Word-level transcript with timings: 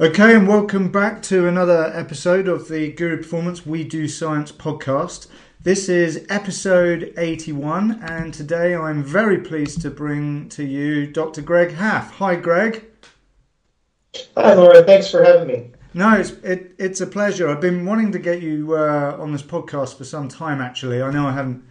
Okay, 0.00 0.34
and 0.34 0.48
welcome 0.48 0.90
back 0.90 1.20
to 1.24 1.46
another 1.46 1.92
episode 1.94 2.48
of 2.48 2.68
the 2.68 2.90
Guru 2.90 3.18
Performance 3.18 3.66
We 3.66 3.84
Do 3.84 4.08
Science 4.08 4.50
podcast. 4.50 5.26
This 5.62 5.90
is 5.90 6.24
episode 6.30 7.12
81, 7.18 8.02
and 8.04 8.32
today 8.32 8.74
I'm 8.74 9.04
very 9.04 9.36
pleased 9.36 9.82
to 9.82 9.90
bring 9.90 10.48
to 10.48 10.64
you 10.64 11.06
Dr. 11.06 11.42
Greg 11.42 11.72
Haff. 11.72 12.12
Hi, 12.12 12.34
Greg. 12.34 12.86
Hi, 14.38 14.54
Laurent. 14.54 14.86
Thanks 14.86 15.10
for 15.10 15.22
having 15.22 15.48
me. 15.48 15.70
No, 15.92 16.14
it's 16.14 16.30
it, 16.30 16.72
it's 16.78 17.02
a 17.02 17.06
pleasure. 17.06 17.50
I've 17.50 17.60
been 17.60 17.84
wanting 17.84 18.10
to 18.12 18.18
get 18.18 18.40
you 18.40 18.76
uh, 18.76 19.18
on 19.20 19.32
this 19.32 19.42
podcast 19.42 19.98
for 19.98 20.04
some 20.04 20.28
time. 20.28 20.62
Actually, 20.62 21.02
I 21.02 21.10
know 21.10 21.26
I 21.26 21.32
haven't 21.32 21.62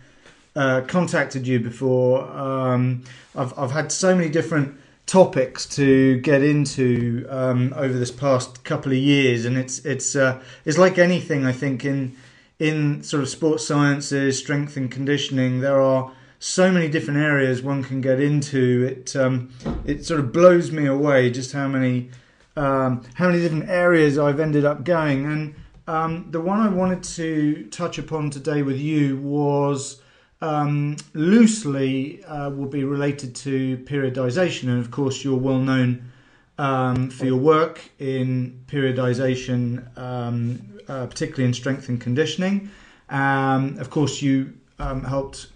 uh, 0.55 0.81
contacted 0.81 1.47
you 1.47 1.59
before. 1.59 2.29
Um, 2.29 3.05
I've 3.35 3.57
I've 3.57 3.71
had 3.71 3.91
so 3.91 4.15
many 4.15 4.29
different 4.29 4.79
topics 5.09 5.65
to 5.65 6.19
get 6.19 6.43
into 6.43 7.25
um, 7.29 7.73
over 7.75 7.97
this 7.97 8.11
past 8.11 8.63
couple 8.63 8.91
of 8.91 8.97
years, 8.97 9.43
and 9.43 9.57
it's 9.57 9.79
it's 9.79 10.15
uh, 10.15 10.39
it's 10.65 10.77
like 10.77 10.99
anything. 10.99 11.45
I 11.45 11.51
think 11.51 11.83
in 11.83 12.15
in 12.59 13.01
sort 13.01 13.23
of 13.23 13.29
sports 13.29 13.65
sciences, 13.65 14.37
strength 14.37 14.77
and 14.77 14.91
conditioning, 14.91 15.61
there 15.61 15.81
are 15.81 16.11
so 16.37 16.71
many 16.71 16.87
different 16.87 17.19
areas 17.19 17.63
one 17.63 17.83
can 17.83 18.01
get 18.01 18.19
into. 18.19 18.85
It 18.85 19.15
um, 19.15 19.49
it 19.83 20.05
sort 20.05 20.19
of 20.19 20.31
blows 20.31 20.71
me 20.71 20.85
away 20.85 21.31
just 21.31 21.53
how 21.53 21.67
many 21.67 22.11
um, 22.55 23.03
how 23.15 23.29
many 23.29 23.39
different 23.41 23.67
areas 23.67 24.19
I've 24.19 24.39
ended 24.39 24.63
up 24.63 24.83
going. 24.83 25.25
And 25.25 25.55
um, 25.87 26.27
the 26.29 26.39
one 26.39 26.59
I 26.59 26.69
wanted 26.69 27.01
to 27.15 27.67
touch 27.71 27.97
upon 27.97 28.29
today 28.29 28.61
with 28.61 28.77
you 28.77 29.17
was 29.17 29.98
um, 30.41 30.95
loosely 31.13 32.23
uh, 32.23 32.49
will 32.49 32.67
be 32.67 32.83
related 32.83 33.35
to 33.35 33.77
periodization, 33.79 34.69
and 34.69 34.79
of 34.79 34.91
course, 34.91 35.23
you're 35.23 35.37
well 35.37 35.59
known 35.59 36.11
um, 36.57 37.09
for 37.09 37.25
your 37.25 37.37
work 37.37 37.81
in 37.99 38.63
periodization, 38.67 39.97
um, 39.97 40.79
uh, 40.87 41.07
particularly 41.07 41.45
in 41.45 41.53
strength 41.53 41.89
and 41.89 41.99
conditioning. 41.99 42.69
Um, 43.09 43.77
of 43.79 43.89
course, 43.89 44.21
you 44.21 44.53
um, 44.77 45.03
helped 45.03 45.47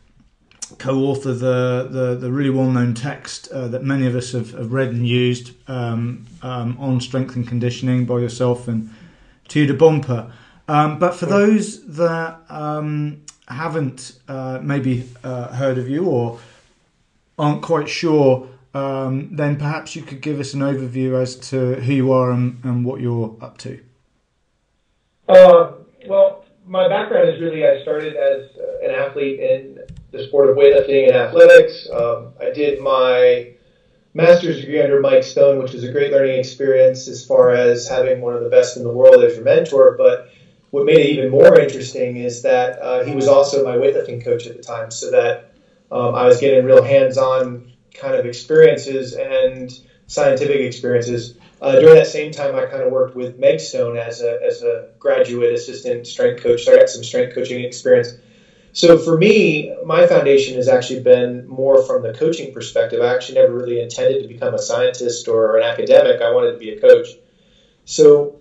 co-author 0.79 1.33
the, 1.33 1.87
the, 1.89 2.15
the 2.15 2.31
really 2.31 2.49
well-known 2.49 2.93
text 2.93 3.47
uh, 3.51 3.67
that 3.67 3.83
many 3.83 4.07
of 4.07 4.15
us 4.15 4.31
have, 4.31 4.51
have 4.51 4.73
read 4.73 4.89
and 4.89 5.07
used 5.07 5.51
um, 5.69 6.25
on 6.41 6.99
strength 6.99 7.35
and 7.35 7.47
conditioning 7.47 8.05
by 8.05 8.17
yourself 8.17 8.67
and 8.67 8.89
Tudor 9.47 9.75
Bompa. 9.75 10.31
but 10.65 11.11
for 11.11 11.25
those 11.27 11.85
that 11.97 12.39
haven't 13.47 14.19
uh, 14.27 14.59
maybe 14.61 15.09
uh, 15.23 15.47
heard 15.47 15.77
of 15.77 15.89
you 15.89 16.05
or 16.05 16.39
aren't 17.37 17.61
quite 17.61 17.89
sure, 17.89 18.47
um, 18.73 19.35
then 19.35 19.57
perhaps 19.57 19.95
you 19.95 20.01
could 20.01 20.21
give 20.21 20.39
us 20.39 20.53
an 20.53 20.61
overview 20.61 21.21
as 21.21 21.35
to 21.49 21.75
who 21.75 21.93
you 21.93 22.11
are 22.11 22.31
and, 22.31 22.59
and 22.63 22.85
what 22.85 23.01
you're 23.01 23.35
up 23.41 23.57
to. 23.59 23.79
Uh, 25.27 25.73
well, 26.07 26.45
my 26.65 26.87
background 26.87 27.29
is 27.29 27.41
really 27.41 27.65
I 27.65 27.81
started 27.81 28.15
as 28.15 28.49
uh, 28.57 28.85
an 28.87 28.91
athlete 28.91 29.39
in 29.39 29.79
the 30.11 30.23
sport 30.27 30.49
of 30.49 30.57
weightlifting 30.57 31.07
and 31.07 31.15
athletics. 31.15 31.87
Um, 31.91 32.33
I 32.39 32.51
did 32.51 32.81
my 32.81 33.53
master's 34.13 34.61
degree 34.61 34.81
under 34.81 34.99
Mike 34.99 35.23
Stone, 35.23 35.61
which 35.61 35.73
was 35.73 35.83
a 35.83 35.91
great 35.91 36.11
learning 36.11 36.39
experience 36.39 37.07
as 37.07 37.25
far 37.25 37.51
as 37.51 37.87
having 37.87 38.21
one 38.21 38.35
of 38.35 38.43
the 38.43 38.49
best 38.49 38.77
in 38.77 38.83
the 38.83 38.91
world 38.91 39.23
as 39.23 39.35
your 39.35 39.43
mentor, 39.43 39.95
but 39.97 40.29
what 40.73 40.85
made 40.85 40.97
it 40.97 41.09
even 41.11 41.29
more 41.29 41.59
interesting 41.59 42.17
is 42.17 42.41
that 42.41 42.79
uh, 42.81 43.03
he 43.03 43.13
was 43.13 43.27
also 43.27 43.63
my 43.63 43.75
weightlifting 43.75 44.23
coach 44.23 44.47
at 44.47 44.57
the 44.57 44.63
time, 44.63 44.89
so 44.89 45.11
that 45.11 45.51
um, 45.91 46.15
I 46.15 46.25
was 46.25 46.39
getting 46.39 46.65
real 46.65 46.83
hands-on 46.83 47.71
kind 47.93 48.15
of 48.15 48.25
experiences 48.25 49.13
and 49.13 49.71
scientific 50.07 50.61
experiences. 50.61 51.37
Uh, 51.61 51.79
during 51.79 51.93
that 51.93 52.07
same 52.07 52.31
time, 52.31 52.55
I 52.55 52.65
kind 52.65 52.81
of 52.81 52.91
worked 52.91 53.15
with 53.15 53.37
Meg 53.37 53.59
Stone 53.59 53.97
as 53.97 54.21
a 54.21 54.39
as 54.41 54.63
a 54.63 54.89
graduate 54.97 55.53
assistant 55.53 56.07
strength 56.07 56.41
coach, 56.41 56.63
so 56.63 56.73
I 56.73 56.77
got 56.77 56.89
some 56.89 57.03
strength 57.03 57.35
coaching 57.35 57.63
experience. 57.63 58.13
So 58.71 58.97
for 58.97 59.15
me, 59.15 59.75
my 59.85 60.07
foundation 60.07 60.55
has 60.55 60.67
actually 60.67 61.01
been 61.01 61.47
more 61.47 61.83
from 61.83 62.01
the 62.01 62.15
coaching 62.15 62.51
perspective. 62.51 62.99
I 62.99 63.13
actually 63.13 63.35
never 63.35 63.53
really 63.53 63.79
intended 63.79 64.23
to 64.23 64.27
become 64.27 64.55
a 64.55 64.59
scientist 64.59 65.27
or 65.27 65.57
an 65.57 65.63
academic. 65.63 66.19
I 66.19 66.31
wanted 66.31 66.53
to 66.53 66.57
be 66.57 66.71
a 66.71 66.81
coach. 66.81 67.09
So 67.85 68.39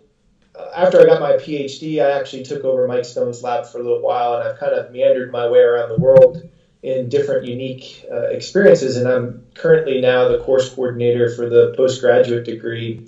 after 0.74 1.00
I 1.00 1.06
got 1.06 1.20
my 1.20 1.32
PhD, 1.32 2.04
I 2.04 2.18
actually 2.18 2.42
took 2.42 2.64
over 2.64 2.86
Mike 2.86 3.04
Stone's 3.04 3.42
lab 3.42 3.66
for 3.66 3.78
a 3.78 3.82
little 3.82 4.02
while, 4.02 4.34
and 4.34 4.48
I've 4.48 4.58
kind 4.58 4.72
of 4.72 4.90
meandered 4.90 5.32
my 5.32 5.48
way 5.48 5.60
around 5.60 5.88
the 5.88 5.98
world 5.98 6.42
in 6.82 7.08
different 7.08 7.46
unique 7.46 8.04
uh, 8.10 8.28
experiences. 8.28 8.96
And 8.96 9.08
I'm 9.08 9.46
currently 9.54 10.00
now 10.00 10.28
the 10.28 10.38
course 10.38 10.68
coordinator 10.68 11.30
for 11.30 11.48
the 11.48 11.74
postgraduate 11.76 12.44
degree 12.44 13.06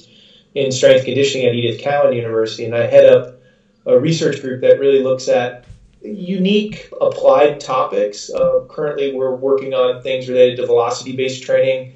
in 0.55 0.71
strength 0.71 1.05
conditioning 1.05 1.47
at 1.47 1.55
Edith 1.55 1.81
Cowan 1.81 2.15
University, 2.15 2.65
and 2.65 2.75
I 2.75 2.87
head 2.87 3.13
up 3.13 3.41
a 3.87 3.99
research 3.99 4.41
group 4.41 4.63
that 4.63 4.79
really 4.79 5.03
looks 5.03 5.29
at 5.29 5.65
unique 6.01 6.89
applied 7.01 7.61
topics. 7.61 8.31
Uh, 8.31 8.61
currently, 8.69 9.15
we're 9.15 9.35
working 9.35 9.75
on 9.75 10.03
things 10.03 10.29
related 10.29 10.57
to 10.57 10.67
velocity-based 10.67 11.43
training. 11.43 11.95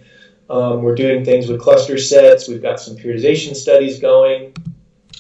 Um, 0.51 0.83
we're 0.83 0.95
doing 0.95 1.25
things 1.25 1.47
with 1.47 1.61
cluster 1.61 1.99
sets. 1.99 2.49
We've 2.49 2.63
got 2.63 2.81
some 2.81 2.97
periodization 2.97 3.55
studies 3.55 4.01
going. 4.01 4.55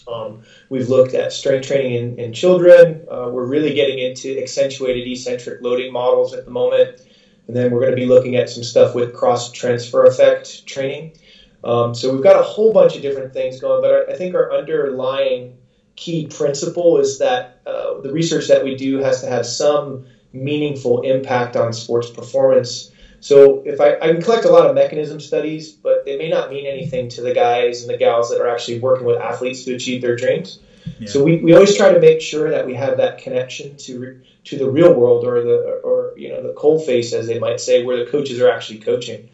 Um, 0.09 0.43
we've 0.69 0.89
looked 0.89 1.15
at 1.15 1.33
strength 1.33 1.67
training 1.67 1.95
in, 1.95 2.19
in 2.19 2.33
children. 2.33 3.07
Uh, 3.11 3.29
we're 3.31 3.47
really 3.47 3.75
getting 3.75 3.99
into 3.99 4.41
accentuated 4.41 5.07
eccentric 5.07 5.61
loading 5.61 5.93
models 5.93 6.33
at 6.33 6.45
the 6.45 6.51
moment. 6.51 7.01
And 7.47 7.57
then 7.57 7.71
we're 7.71 7.81
going 7.81 7.93
to 7.93 7.97
be 7.97 8.07
looking 8.07 8.37
at 8.37 8.49
some 8.49 8.63
stuff 8.63 8.95
with 8.95 9.15
cross 9.15 9.53
transfer 9.53 10.05
effect 10.05 10.67
training. 10.67 11.17
Um, 11.65 11.95
so 11.95 12.13
we've 12.13 12.23
got 12.23 12.39
a 12.39 12.43
whole 12.43 12.73
bunch 12.73 12.95
of 12.97 13.03
different 13.03 13.33
things 13.33 13.61
going, 13.61 13.83
but 13.83 14.09
I 14.09 14.17
think 14.17 14.35
our 14.35 14.53
underlying 14.53 15.57
key 15.97 16.27
principle 16.29 16.99
is 16.99 17.19
that 17.19 17.61
uh, 17.67 18.01
the 18.01 18.13
research 18.13 18.49
that 18.49 18.63
we 18.63 18.77
do 18.77 18.99
has 18.99 19.21
to 19.23 19.27
have 19.27 19.45
some 19.45 20.07
meaningful 20.33 21.01
impact 21.03 21.57
on 21.57 21.73
sports 21.73 22.11
performance 22.11 22.91
so 23.21 23.62
if 23.65 23.81
I, 23.81 23.97
I 23.97 24.12
can 24.12 24.23
collect 24.23 24.45
a 24.45 24.51
lot 24.51 24.67
of 24.67 24.75
mechanism 24.75 25.21
studies, 25.21 25.73
but 25.73 26.05
they 26.05 26.17
may 26.17 26.29
not 26.29 26.51
mean 26.51 26.67
anything 26.67 27.09
to 27.11 27.23
the 27.23 27.34
guys 27.34 27.83
and 27.83 27.91
the 27.93 27.97
gals 27.97 28.31
that 28.31 28.41
are 28.41 28.49
actually 28.49 28.79
working 28.79 29.06
with 29.06 29.19
athletes 29.19 29.65
to 29.65 29.75
achieve 29.75 30.03
their 30.03 30.17
dreams. 30.17 30.61
Yeah. 30.99 31.09
So 31.09 31.25
we, 31.25 31.39
we 31.39 31.53
always 31.53 31.77
try 31.77 31.93
to 31.93 32.01
make 32.01 32.21
sure 32.21 32.51
that 32.51 32.67
we 32.67 32.75
have 32.75 32.97
that 32.99 33.19
connection 33.19 33.77
to 33.79 34.21
to 34.45 34.56
the 34.56 34.71
real 34.71 34.95
world 34.95 35.27
or 35.27 35.43
the 35.43 35.81
or 35.84 36.15
you 36.17 36.29
know 36.31 36.43
the 36.43 36.55
cold 36.55 36.87
face 36.87 37.12
as 37.12 37.27
they 37.27 37.39
might 37.39 37.61
say, 37.61 37.84
where 37.84 38.03
the 38.03 38.11
coaches 38.11 38.41
are 38.41 38.51
actually 38.51 38.79
coaching. 38.79 39.29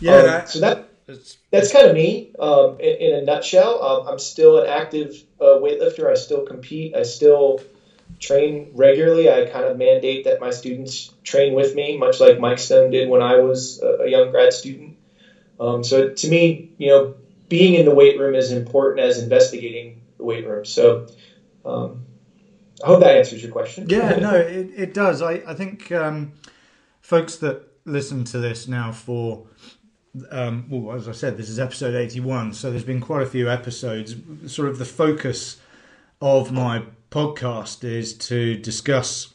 Yeah. 0.00 0.16
Um, 0.16 0.46
so 0.46 0.60
that 0.60 0.88
that's 1.50 1.72
kind 1.72 1.88
of 1.88 1.94
me 1.94 2.32
um, 2.38 2.78
in, 2.80 2.96
in, 2.96 3.14
a 3.16 3.22
nutshell. 3.22 3.82
Um, 3.82 4.08
I'm 4.08 4.18
still 4.18 4.60
an 4.60 4.68
active 4.68 5.22
uh, 5.40 5.58
weightlifter. 5.58 6.10
I 6.10 6.14
still 6.14 6.44
compete. 6.44 6.94
I 6.94 7.02
still 7.02 7.60
train 8.20 8.70
regularly. 8.74 9.30
I 9.30 9.46
kind 9.46 9.64
of 9.64 9.76
mandate 9.78 10.24
that 10.24 10.40
my 10.40 10.50
students 10.50 11.10
train 11.24 11.54
with 11.54 11.74
me, 11.74 11.96
much 11.96 12.20
like 12.20 12.38
Mike 12.38 12.58
Stone 12.58 12.90
did 12.90 13.08
when 13.08 13.22
I 13.22 13.38
was 13.38 13.82
a, 13.82 14.08
young 14.08 14.30
grad 14.30 14.52
student. 14.52 14.96
Um, 15.58 15.82
so 15.82 16.10
to 16.10 16.28
me, 16.28 16.70
you 16.78 16.88
know, 16.88 17.14
being 17.48 17.74
in 17.74 17.86
the 17.86 17.94
weight 17.94 18.18
room 18.18 18.34
is 18.34 18.52
important 18.52 19.00
as 19.00 19.20
investigating 19.22 20.02
the 20.18 20.24
weight 20.24 20.46
room. 20.46 20.64
So 20.64 21.06
um, 21.64 22.02
I 22.84 22.86
hope 22.86 23.00
that 23.00 23.16
answers 23.16 23.42
your 23.42 23.50
question. 23.50 23.88
Yeah, 23.88 24.16
no, 24.20 24.34
it, 24.34 24.70
it 24.76 24.94
does. 24.94 25.22
I, 25.22 25.42
I 25.46 25.54
think 25.54 25.90
um, 25.90 26.32
folks 27.00 27.36
that 27.36 27.66
listen 27.86 28.24
to 28.24 28.38
this 28.38 28.68
now 28.68 28.92
for 28.92 29.46
um, 30.30 30.66
well, 30.68 30.96
as 30.96 31.08
I 31.08 31.12
said, 31.12 31.36
this 31.36 31.48
is 31.48 31.60
episode 31.60 31.94
81, 31.94 32.54
so 32.54 32.70
there's 32.70 32.84
been 32.84 33.00
quite 33.00 33.22
a 33.22 33.26
few 33.26 33.48
episodes. 33.48 34.16
Sort 34.46 34.68
of 34.68 34.78
the 34.78 34.84
focus 34.84 35.58
of 36.20 36.50
my 36.50 36.82
podcast 37.10 37.84
is 37.84 38.14
to 38.14 38.56
discuss 38.56 39.34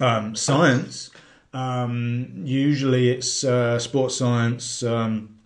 um, 0.00 0.34
science. 0.34 1.10
Um, 1.52 2.42
usually 2.44 3.10
it's 3.10 3.42
uh, 3.42 3.78
sports 3.78 4.16
science 4.16 4.82
um, 4.82 5.36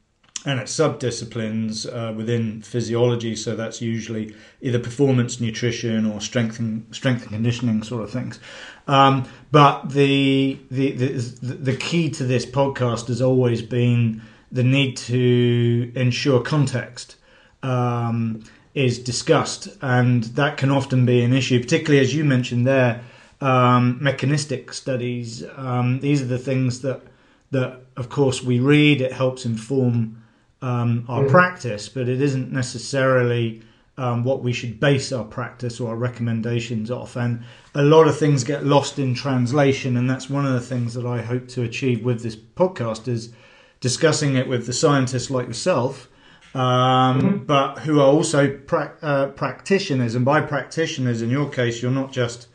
and 0.44 0.60
it's 0.60 0.76
subdisciplines 0.76 1.86
uh, 1.86 2.12
within 2.12 2.60
physiology. 2.60 3.34
So 3.34 3.56
that's 3.56 3.80
usually 3.80 4.34
either 4.60 4.78
performance 4.78 5.40
nutrition 5.40 6.04
or 6.04 6.20
strength 6.20 6.58
and, 6.58 6.86
strength 6.94 7.22
and 7.22 7.32
conditioning 7.32 7.82
sort 7.82 8.02
of 8.02 8.10
things. 8.10 8.38
Um, 8.86 9.26
but 9.50 9.90
the, 9.90 10.58
the, 10.70 10.92
the, 10.92 11.06
the 11.54 11.76
key 11.76 12.10
to 12.10 12.24
this 12.24 12.44
podcast 12.44 13.08
has 13.08 13.22
always 13.22 13.62
been 13.62 14.20
the 14.52 14.62
need 14.62 14.96
to 14.96 15.90
ensure 15.94 16.42
context. 16.42 17.16
Um, 17.62 18.44
is 18.74 18.98
discussed, 18.98 19.68
and 19.80 20.24
that 20.24 20.56
can 20.56 20.70
often 20.70 21.06
be 21.06 21.22
an 21.22 21.32
issue, 21.32 21.60
particularly 21.60 22.00
as 22.00 22.14
you 22.14 22.24
mentioned 22.24 22.66
there. 22.66 23.02
Um, 23.40 23.98
mechanistic 24.00 24.72
studies. 24.72 25.44
Um, 25.56 26.00
these 26.00 26.22
are 26.22 26.26
the 26.26 26.38
things 26.38 26.80
that 26.80 27.02
that, 27.50 27.80
of 27.96 28.08
course, 28.08 28.42
we 28.42 28.58
read. 28.58 29.00
It 29.00 29.12
helps 29.12 29.44
inform 29.44 30.22
um, 30.62 31.04
our 31.08 31.22
mm-hmm. 31.22 31.30
practice, 31.30 31.88
but 31.88 32.08
it 32.08 32.20
isn't 32.20 32.50
necessarily 32.50 33.62
um, 33.96 34.24
what 34.24 34.42
we 34.42 34.52
should 34.52 34.80
base 34.80 35.12
our 35.12 35.24
practice 35.24 35.78
or 35.78 35.90
our 35.90 35.96
recommendations 35.96 36.90
off. 36.90 37.16
And 37.16 37.44
a 37.74 37.82
lot 37.82 38.08
of 38.08 38.18
things 38.18 38.42
get 38.42 38.64
lost 38.64 38.98
in 38.98 39.14
translation, 39.14 39.96
and 39.96 40.10
that's 40.10 40.28
one 40.28 40.46
of 40.46 40.52
the 40.52 40.60
things 40.60 40.94
that 40.94 41.06
I 41.06 41.22
hope 41.22 41.46
to 41.48 41.62
achieve 41.62 42.04
with 42.04 42.22
this 42.22 42.36
podcast 42.36 43.06
is 43.06 43.32
discussing 43.80 44.36
it 44.36 44.48
with 44.48 44.66
the 44.66 44.72
scientists 44.72 45.30
like 45.30 45.46
yourself 45.46 46.08
um, 46.54 47.20
mm-hmm. 47.20 47.44
but 47.44 47.80
who 47.80 48.00
are 48.00 48.06
also 48.06 48.56
pra- 48.56 48.96
uh, 49.02 49.26
practitioners. 49.28 50.14
And 50.14 50.24
by 50.24 50.40
practitioners, 50.40 51.20
in 51.20 51.30
your 51.30 51.50
case, 51.50 51.82
you're 51.82 51.90
not 51.90 52.12
just 52.12 52.48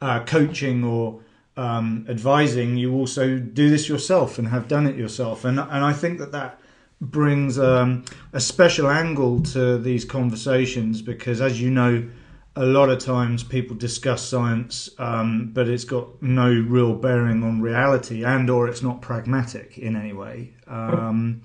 uh, 0.00 0.24
coaching 0.24 0.84
or 0.84 1.20
um, 1.56 2.04
advising, 2.08 2.76
you 2.76 2.94
also 2.94 3.38
do 3.38 3.70
this 3.70 3.88
yourself 3.88 4.38
and 4.38 4.48
have 4.48 4.68
done 4.68 4.86
it 4.86 4.96
yourself. 4.96 5.44
And, 5.44 5.58
and 5.58 5.84
I 5.84 5.92
think 5.92 6.18
that 6.18 6.32
that 6.32 6.60
brings 7.00 7.58
um, 7.58 8.04
a 8.32 8.40
special 8.40 8.88
angle 8.88 9.42
to 9.42 9.78
these 9.78 10.04
conversations 10.04 11.02
because, 11.02 11.40
as 11.40 11.60
you 11.60 11.70
know, 11.70 12.08
a 12.56 12.64
lot 12.64 12.88
of 12.88 12.98
times 12.98 13.42
people 13.42 13.76
discuss 13.76 14.22
science, 14.22 14.88
um, 14.98 15.50
but 15.52 15.68
it's 15.68 15.84
got 15.84 16.22
no 16.22 16.48
real 16.48 16.94
bearing 16.94 17.42
on 17.44 17.60
reality, 17.60 18.24
and 18.24 18.48
or 18.48 18.66
it's 18.66 18.82
not 18.82 19.02
pragmatic 19.02 19.76
in 19.76 19.94
any 19.94 20.14
way. 20.14 20.54
Um, 20.66 21.42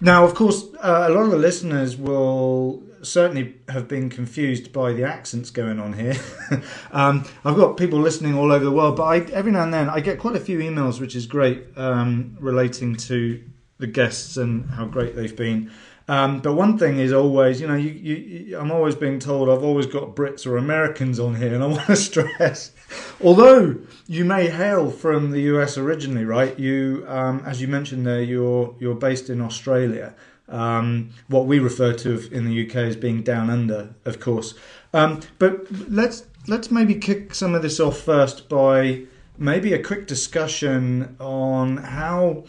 now, 0.00 0.24
of 0.24 0.34
course, 0.34 0.64
uh, 0.82 1.06
a 1.08 1.10
lot 1.10 1.24
of 1.24 1.30
the 1.30 1.38
listeners 1.38 1.96
will 1.96 2.82
certainly 3.02 3.54
have 3.68 3.88
been 3.88 4.10
confused 4.10 4.72
by 4.72 4.92
the 4.92 5.04
accents 5.04 5.50
going 5.50 5.78
on 5.78 5.92
here. 5.92 6.14
um, 6.92 7.24
I've 7.44 7.56
got 7.56 7.76
people 7.76 7.98
listening 7.98 8.34
all 8.34 8.52
over 8.52 8.64
the 8.64 8.70
world, 8.70 8.96
but 8.96 9.04
I, 9.04 9.18
every 9.32 9.52
now 9.52 9.62
and 9.62 9.72
then 9.72 9.88
I 9.88 10.00
get 10.00 10.18
quite 10.18 10.36
a 10.36 10.40
few 10.40 10.58
emails, 10.58 11.00
which 11.00 11.16
is 11.16 11.26
great, 11.26 11.66
um, 11.76 12.36
relating 12.40 12.96
to 12.96 13.42
the 13.78 13.86
guests 13.86 14.36
and 14.36 14.68
how 14.70 14.84
great 14.84 15.16
they've 15.16 15.34
been. 15.34 15.70
Um, 16.08 16.40
but 16.40 16.54
one 16.54 16.76
thing 16.76 16.98
is 16.98 17.12
always, 17.12 17.60
you 17.60 17.68
know, 17.68 17.76
you, 17.76 17.90
you, 17.90 18.58
I'm 18.58 18.72
always 18.72 18.96
being 18.96 19.20
told 19.20 19.48
I've 19.48 19.62
always 19.62 19.86
got 19.86 20.16
Brits 20.16 20.46
or 20.46 20.56
Americans 20.56 21.20
on 21.20 21.36
here, 21.36 21.54
and 21.54 21.62
I 21.62 21.66
want 21.68 21.86
to 21.86 21.96
stress, 21.96 22.72
although 23.22 23.76
you 24.06 24.24
may 24.24 24.48
hail 24.48 24.90
from 24.90 25.30
the 25.30 25.42
US 25.42 25.78
originally, 25.78 26.24
right? 26.24 26.58
You, 26.58 27.04
um, 27.08 27.42
as 27.46 27.60
you 27.60 27.68
mentioned 27.68 28.06
there, 28.06 28.22
you're 28.22 28.74
you're 28.78 28.94
based 28.94 29.30
in 29.30 29.40
Australia, 29.40 30.14
um, 30.48 31.10
what 31.28 31.46
we 31.46 31.58
refer 31.58 31.92
to 31.92 32.28
in 32.32 32.44
the 32.44 32.66
UK 32.66 32.76
as 32.76 32.96
being 32.96 33.22
down 33.22 33.50
under, 33.50 33.94
of 34.04 34.20
course. 34.20 34.54
Um, 34.92 35.20
but 35.38 35.66
let's 35.88 36.26
let's 36.46 36.70
maybe 36.70 36.94
kick 36.94 37.34
some 37.34 37.54
of 37.54 37.62
this 37.62 37.78
off 37.80 37.98
first 37.98 38.48
by 38.48 39.02
maybe 39.38 39.72
a 39.72 39.82
quick 39.82 40.06
discussion 40.06 41.16
on 41.18 41.78
how 41.78 42.44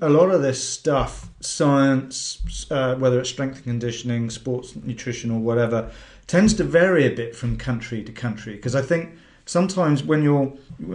a 0.00 0.08
lot 0.08 0.30
of 0.30 0.42
this 0.42 0.66
stuff, 0.66 1.28
science, 1.40 2.66
uh, 2.70 2.94
whether 2.96 3.20
it's 3.20 3.28
strength 3.28 3.56
and 3.56 3.64
conditioning, 3.64 4.30
sports 4.30 4.74
nutrition, 4.76 5.30
or 5.30 5.38
whatever, 5.38 5.90
tends 6.26 6.54
to 6.54 6.64
vary 6.64 7.06
a 7.06 7.14
bit 7.14 7.36
from 7.36 7.56
country 7.56 8.02
to 8.02 8.12
country. 8.12 8.54
Because 8.54 8.74
I 8.74 8.82
think 8.82 9.16
sometimes 9.44 10.02
when 10.02 10.22
you're 10.22 10.46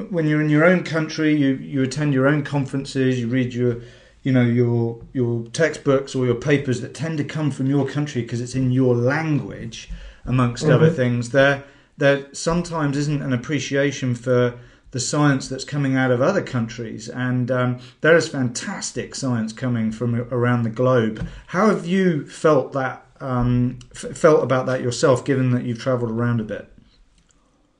when 0.09 0.27
you're 0.27 0.41
in 0.41 0.49
your 0.49 0.65
own 0.65 0.83
country, 0.83 1.35
you 1.35 1.55
you 1.55 1.83
attend 1.83 2.13
your 2.13 2.27
own 2.27 2.43
conferences, 2.43 3.19
you 3.19 3.27
read 3.27 3.53
your 3.53 3.81
you 4.23 4.31
know 4.31 4.43
your 4.43 5.01
your 5.13 5.45
textbooks 5.47 6.15
or 6.15 6.25
your 6.25 6.35
papers 6.35 6.81
that 6.81 6.93
tend 6.93 7.17
to 7.17 7.23
come 7.23 7.51
from 7.51 7.67
your 7.67 7.87
country 7.87 8.21
because 8.21 8.41
it's 8.41 8.55
in 8.55 8.71
your 8.71 8.95
language, 8.95 9.89
amongst 10.25 10.63
mm-hmm. 10.63 10.73
other 10.73 10.89
things. 10.89 11.29
There 11.29 11.63
there 11.97 12.27
sometimes 12.33 12.97
isn't 12.97 13.21
an 13.21 13.33
appreciation 13.33 14.13
for 14.13 14.59
the 14.91 14.99
science 14.99 15.49
that's 15.49 15.65
coming 15.65 15.95
out 15.95 16.11
of 16.11 16.21
other 16.21 16.41
countries, 16.41 17.09
and 17.09 17.51
um, 17.51 17.79
there 18.01 18.15
is 18.15 18.27
fantastic 18.27 19.15
science 19.15 19.51
coming 19.51 19.91
from 19.91 20.15
around 20.31 20.63
the 20.63 20.69
globe. 20.69 21.27
How 21.47 21.67
have 21.69 21.85
you 21.85 22.25
felt 22.25 22.73
that 22.73 23.05
um, 23.19 23.79
f- 23.93 24.15
felt 24.15 24.43
about 24.43 24.65
that 24.67 24.81
yourself, 24.81 25.25
given 25.25 25.51
that 25.51 25.63
you've 25.63 25.79
travelled 25.79 26.11
around 26.11 26.39
a 26.39 26.45
bit? 26.45 26.71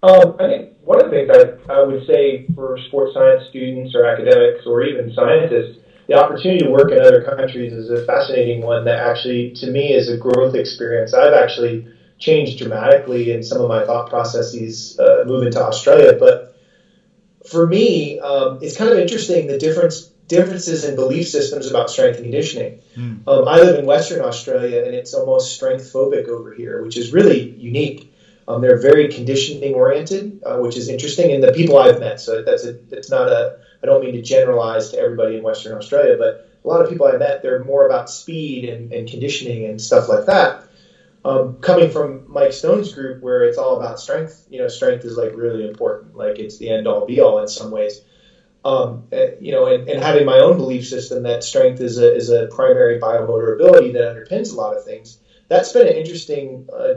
Um, 0.03 0.35
I 0.39 0.47
think 0.47 0.73
one 0.83 1.03
of 1.03 1.09
the 1.09 1.17
things 1.17 1.29
I, 1.31 1.73
I 1.73 1.83
would 1.83 2.05
say 2.05 2.45
for 2.55 2.77
sports 2.87 3.13
science 3.13 3.49
students 3.49 3.95
or 3.95 4.05
academics 4.05 4.65
or 4.65 4.83
even 4.83 5.13
scientists, 5.13 5.79
the 6.07 6.13
opportunity 6.13 6.63
to 6.63 6.69
work 6.69 6.91
in 6.91 6.99
other 6.99 7.23
countries 7.23 7.73
is 7.73 7.89
a 7.89 8.05
fascinating 8.05 8.61
one 8.61 8.85
that 8.85 8.99
actually, 8.99 9.51
to 9.55 9.67
me, 9.67 9.93
is 9.93 10.09
a 10.09 10.17
growth 10.17 10.55
experience. 10.55 11.13
I've 11.13 11.33
actually 11.33 11.87
changed 12.19 12.59
dramatically 12.59 13.31
in 13.31 13.43
some 13.43 13.61
of 13.61 13.69
my 13.69 13.85
thought 13.85 14.09
processes 14.09 14.97
uh, 14.99 15.23
moving 15.25 15.51
to 15.51 15.61
Australia, 15.61 16.15
but 16.17 16.55
for 17.49 17.67
me, 17.67 18.19
um, 18.19 18.59
it's 18.61 18.77
kind 18.77 18.91
of 18.91 18.97
interesting 18.97 19.47
the 19.47 19.57
difference 19.57 20.11
differences 20.27 20.83
in 20.83 20.95
belief 20.95 21.27
systems 21.27 21.69
about 21.69 21.89
strength 21.89 22.17
and 22.17 22.25
conditioning. 22.25 22.81
Mm. 22.97 23.25
Um, 23.27 23.47
I 23.47 23.61
live 23.61 23.79
in 23.79 23.85
Western 23.85 24.21
Australia, 24.21 24.83
and 24.83 24.93
it's 24.93 25.13
almost 25.13 25.55
strength 25.55 25.91
phobic 25.93 26.27
over 26.27 26.53
here, 26.53 26.83
which 26.83 26.97
is 26.97 27.13
really 27.13 27.51
unique. 27.51 28.13
Um, 28.47 28.61
they're 28.61 28.79
very 28.79 29.09
conditioning 29.09 29.73
oriented, 29.73 30.41
uh, 30.45 30.57
which 30.57 30.77
is 30.77 30.87
interesting. 30.87 31.33
And 31.33 31.43
the 31.43 31.51
people 31.51 31.77
I've 31.77 31.99
met, 31.99 32.21
so 32.21 32.43
that's 32.43 32.65
a, 32.65 32.79
it's 32.91 33.09
not 33.09 33.27
a. 33.27 33.59
I 33.83 33.85
don't 33.85 34.03
mean 34.03 34.13
to 34.13 34.21
generalize 34.21 34.89
to 34.91 34.97
everybody 34.97 35.37
in 35.37 35.43
Western 35.43 35.77
Australia, 35.77 36.15
but 36.17 36.49
a 36.63 36.67
lot 36.67 36.81
of 36.81 36.89
people 36.89 37.07
I 37.07 37.17
met, 37.17 37.43
they're 37.43 37.63
more 37.63 37.85
about 37.85 38.09
speed 38.09 38.67
and, 38.69 38.91
and 38.91 39.07
conditioning 39.07 39.65
and 39.65 39.79
stuff 39.79 40.09
like 40.09 40.25
that. 40.25 40.63
Um, 41.23 41.57
coming 41.59 41.91
from 41.91 42.23
Mike 42.27 42.53
Stone's 42.53 42.93
group, 42.93 43.21
where 43.21 43.43
it's 43.43 43.57
all 43.57 43.77
about 43.77 43.99
strength, 43.99 44.47
you 44.49 44.59
know, 44.59 44.67
strength 44.67 45.03
is 45.03 45.17
like 45.17 45.35
really 45.35 45.67
important. 45.67 46.15
Like 46.15 46.39
it's 46.39 46.57
the 46.57 46.69
end 46.69 46.87
all 46.87 47.05
be 47.05 47.19
all 47.19 47.39
in 47.39 47.47
some 47.47 47.69
ways. 47.69 48.01
Um, 48.63 49.07
eh, 49.11 49.31
you 49.39 49.51
know, 49.51 49.67
and, 49.67 49.87
and, 49.87 50.01
having 50.01 50.25
my 50.25 50.39
own 50.39 50.57
belief 50.57 50.87
system 50.87 51.23
that 51.23 51.43
strength 51.43 51.79
is 51.79 51.99
a, 51.99 52.13
is 52.13 52.29
a 52.29 52.47
primary 52.47 52.99
biomotor 52.99 53.53
ability 53.53 53.93
that 53.93 54.15
underpins 54.15 54.51
a 54.51 54.55
lot 54.55 54.75
of 54.75 54.83
things. 54.83 55.19
That's 55.47 55.71
been 55.71 55.87
an 55.87 55.93
interesting 55.93 56.67
uh, 56.73 56.95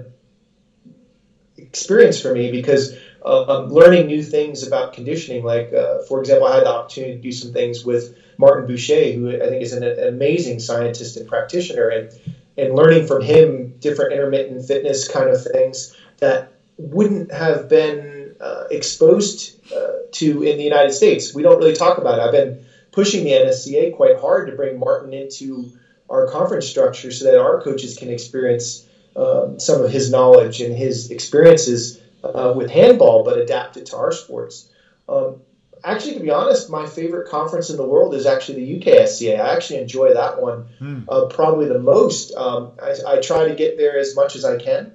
experience 1.70 2.20
for 2.20 2.34
me 2.34 2.50
because 2.50 2.96
uh, 3.24 3.62
learning 3.64 4.06
new 4.06 4.22
things 4.22 4.66
about 4.66 4.92
conditioning. 4.92 5.44
Like, 5.44 5.72
uh, 5.72 6.02
for 6.02 6.20
example, 6.20 6.46
I 6.46 6.56
had 6.56 6.64
the 6.64 6.72
opportunity 6.72 7.14
to 7.14 7.20
do 7.20 7.32
some 7.32 7.52
things 7.52 7.84
with 7.84 8.16
Martin 8.38 8.68
Buchheit, 8.68 9.14
who 9.14 9.30
I 9.30 9.48
think 9.48 9.62
is 9.62 9.72
an, 9.72 9.84
amazing 9.84 10.58
scientist 10.58 11.16
and 11.16 11.28
practitioner. 11.28 11.88
And 11.88 12.10
and 12.56 12.74
learning 12.74 13.06
from 13.06 13.22
him 13.22 13.74
different 13.78 14.12
intermittent 14.12 14.66
fitness 14.66 15.08
kind 15.08 15.30
of 15.30 15.42
things 15.42 15.96
that 16.18 16.52
wouldn't 16.76 17.32
have 17.32 17.68
been 17.68 18.34
uh, 18.40 18.64
exposed 18.70 19.54
uh, 19.72 19.92
to 20.12 20.42
in 20.42 20.58
the 20.58 20.64
United 20.64 20.92
States. 20.92 21.34
We 21.34 21.42
don't 21.42 21.58
really 21.58 21.74
talk 21.74 21.98
about 21.98 22.18
it. 22.18 22.22
I've 22.22 22.32
been 22.32 22.64
pushing 22.92 23.24
the 23.24 23.32
NSCA 23.32 23.94
quite 23.94 24.18
hard 24.18 24.48
to 24.48 24.56
bring 24.56 24.78
Martin 24.78 25.12
into 25.12 25.70
our 26.08 26.26
conference 26.26 26.66
structure 26.66 27.10
so 27.10 27.24
that 27.26 27.38
our 27.38 27.62
coaches 27.62 27.96
can 27.96 28.10
experience 28.10 28.84
um, 29.16 29.58
some 29.58 29.82
of 29.82 29.90
his 29.90 30.10
knowledge 30.10 30.60
and 30.60 30.76
his 30.76 31.10
experiences 31.10 32.00
uh, 32.22 32.52
with 32.56 32.70
handball, 32.70 33.24
but 33.24 33.38
adapt 33.38 33.76
it 33.76 33.86
to 33.86 33.96
our 33.96 34.12
sports. 34.12 34.70
Um, 35.08 35.42
actually, 35.84 36.14
to 36.14 36.20
be 36.20 36.30
honest, 36.30 36.70
my 36.70 36.86
favorite 36.86 37.28
conference 37.28 37.70
in 37.70 37.76
the 37.76 37.84
world 37.84 38.14
is 38.14 38.26
actually 38.26 38.64
the 38.64 38.80
UKSCA. 38.80 39.40
I 39.40 39.54
actually 39.54 39.80
enjoy 39.80 40.14
that 40.14 40.40
one 40.40 40.66
mm. 40.80 41.04
uh, 41.08 41.26
probably 41.26 41.66
the 41.66 41.78
most. 41.78 42.34
Um, 42.34 42.72
I, 42.82 42.94
I, 43.06 43.20
try 43.20 43.48
to 43.48 43.54
get 43.54 43.76
there 43.76 43.98
as 43.98 44.14
much 44.14 44.36
as 44.36 44.44
I 44.44 44.58
can. 44.58 44.92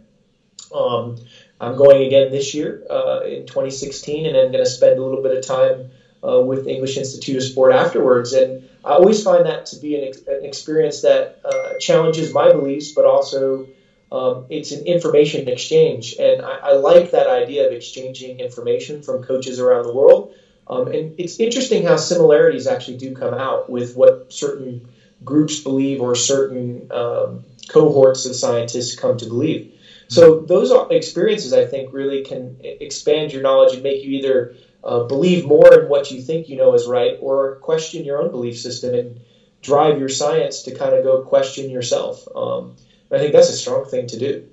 Um, 0.74 1.18
I'm 1.60 1.76
going 1.78 2.06
again 2.06 2.32
this 2.32 2.54
year 2.54 2.86
uh, 2.90 3.22
in 3.22 3.46
2016, 3.46 4.26
and 4.26 4.36
I'm 4.36 4.52
going 4.52 4.64
to 4.64 4.70
spend 4.70 5.00
a 5.00 5.04
little 5.04 5.24
bit 5.24 5.38
of 5.38 5.46
time 5.46 5.92
uh, 6.28 6.42
with 6.42 6.68
English 6.68 6.98
Institute 6.98 7.38
of 7.38 7.44
Sport 7.44 7.74
afterwards. 7.74 8.34
And 8.34 8.68
I 8.84 8.92
always 8.92 9.24
find 9.24 9.46
that 9.46 9.68
to 9.68 9.78
be 9.78 9.96
an, 9.96 10.08
ex- 10.08 10.22
an 10.28 10.44
experience 10.44 11.02
that 11.02 11.40
uh, 11.46 11.78
challenges 11.80 12.34
my 12.34 12.52
beliefs, 12.52 12.92
but 12.92 13.06
also 13.06 13.68
um, 14.16 14.46
it's 14.50 14.72
an 14.72 14.86
information 14.86 15.48
exchange. 15.48 16.16
And 16.18 16.42
I, 16.42 16.56
I 16.70 16.72
like 16.74 17.12
that 17.12 17.28
idea 17.28 17.68
of 17.68 17.74
exchanging 17.74 18.40
information 18.40 19.02
from 19.04 19.24
coaches 19.24 19.60
around 19.60 19.84
the 19.84 19.94
world 19.94 20.34
um, 20.68 20.88
and 20.88 21.20
it's 21.20 21.40
interesting 21.40 21.84
how 21.86 21.98
similarities 21.98 22.68
actually 22.68 22.98
do 22.98 23.16
come 23.16 23.34
out 23.34 23.70
with 23.70 23.96
what 23.96 24.34
certain 24.34 24.90
groups 25.24 25.60
believe 25.60 26.02
or 26.02 26.16
certain 26.16 26.92
um, 26.92 27.46
cohorts 27.68 28.26
of 28.26 28.36
scientists 28.36 28.96
come 28.96 29.18
to 29.18 29.26
believe. 29.26 29.72
So 30.08 30.42
those 30.42 30.72
experiences, 30.92 31.52
I 31.52 31.66
think, 31.66 31.92
really 31.92 32.24
can 32.24 32.58
expand 32.62 33.34
your 33.34 33.42
knowledge 33.42 33.74
and 33.74 33.82
make 33.82 34.04
you 34.04 34.12
either 34.12 34.56
uh, 34.84 35.04
believe 35.04 35.48
more 35.48 35.82
in 35.82 35.90
what 35.90 36.12
you 36.12 36.22
think 36.22 36.48
you 36.48 36.58
know 36.58 36.76
is 36.76 36.86
right, 36.86 37.18
or 37.20 37.56
question 37.56 38.06
your 38.06 38.22
own 38.22 38.30
belief 38.30 38.60
system 38.60 38.94
and 38.94 39.20
drive 39.64 39.98
your 39.98 40.10
science 40.10 40.62
to 40.64 40.76
kind 40.76 40.94
of 40.94 41.04
go 41.04 41.24
question 41.24 41.72
yourself. 41.72 42.28
Um, 42.36 42.76
I 43.16 43.20
think 43.20 43.34
that's 43.34 43.50
a 43.50 43.58
strong 43.58 43.86
thing 43.86 44.08
to 44.08 44.20
do. 44.20 44.48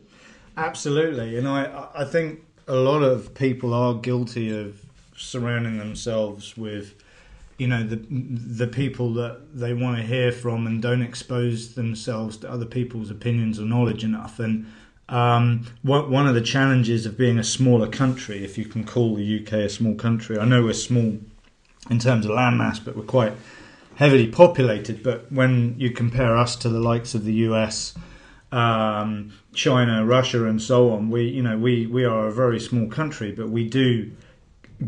Absolutely, 0.56 1.36
and 1.36 1.48
I 1.48 1.88
I 1.94 2.04
think 2.04 2.40
a 2.68 2.76
lot 2.76 3.02
of 3.02 3.34
people 3.34 3.74
are 3.74 3.94
guilty 3.94 4.56
of 4.56 4.80
surrounding 5.16 5.78
themselves 5.78 6.56
with 6.56 6.94
you 7.58 7.66
know 7.66 7.82
the 7.82 7.96
the 8.06 8.66
people 8.66 9.12
that 9.14 9.54
they 9.54 9.74
want 9.74 9.96
to 9.96 10.02
hear 10.02 10.32
from 10.32 10.66
and 10.66 10.80
don't 10.80 11.02
expose 11.02 11.74
themselves 11.74 12.36
to 12.38 12.50
other 12.50 12.66
people's 12.66 13.10
opinions 13.10 13.58
or 13.58 13.64
knowledge 13.64 14.04
enough 14.04 14.38
and 14.38 14.66
um, 15.08 15.66
one 15.82 16.26
of 16.26 16.34
the 16.34 16.40
challenges 16.40 17.04
of 17.04 17.18
being 17.18 17.38
a 17.38 17.44
smaller 17.44 17.86
country, 17.86 18.44
if 18.44 18.56
you 18.56 18.64
can 18.64 18.84
call 18.84 19.14
the 19.14 19.40
UK 19.40 19.52
a 19.52 19.68
small 19.68 19.94
country, 19.94 20.38
I 20.38 20.46
know 20.46 20.62
we're 20.62 20.72
small 20.72 21.18
in 21.90 21.98
terms 21.98 22.24
of 22.24 22.30
landmass, 22.30 22.82
but 22.82 22.96
we're 22.96 23.02
quite 23.02 23.34
heavily 23.96 24.28
populated. 24.28 25.02
But 25.02 25.30
when 25.30 25.74
you 25.76 25.90
compare 25.90 26.38
us 26.38 26.56
to 26.56 26.70
the 26.70 26.80
likes 26.80 27.14
of 27.14 27.24
the 27.26 27.34
US, 27.48 27.94
um, 28.52 29.32
China, 29.54 30.04
Russia, 30.04 30.46
and 30.46 30.60
so 30.60 30.90
on, 30.90 31.10
we 31.10 31.24
you 31.28 31.42
know 31.42 31.58
we 31.58 31.86
we 31.86 32.04
are 32.04 32.26
a 32.26 32.32
very 32.32 32.60
small 32.60 32.88
country, 32.88 33.32
but 33.32 33.48
we 33.48 33.68
do 33.68 34.12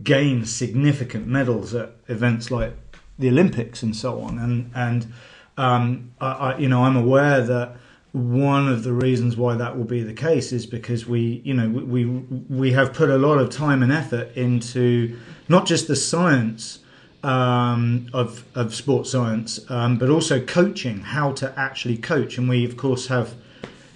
gain 0.03 0.45
significant 0.45 1.27
medals 1.27 1.75
at 1.75 1.93
events 2.09 2.51
like 2.51 2.77
the 3.19 3.29
Olympics 3.29 3.83
and 3.83 3.95
so 3.97 4.21
on. 4.21 4.39
And 4.39 4.71
and 4.75 5.13
um, 5.57 6.13
I, 6.21 6.33
I, 6.33 6.59
you 6.59 6.69
know 6.69 6.85
I'm 6.85 6.97
aware 6.97 7.41
that 7.41 7.77
one 8.15 8.69
of 8.69 8.85
the 8.85 8.93
reasons 8.93 9.37
why 9.37 9.57
that 9.57 9.77
will 9.77 9.85
be 9.85 10.01
the 10.01 10.15
case 10.15 10.53
is 10.53 10.67
because 10.67 11.05
we, 11.05 11.43
you 11.45 11.53
know, 11.53 11.69
we 11.69 12.05
we 12.07 12.71
have 12.71 12.95
put 12.95 13.11
a 13.11 13.19
lot 13.19 13.39
of 13.39 13.51
time 13.51 13.83
and 13.83 13.91
effort 13.93 14.37
into 14.37 15.19
not 15.49 15.67
just 15.67 15.89
the 15.89 15.97
science 15.97 16.79
um, 17.25 18.07
of 18.13 18.45
of 18.55 18.73
sports 18.73 19.11
science, 19.11 19.69
um, 19.69 19.99
but 19.99 20.11
also 20.11 20.41
coaching, 20.41 21.01
how 21.01 21.33
to 21.33 21.53
actually 21.59 21.97
coach, 21.97 22.39
and 22.39 22.49
we 22.49 22.65
of 22.65 22.77
course 22.77 23.09
have. 23.09 23.35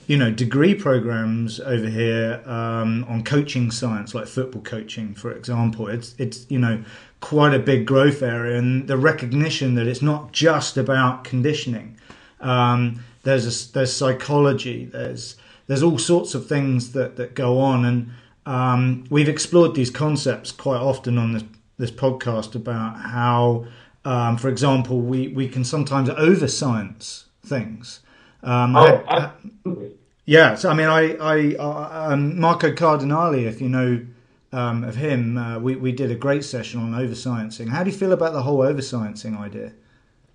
You 0.08 0.16
know, 0.16 0.30
degree 0.30 0.74
programs 0.74 1.60
over 1.60 1.86
here 1.86 2.42
um, 2.46 3.04
on 3.08 3.22
coaching 3.22 3.70
science, 3.70 4.14
like 4.14 4.26
football 4.26 4.62
coaching, 4.62 5.14
for 5.14 5.30
example. 5.30 5.86
It's 5.86 6.14
it's 6.18 6.50
you 6.50 6.58
know 6.58 6.82
quite 7.20 7.52
a 7.54 7.58
big 7.58 7.86
growth 7.86 8.22
area, 8.22 8.58
and 8.58 8.88
the 8.88 8.96
recognition 8.96 9.74
that 9.74 9.86
it's 9.86 10.02
not 10.02 10.32
just 10.32 10.76
about 10.76 11.24
conditioning. 11.24 11.96
Um, 12.40 13.04
there's 13.22 13.46
a, 13.46 13.72
there's 13.72 13.92
psychology, 13.92 14.86
there's 14.86 15.36
there's 15.66 15.82
all 15.82 15.98
sorts 15.98 16.34
of 16.34 16.46
things 16.46 16.92
that, 16.92 17.16
that 17.16 17.34
go 17.34 17.58
on, 17.60 17.84
and 17.84 18.10
um, 18.46 19.04
we've 19.10 19.28
explored 19.28 19.74
these 19.74 19.90
concepts 19.90 20.50
quite 20.50 20.80
often 20.80 21.18
on 21.18 21.32
this 21.32 21.44
this 21.78 21.90
podcast 21.90 22.54
about 22.54 22.96
how, 22.98 23.66
um, 24.04 24.36
for 24.36 24.48
example, 24.48 25.00
we, 25.00 25.28
we 25.28 25.48
can 25.48 25.64
sometimes 25.64 26.08
over 26.10 26.48
science 26.48 27.26
things. 27.44 28.00
Um, 28.42 28.76
oh, 28.76 29.04
I 29.06 29.20
had, 29.20 29.92
yeah, 30.28 30.56
so 30.56 30.68
I 30.68 30.74
mean, 30.74 30.88
I, 30.88 31.14
I 31.14 31.54
uh, 31.54 32.12
um, 32.12 32.38
Marco 32.38 32.70
Cardinale, 32.74 33.46
if 33.46 33.62
you 33.62 33.70
know 33.70 34.04
um, 34.52 34.84
of 34.84 34.94
him, 34.94 35.38
uh, 35.38 35.58
we 35.58 35.74
we 35.76 35.90
did 35.90 36.10
a 36.10 36.14
great 36.14 36.44
session 36.44 36.80
on 36.80 36.94
over 36.94 37.14
sciencing. 37.14 37.68
How 37.70 37.82
do 37.82 37.90
you 37.90 37.96
feel 37.96 38.12
about 38.12 38.34
the 38.34 38.42
whole 38.42 38.60
over 38.60 38.82
sciencing 38.82 39.40
idea? 39.40 39.72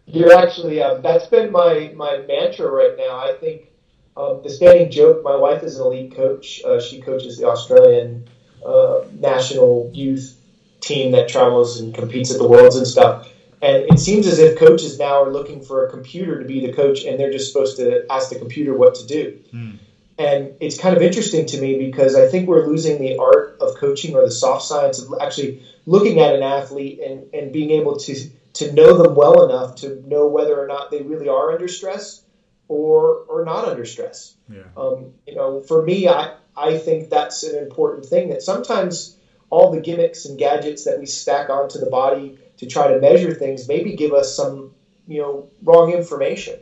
You're 0.08 0.36
actually 0.36 0.82
um, 0.82 1.04
that's 1.04 1.28
been 1.28 1.52
my 1.52 1.94
my 1.96 2.24
mantra 2.28 2.72
right 2.72 2.96
now. 2.98 3.20
I 3.20 3.34
think 3.40 3.70
um, 4.18 4.42
the 4.42 4.50
standing 4.50 4.90
joke. 4.90 5.24
My 5.24 5.36
wife 5.36 5.62
is 5.62 5.78
an 5.78 5.86
elite 5.86 6.16
coach. 6.16 6.64
Uh, 6.66 6.82
she 6.82 7.00
coaches 7.00 7.38
the 7.38 7.48
Australian 7.48 8.28
uh, 8.66 9.02
national 9.20 9.92
youth 9.94 10.36
team 10.80 11.12
that 11.12 11.30
travels 11.30 11.80
and 11.80 11.94
competes 11.94 12.32
at 12.32 12.40
the 12.40 12.48
worlds 12.48 12.78
and 12.78 12.88
stuff. 12.88 13.30
And 13.64 13.90
it 13.90 13.98
seems 13.98 14.28
as 14.28 14.40
if 14.40 14.60
coaches 14.60 15.00
now 15.00 15.24
are 15.24 15.32
looking 15.32 15.64
for 15.64 15.88
a 15.88 15.90
computer 15.90 16.38
to 16.38 16.46
be 16.46 16.66
the 16.68 16.74
coach, 16.74 17.06
and 17.06 17.18
they're 17.18 17.32
just 17.32 17.52
supposed 17.52 17.78
to 17.78 18.06
ask 18.12 18.30
the 18.30 18.38
computer 18.38 18.74
what 18.78 18.96
to 18.96 19.08
do. 19.08 19.40
Mm. 19.54 19.78
And 20.20 20.52
it's 20.60 20.78
kind 20.78 20.98
of 20.98 21.02
interesting 21.02 21.46
to 21.46 21.62
me 21.62 21.80
because 21.80 22.14
I 22.14 22.28
think 22.28 22.50
we're 22.50 22.68
losing 22.68 23.00
the 23.02 23.18
art 23.18 23.58
of 23.62 23.76
coaching 23.78 24.16
or 24.16 24.22
the 24.26 24.32
soft 24.32 24.64
science 24.64 25.02
of 25.02 25.14
actually 25.22 25.64
looking 25.86 26.20
at 26.20 26.36
an 26.36 26.44
athlete 26.44 27.00
and, 27.00 27.34
and 27.34 27.54
being 27.54 27.72
able 27.72 27.98
to 28.00 28.30
to 28.54 28.72
know 28.74 29.02
them 29.02 29.16
well 29.16 29.50
enough 29.50 29.78
to 29.78 30.08
know 30.08 30.28
whether 30.28 30.62
or 30.62 30.68
not 30.68 30.92
they 30.92 31.02
really 31.02 31.28
are 31.28 31.52
under 31.52 31.68
stress 31.68 32.22
or 32.68 33.24
or 33.30 33.46
not 33.46 33.66
under 33.66 33.86
stress. 33.86 34.36
Yeah. 34.50 34.64
Um, 34.76 35.14
you 35.26 35.36
know, 35.36 35.62
for 35.62 35.82
me, 35.82 36.10
I 36.10 36.36
I 36.56 36.78
think 36.78 37.10
that's 37.10 37.44
an 37.44 37.58
important 37.58 38.06
thing 38.06 38.30
that 38.30 38.44
sometimes 38.44 39.18
all 39.50 39.72
the 39.72 39.82
gimmicks 39.82 40.26
and 40.26 40.38
gadgets 40.38 40.84
that 40.84 41.00
we 41.00 41.06
stack 41.06 41.50
onto 41.50 41.80
the 41.80 41.90
body 41.90 42.38
to 42.64 42.70
try 42.70 42.88
to 42.88 43.00
measure 43.00 43.34
things 43.34 43.68
maybe 43.68 43.96
give 43.96 44.14
us 44.14 44.36
some 44.36 44.74
you 45.08 45.22
know 45.22 45.50
wrong 45.64 45.92
information, 45.92 46.58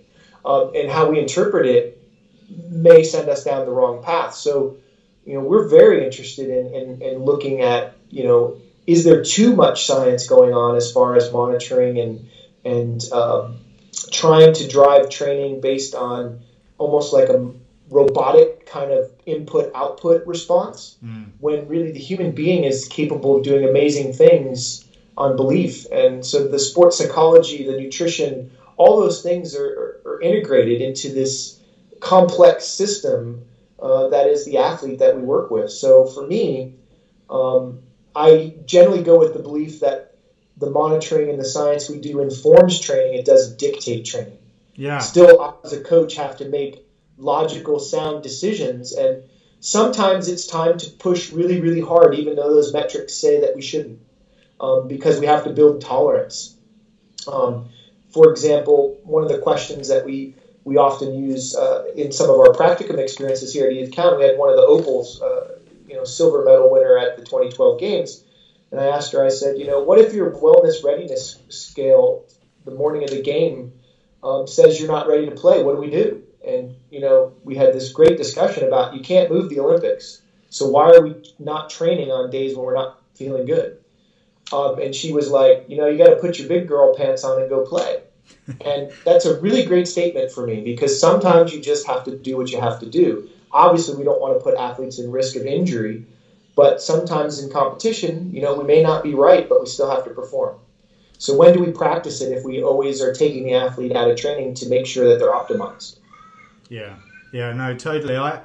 um, 0.45 0.71
and 0.75 0.89
how 0.89 1.09
we 1.09 1.19
interpret 1.19 1.65
it 1.65 1.97
may 2.69 3.03
send 3.03 3.29
us 3.29 3.43
down 3.43 3.65
the 3.65 3.71
wrong 3.71 4.03
path. 4.03 4.35
So, 4.35 4.77
you 5.25 5.35
know, 5.35 5.39
we're 5.41 5.67
very 5.67 6.03
interested 6.03 6.49
in, 6.49 6.73
in, 6.73 7.01
in 7.01 7.23
looking 7.23 7.61
at 7.61 7.95
you 8.09 8.23
know 8.23 8.57
is 8.87 9.03
there 9.03 9.23
too 9.23 9.55
much 9.55 9.85
science 9.85 10.27
going 10.27 10.53
on 10.53 10.75
as 10.75 10.91
far 10.91 11.15
as 11.15 11.31
monitoring 11.31 11.99
and 11.99 12.27
and 12.65 13.11
um, 13.11 13.57
trying 14.11 14.53
to 14.53 14.67
drive 14.67 15.09
training 15.09 15.61
based 15.61 15.95
on 15.95 16.41
almost 16.77 17.13
like 17.13 17.29
a 17.29 17.51
robotic 17.89 18.65
kind 18.65 18.91
of 18.91 19.11
input 19.25 19.69
output 19.75 20.25
response 20.25 20.97
mm. 21.03 21.25
when 21.39 21.67
really 21.67 21.91
the 21.91 21.99
human 21.99 22.31
being 22.31 22.63
is 22.63 22.87
capable 22.87 23.37
of 23.37 23.43
doing 23.43 23.67
amazing 23.67 24.13
things 24.13 24.85
on 25.17 25.35
belief 25.35 25.85
and 25.91 26.25
so 26.25 26.47
the 26.47 26.59
sports 26.59 26.97
psychology 26.97 27.65
the 27.65 27.77
nutrition 27.77 28.51
all 28.77 28.99
those 28.99 29.21
things 29.21 29.55
are, 29.55 30.01
are, 30.05 30.13
are 30.13 30.21
integrated 30.21 30.81
into 30.81 31.09
this 31.09 31.59
complex 31.99 32.65
system 32.65 33.43
uh, 33.81 34.07
that 34.09 34.27
is 34.27 34.45
the 34.45 34.57
athlete 34.57 34.99
that 34.99 35.15
we 35.15 35.21
work 35.21 35.51
with 35.51 35.69
so 35.69 36.05
for 36.05 36.25
me 36.25 36.73
um, 37.29 37.79
I 38.15 38.55
generally 38.65 39.03
go 39.03 39.17
with 39.17 39.33
the 39.33 39.39
belief 39.39 39.79
that 39.79 40.15
the 40.57 40.69
monitoring 40.69 41.29
and 41.29 41.39
the 41.39 41.45
science 41.45 41.89
we 41.89 41.99
do 41.99 42.19
informs 42.19 42.79
training, 42.79 43.17
it 43.17 43.25
doesn't 43.25 43.57
dictate 43.57 44.05
training. 44.05 44.37
Yeah. 44.75 44.99
Still, 44.99 45.59
as 45.63 45.73
a 45.73 45.83
coach, 45.83 46.15
have 46.15 46.37
to 46.37 46.49
make 46.49 46.85
logical, 47.17 47.79
sound 47.79 48.23
decisions. 48.23 48.93
And 48.93 49.23
sometimes 49.59 50.27
it's 50.27 50.45
time 50.45 50.77
to 50.77 50.89
push 50.91 51.31
really, 51.31 51.61
really 51.61 51.81
hard, 51.81 52.15
even 52.15 52.35
though 52.35 52.53
those 52.53 52.73
metrics 52.73 53.13
say 53.13 53.41
that 53.41 53.55
we 53.55 53.61
shouldn't, 53.61 53.99
um, 54.61 54.87
because 54.87 55.19
we 55.19 55.25
have 55.25 55.43
to 55.43 55.49
build 55.49 55.81
tolerance. 55.81 56.55
Um, 57.27 57.69
for 58.13 58.29
example, 58.31 58.99
one 59.03 59.23
of 59.23 59.29
the 59.29 59.39
questions 59.39 59.89
that 59.89 60.05
we 60.05 60.35
we 60.63 60.77
often 60.77 61.15
use 61.15 61.55
uh, 61.55 61.85
in 61.95 62.11
some 62.11 62.29
of 62.29 62.39
our 62.39 62.53
practicum 62.53 62.99
experiences 62.99 63.51
here 63.51 63.65
at 63.65 63.73
Edith 63.73 63.93
Cowan, 63.95 64.19
we 64.19 64.25
had 64.25 64.37
one 64.37 64.49
of 64.49 64.55
the 64.55 64.61
opals 64.61 65.19
uh, 65.21 65.57
you 65.87 65.95
know 65.95 66.03
silver 66.03 66.45
medal 66.45 66.71
winner 66.71 66.97
at 66.97 67.17
the 67.17 67.23
2012 67.23 67.79
games. 67.79 68.23
And 68.69 68.79
I 68.79 68.85
asked 68.85 69.11
her, 69.11 69.25
I 69.25 69.29
said, 69.29 69.57
you 69.57 69.67
know, 69.67 69.81
what 69.81 69.99
if 69.99 70.13
your 70.13 70.31
wellness 70.31 70.81
readiness 70.81 71.37
scale 71.49 72.23
the 72.63 72.71
morning 72.71 73.03
of 73.03 73.09
the 73.09 73.21
game 73.21 73.73
um, 74.23 74.47
says 74.47 74.79
you're 74.79 74.89
not 74.89 75.07
ready 75.07 75.25
to 75.25 75.35
play? 75.35 75.61
What 75.61 75.75
do 75.75 75.81
we 75.81 75.89
do? 75.89 76.23
And 76.45 76.75
you 76.91 77.01
know, 77.01 77.33
we 77.43 77.55
had 77.55 77.73
this 77.73 77.91
great 77.91 78.17
discussion 78.17 78.67
about 78.67 78.93
you 78.93 79.01
can't 79.01 79.31
move 79.31 79.49
the 79.49 79.59
Olympics, 79.59 80.21
so 80.49 80.69
why 80.69 80.91
are 80.91 81.01
we 81.01 81.15
not 81.39 81.69
training 81.69 82.11
on 82.11 82.29
days 82.29 82.55
when 82.55 82.65
we're 82.65 82.75
not 82.75 83.01
feeling 83.15 83.45
good? 83.45 83.80
Um, 84.53 84.79
and 84.79 84.93
she 84.93 85.13
was 85.13 85.29
like, 85.29 85.63
you 85.67 85.77
know, 85.77 85.87
you 85.87 85.97
got 85.97 86.09
to 86.09 86.17
put 86.17 86.37
your 86.37 86.47
big 86.47 86.67
girl 86.67 86.93
pants 86.93 87.23
on 87.23 87.39
and 87.39 87.49
go 87.49 87.65
play. 87.65 88.01
and 88.65 88.91
that's 89.05 89.25
a 89.25 89.39
really 89.39 89.63
great 89.63 89.87
statement 89.87 90.31
for 90.31 90.45
me 90.45 90.61
because 90.61 90.99
sometimes 90.99 91.53
you 91.53 91.61
just 91.61 91.85
have 91.85 92.03
to 92.05 92.15
do 92.15 92.37
what 92.37 92.51
you 92.51 92.59
have 92.59 92.79
to 92.79 92.85
do. 92.85 93.27
Obviously, 93.51 93.95
we 93.95 94.03
don't 94.03 94.21
want 94.21 94.37
to 94.37 94.43
put 94.43 94.57
athletes 94.57 94.99
in 94.99 95.11
risk 95.11 95.35
of 95.35 95.45
injury, 95.45 96.05
but 96.55 96.81
sometimes 96.81 97.39
in 97.39 97.49
competition, 97.51 98.33
you 98.33 98.41
know, 98.41 98.55
we 98.55 98.63
may 98.63 98.81
not 98.81 99.03
be 99.03 99.13
right, 99.13 99.47
but 99.47 99.59
we 99.59 99.67
still 99.67 99.89
have 99.89 100.03
to 100.05 100.09
perform. 100.11 100.57
So 101.17 101.35
when 101.35 101.53
do 101.53 101.59
we 101.59 101.71
practice 101.71 102.21
it 102.21 102.31
if 102.31 102.43
we 102.43 102.63
always 102.63 103.01
are 103.01 103.13
taking 103.13 103.43
the 103.43 103.53
athlete 103.53 103.95
out 103.95 104.09
of 104.09 104.17
training 104.17 104.55
to 104.55 104.67
make 104.67 104.87
sure 104.87 105.07
that 105.07 105.19
they're 105.19 105.31
optimized? 105.31 105.97
Yeah, 106.69 106.95
yeah, 107.31 107.51
no, 107.53 107.75
totally. 107.75 108.17
I, 108.17 108.41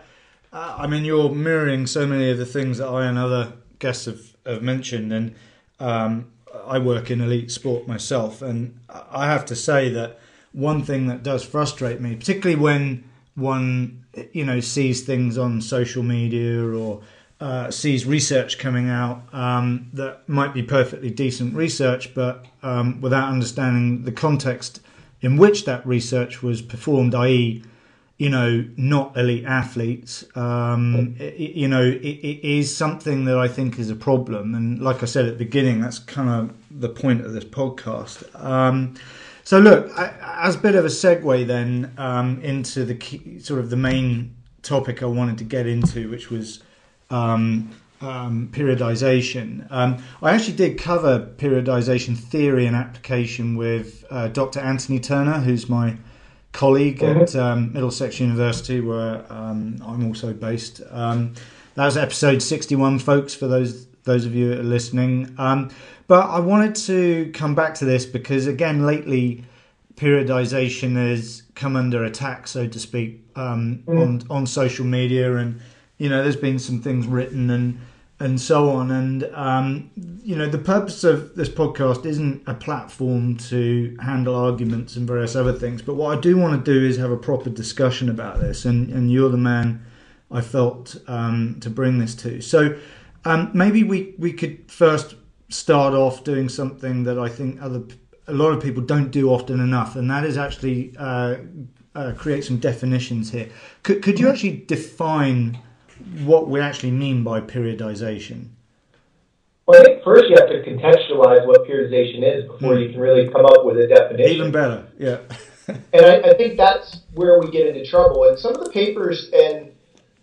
I 0.53 0.87
mean, 0.87 1.05
you're 1.05 1.31
mirroring 1.31 1.87
so 1.87 2.07
many 2.07 2.31
of 2.31 2.39
the 2.39 2.45
things 2.45 2.79
that 2.79 2.89
I 2.89 3.07
and 3.07 3.17
other 3.17 3.55
guests 3.79 4.05
have, 4.05 4.35
have 4.45 4.63
mentioned, 4.63 5.13
and 5.13 5.35
um, 5.81 6.31
I 6.67 6.79
work 6.79 7.11
in 7.11 7.21
elite 7.21 7.51
sport 7.51 7.87
myself, 7.87 8.43
and 8.43 8.79
I 8.89 9.27
have 9.27 9.45
to 9.47 9.57
say 9.57 9.89
that 9.91 10.19
one 10.53 10.83
thing 10.83 11.07
that 11.09 11.23
does 11.23 11.45
frustrate 11.45 12.01
me, 12.01 12.17
particularly 12.17 12.61
when 12.61 13.05
one 13.35 14.05
you 14.33 14.45
know 14.45 14.61
sees 14.61 15.03
things 15.03 15.37
on 15.37 15.61
social 15.61 16.03
media 16.03 16.63
or 16.63 17.03
uh, 17.41 17.71
sees 17.71 18.07
research 18.07 18.59
coming 18.59 18.89
out 18.89 19.23
um, 19.35 19.91
that 19.93 20.27
might 20.27 20.55
be 20.55 20.63
perfectly 20.63 21.11
decent 21.11 21.55
research, 21.55 22.15
but 22.15 22.47
um, 22.63 23.01
without 23.01 23.31
understanding 23.31 24.05
the 24.05 24.13
context 24.13 24.81
in 25.21 25.37
which 25.37 25.65
that 25.67 25.87
research 25.87 26.43
was 26.43 26.63
performed, 26.63 27.15
i.e., 27.15 27.63
you 28.19 28.31
know, 28.31 28.65
not 28.77 29.17
elite 29.17 29.45
athletes, 29.45 30.25
um, 30.35 31.17
it, 31.19 31.55
you 31.55 31.69
know, 31.69 31.83
it, 31.83 31.99
it 32.03 32.45
is 32.45 32.75
something 32.75 33.27
that 33.27 33.37
I 33.37 33.47
think 33.47 33.79
is 33.79 33.91
a 33.91 33.97
problem. 33.97 34.55
And 34.55 34.81
like 34.81 35.03
I 35.03 35.07
said 35.07 35.27
at 35.27 35.39
the 35.39 35.45
beginning, 35.45 35.83
that's 35.83 35.99
kind 35.99 36.31
of 36.31 36.55
the 36.71 36.89
point 36.89 37.27
of 37.27 37.35
this 37.35 37.45
podcast. 37.45 38.35
Um, 38.43 38.95
so 39.45 39.59
look, 39.61 39.91
as 39.97 40.57
a 40.57 40.59
bit 40.59 40.75
of 40.75 40.85
a 40.85 40.89
segue 40.89 41.47
then 41.47 41.93
um, 41.99 42.41
into 42.43 42.85
the 42.85 42.95
key, 42.95 43.39
sort 43.39 43.61
of 43.61 43.69
the 43.69 43.77
main 43.77 44.35
topic 44.63 45.03
I 45.03 45.07
wanted 45.07 45.39
to 45.39 45.45
get 45.45 45.67
into, 45.67 46.11
which 46.11 46.31
was 46.31 46.63
um, 47.11 47.71
um, 48.01 48.49
periodization. 48.51 49.71
Um, 49.71 50.03
I 50.23 50.35
actually 50.35 50.57
did 50.57 50.79
cover 50.79 51.21
periodization 51.37 52.17
theory 52.17 52.67
and 52.67 52.75
application 52.75 53.57
with 53.57 54.05
uh, 54.11 54.29
Dr. 54.29 54.61
Anthony 54.61 55.01
Turner, 55.01 55.41
who's 55.41 55.69
my 55.69 55.97
colleague 56.57 57.01
mm-hmm. 57.01 57.21
at 57.21 57.37
um, 57.37 57.73
Middlesex 57.73 58.19
University, 58.19 58.81
where 58.81 59.31
um, 59.31 59.77
I'm 59.87 60.07
also 60.07 60.33
based. 60.33 60.79
that 60.79 61.35
was 61.77 61.97
episode 61.97 62.43
61, 62.43 62.99
folks, 62.99 63.35
for 63.35 63.47
those 63.47 63.87
those 64.05 64.25
of 64.25 64.35
you 64.35 64.49
that 64.49 64.61
are 64.61 64.63
listening. 64.63 65.35
Um, 65.37 65.71
but 66.07 66.31
I 66.31 66.39
wanted 66.39 66.75
to 66.87 67.31
come 67.35 67.55
back 67.55 67.75
to 67.75 67.85
this 67.85 68.07
because, 68.07 68.47
again, 68.47 68.87
lately 68.87 69.45
periodization 69.97 70.95
has 70.95 71.43
come 71.55 71.77
under 71.77 72.05
attack, 72.05 72.47
so 72.47 72.67
to 72.67 72.79
speak, 72.79 73.21
um, 73.35 73.83
mm. 73.87 74.01
on 74.01 74.23
on 74.31 74.47
social 74.47 74.87
media, 74.87 75.37
and 75.37 75.61
you 75.99 76.09
know, 76.09 76.23
there's 76.23 76.37
been 76.37 76.59
some 76.59 76.81
things 76.81 77.07
written, 77.07 77.51
and 77.51 77.81
and 78.19 78.41
so 78.41 78.71
on. 78.71 78.91
And 78.91 79.25
um, 79.35 79.91
you 80.23 80.37
know, 80.37 80.49
the 80.49 80.59
purpose 80.59 81.05
of 81.05 81.35
this 81.35 81.49
podcast 81.49 82.07
isn't 82.07 82.43
a 82.47 82.55
platform 82.55 83.37
to 83.37 83.97
handle 84.01 84.35
arguments 84.35 84.97
and 84.97 85.07
various 85.07 85.37
other 85.37 85.53
things. 85.53 85.83
But 85.83 85.95
what 85.95 86.17
I 86.17 86.21
do 86.21 86.37
want 86.37 86.65
to 86.65 86.73
do 86.73 86.87
is 86.87 86.97
have 86.97 87.11
a 87.11 87.17
proper 87.17 87.51
discussion 87.51 88.09
about 88.09 88.41
this. 88.41 88.65
And 88.65 88.91
and 88.91 89.11
you're 89.11 89.31
the 89.31 89.37
man 89.37 89.85
I 90.31 90.41
felt 90.41 90.97
um, 91.07 91.59
to 91.61 91.71
bring 91.71 91.99
this 91.99 92.15
to. 92.17 92.41
So 92.41 92.79
um, 93.25 93.51
maybe 93.55 93.83
we 93.83 94.15
we 94.19 94.33
could 94.33 94.71
first 94.71 95.15
start 95.49 95.95
off 95.95 96.25
doing 96.25 96.49
something 96.49 97.05
that 97.05 97.19
I 97.19 97.29
think 97.29 97.63
other 97.63 97.85
a 98.29 98.33
lot 98.33 98.51
of 98.51 98.63
people 98.63 98.83
don't 98.83 99.11
do 99.11 99.31
often 99.31 99.61
enough, 99.61 99.95
and 99.97 100.11
that 100.11 100.25
is 100.25 100.37
actually 100.37 100.95
uh, 100.99 101.37
uh, 101.95 102.13
create 102.17 102.45
some 102.45 102.59
definitions 102.59 103.31
here. 103.31 103.49
Could 103.83 104.03
could 104.03 104.19
you 104.19 104.29
actually 104.29 104.65
define 104.67 105.59
what 106.25 106.49
we 106.49 106.61
actually 106.61 106.93
mean 106.93 107.23
by 107.23 107.41
periodization? 107.41 108.49
Well, 109.67 109.81
I 109.81 109.85
think 109.85 110.05
first 110.05 110.25
you 110.29 110.37
have 110.39 110.49
to 110.49 110.63
contextualize 110.63 111.47
what 111.47 111.67
periodization 111.67 112.23
is 112.23 112.45
before 112.45 112.75
mm. 112.75 112.85
you 112.85 112.91
can 112.91 113.01
really 113.01 113.29
come 113.29 113.45
up 113.45 113.65
with 113.65 113.79
a 113.79 113.89
definition. 113.89 114.37
Even 114.37 114.53
better, 114.53 114.87
yeah. 114.99 115.19
and 115.93 116.07
I, 116.07 116.31
I, 116.31 116.35
think 116.35 116.57
that's 116.57 117.01
where 117.15 117.41
we 117.41 117.51
get 117.51 117.67
into 117.67 117.85
trouble. 117.85 118.25
And 118.25 118.39
some 118.39 118.55
of 118.55 118.63
the 118.63 118.71
papers 118.71 119.29
and 119.33 119.73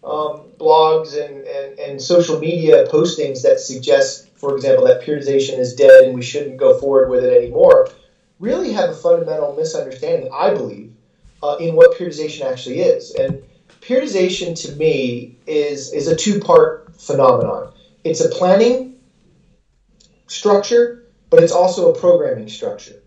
um, 0.04 0.44
blogs 0.58 1.22
and, 1.22 1.46
and, 1.46 1.80
and 1.80 2.02
social 2.02 2.40
media 2.40 2.86
postings 2.88 3.42
that 3.44 3.60
suggest, 3.60 4.30
for 4.36 4.56
example, 4.56 4.86
that 4.86 5.02
periodization 5.02 5.60
is 5.60 5.76
dead 5.76 6.06
and 6.06 6.16
we 6.16 6.22
shouldn't 6.22 6.56
go 6.56 6.80
forward 6.80 7.10
with 7.10 7.26
it 7.26 7.36
anymore, 7.36 7.90
really 8.40 8.72
have 8.72 8.92
a 8.92 8.96
fundamental 8.96 9.54
misunderstanding, 9.56 10.30
I 10.34 10.54
believe, 10.54 10.94
uh, 11.42 11.58
in 11.60 11.76
what 11.76 11.98
periodization 11.98 12.50
actually 12.50 12.80
is. 12.80 13.14
And 13.16 13.44
periodization 13.88 14.60
to 14.66 14.76
me 14.76 15.38
is 15.46 15.92
is 15.94 16.08
a 16.08 16.16
two 16.16 16.40
part 16.40 16.96
phenomenon. 16.96 17.74
It's 18.04 18.22
a 18.22 18.30
planning 18.30 18.96
structure, 20.28 21.06
but 21.30 21.44
it's 21.44 21.52
also 21.52 21.94
a 21.94 22.00
programming 22.00 22.50
structure. 22.50 23.02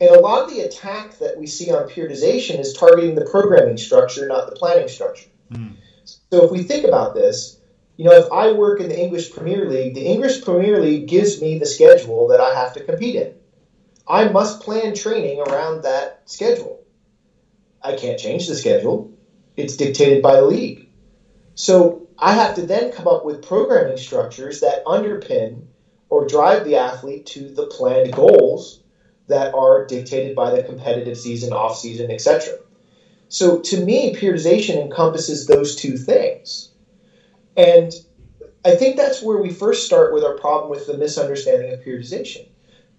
And 0.00 0.10
a 0.10 0.20
lot 0.20 0.44
of 0.44 0.50
the 0.50 0.60
attack 0.60 1.18
that 1.18 1.36
we 1.36 1.46
see 1.46 1.72
on 1.72 1.88
periodization 1.88 2.60
is 2.60 2.72
targeting 2.72 3.16
the 3.16 3.24
programming 3.24 3.76
structure, 3.76 4.26
not 4.28 4.48
the 4.48 4.54
planning 4.54 4.88
structure. 4.88 5.28
Mm. 5.52 5.74
So 6.04 6.44
if 6.44 6.52
we 6.52 6.62
think 6.62 6.86
about 6.86 7.14
this, 7.14 7.58
you 7.96 8.04
know, 8.04 8.12
if 8.12 8.30
I 8.30 8.52
work 8.52 8.80
in 8.80 8.88
the 8.88 8.98
English 8.98 9.32
Premier 9.32 9.68
League, 9.68 9.96
the 9.96 10.06
English 10.06 10.44
Premier 10.44 10.80
League 10.80 11.08
gives 11.08 11.42
me 11.42 11.58
the 11.58 11.66
schedule 11.66 12.28
that 12.28 12.40
I 12.40 12.54
have 12.54 12.74
to 12.74 12.84
compete 12.84 13.16
in. 13.16 13.34
I 14.06 14.28
must 14.28 14.60
plan 14.60 14.94
training 14.94 15.40
around 15.40 15.82
that 15.82 16.22
schedule. 16.26 16.80
I 17.82 17.96
can't 17.96 18.18
change 18.18 18.46
the 18.46 18.54
schedule 18.54 19.17
it's 19.58 19.76
dictated 19.76 20.22
by 20.22 20.36
the 20.36 20.46
league. 20.46 20.88
So 21.56 22.06
I 22.16 22.32
have 22.32 22.54
to 22.54 22.62
then 22.62 22.92
come 22.92 23.08
up 23.08 23.24
with 23.24 23.44
programming 23.44 23.96
structures 23.96 24.60
that 24.60 24.84
underpin 24.84 25.64
or 26.08 26.28
drive 26.28 26.64
the 26.64 26.76
athlete 26.76 27.26
to 27.26 27.52
the 27.52 27.66
planned 27.66 28.12
goals 28.12 28.80
that 29.26 29.52
are 29.54 29.84
dictated 29.84 30.36
by 30.36 30.52
the 30.52 30.62
competitive 30.62 31.18
season, 31.18 31.52
off 31.52 31.76
season, 31.76 32.08
etc. 32.08 32.54
So 33.28 33.58
to 33.60 33.84
me, 33.84 34.14
periodization 34.14 34.80
encompasses 34.80 35.46
those 35.46 35.74
two 35.74 35.96
things. 35.96 36.70
And 37.56 37.92
I 38.64 38.76
think 38.76 38.96
that's 38.96 39.22
where 39.22 39.38
we 39.38 39.50
first 39.50 39.86
start 39.86 40.14
with 40.14 40.22
our 40.22 40.38
problem 40.38 40.70
with 40.70 40.86
the 40.86 40.96
misunderstanding 40.96 41.72
of 41.72 41.80
periodization. 41.80 42.46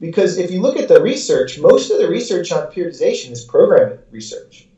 Because 0.02 0.38
if 0.38 0.52
you 0.52 0.62
look 0.62 0.76
at 0.76 0.90
the 0.90 1.02
research, 1.02 1.58
most 1.58 1.90
of 1.90 2.00
the 2.00 2.10
research 2.10 2.52
on 2.52 2.72
periodization 2.72 3.32
is 3.32 3.46
programming 3.46 4.00
research 4.12 4.69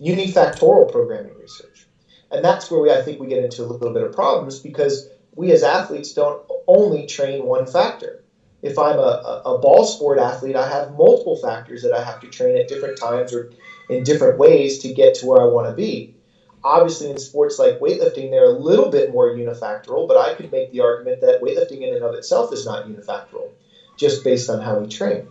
unifactorial 0.00 0.90
programming 0.90 1.36
research. 1.38 1.86
And 2.30 2.44
that's 2.44 2.70
where 2.70 2.80
we, 2.80 2.90
I 2.90 3.02
think 3.02 3.20
we 3.20 3.26
get 3.26 3.44
into 3.44 3.62
a 3.62 3.66
little 3.66 3.92
bit 3.92 4.02
of 4.02 4.12
problems 4.12 4.60
because 4.60 5.08
we 5.34 5.52
as 5.52 5.62
athletes 5.62 6.12
don't 6.12 6.42
only 6.66 7.06
train 7.06 7.44
one 7.44 7.66
factor. 7.66 8.22
If 8.62 8.78
I'm 8.78 8.98
a, 8.98 9.42
a, 9.46 9.58
ball 9.58 9.84
sport 9.84 10.18
athlete, 10.18 10.54
I 10.54 10.68
have 10.68 10.92
multiple 10.92 11.36
factors 11.36 11.82
that 11.82 11.94
I 11.94 12.04
have 12.04 12.20
to 12.20 12.28
train 12.28 12.58
at 12.58 12.68
different 12.68 12.98
times 12.98 13.32
or 13.32 13.50
in 13.88 14.04
different 14.04 14.38
ways 14.38 14.80
to 14.80 14.92
get 14.92 15.14
to 15.16 15.26
where 15.26 15.40
I 15.40 15.46
want 15.46 15.68
to 15.68 15.74
be. 15.74 16.14
Obviously, 16.62 17.10
in 17.10 17.18
sports 17.18 17.58
like 17.58 17.80
weightlifting, 17.80 18.30
they're 18.30 18.44
a 18.44 18.58
little 18.58 18.90
bit 18.90 19.12
more 19.12 19.30
unifactorial, 19.30 20.06
but 20.06 20.18
I 20.18 20.34
could 20.34 20.52
make 20.52 20.72
the 20.72 20.80
argument 20.80 21.22
that 21.22 21.40
weightlifting 21.40 21.80
in 21.80 21.94
and 21.94 22.04
of 22.04 22.14
itself 22.14 22.52
is 22.52 22.66
not 22.66 22.86
unifactorial, 22.86 23.48
just 23.96 24.22
based 24.22 24.50
on 24.50 24.60
how 24.60 24.78
we 24.78 24.86
train. 24.86 25.26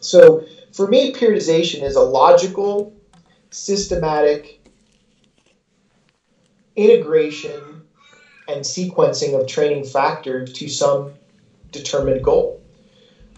So, 0.00 0.46
for 0.72 0.86
me, 0.86 1.12
periodization 1.12 1.82
is 1.82 1.96
a 1.96 2.00
logical 2.00 2.94
systematic 3.52 4.58
integration 6.74 7.82
and 8.48 8.60
sequencing 8.60 9.38
of 9.38 9.46
training 9.46 9.84
factors 9.84 10.52
to 10.54 10.68
some 10.68 11.12
determined 11.70 12.24
goal. 12.24 12.60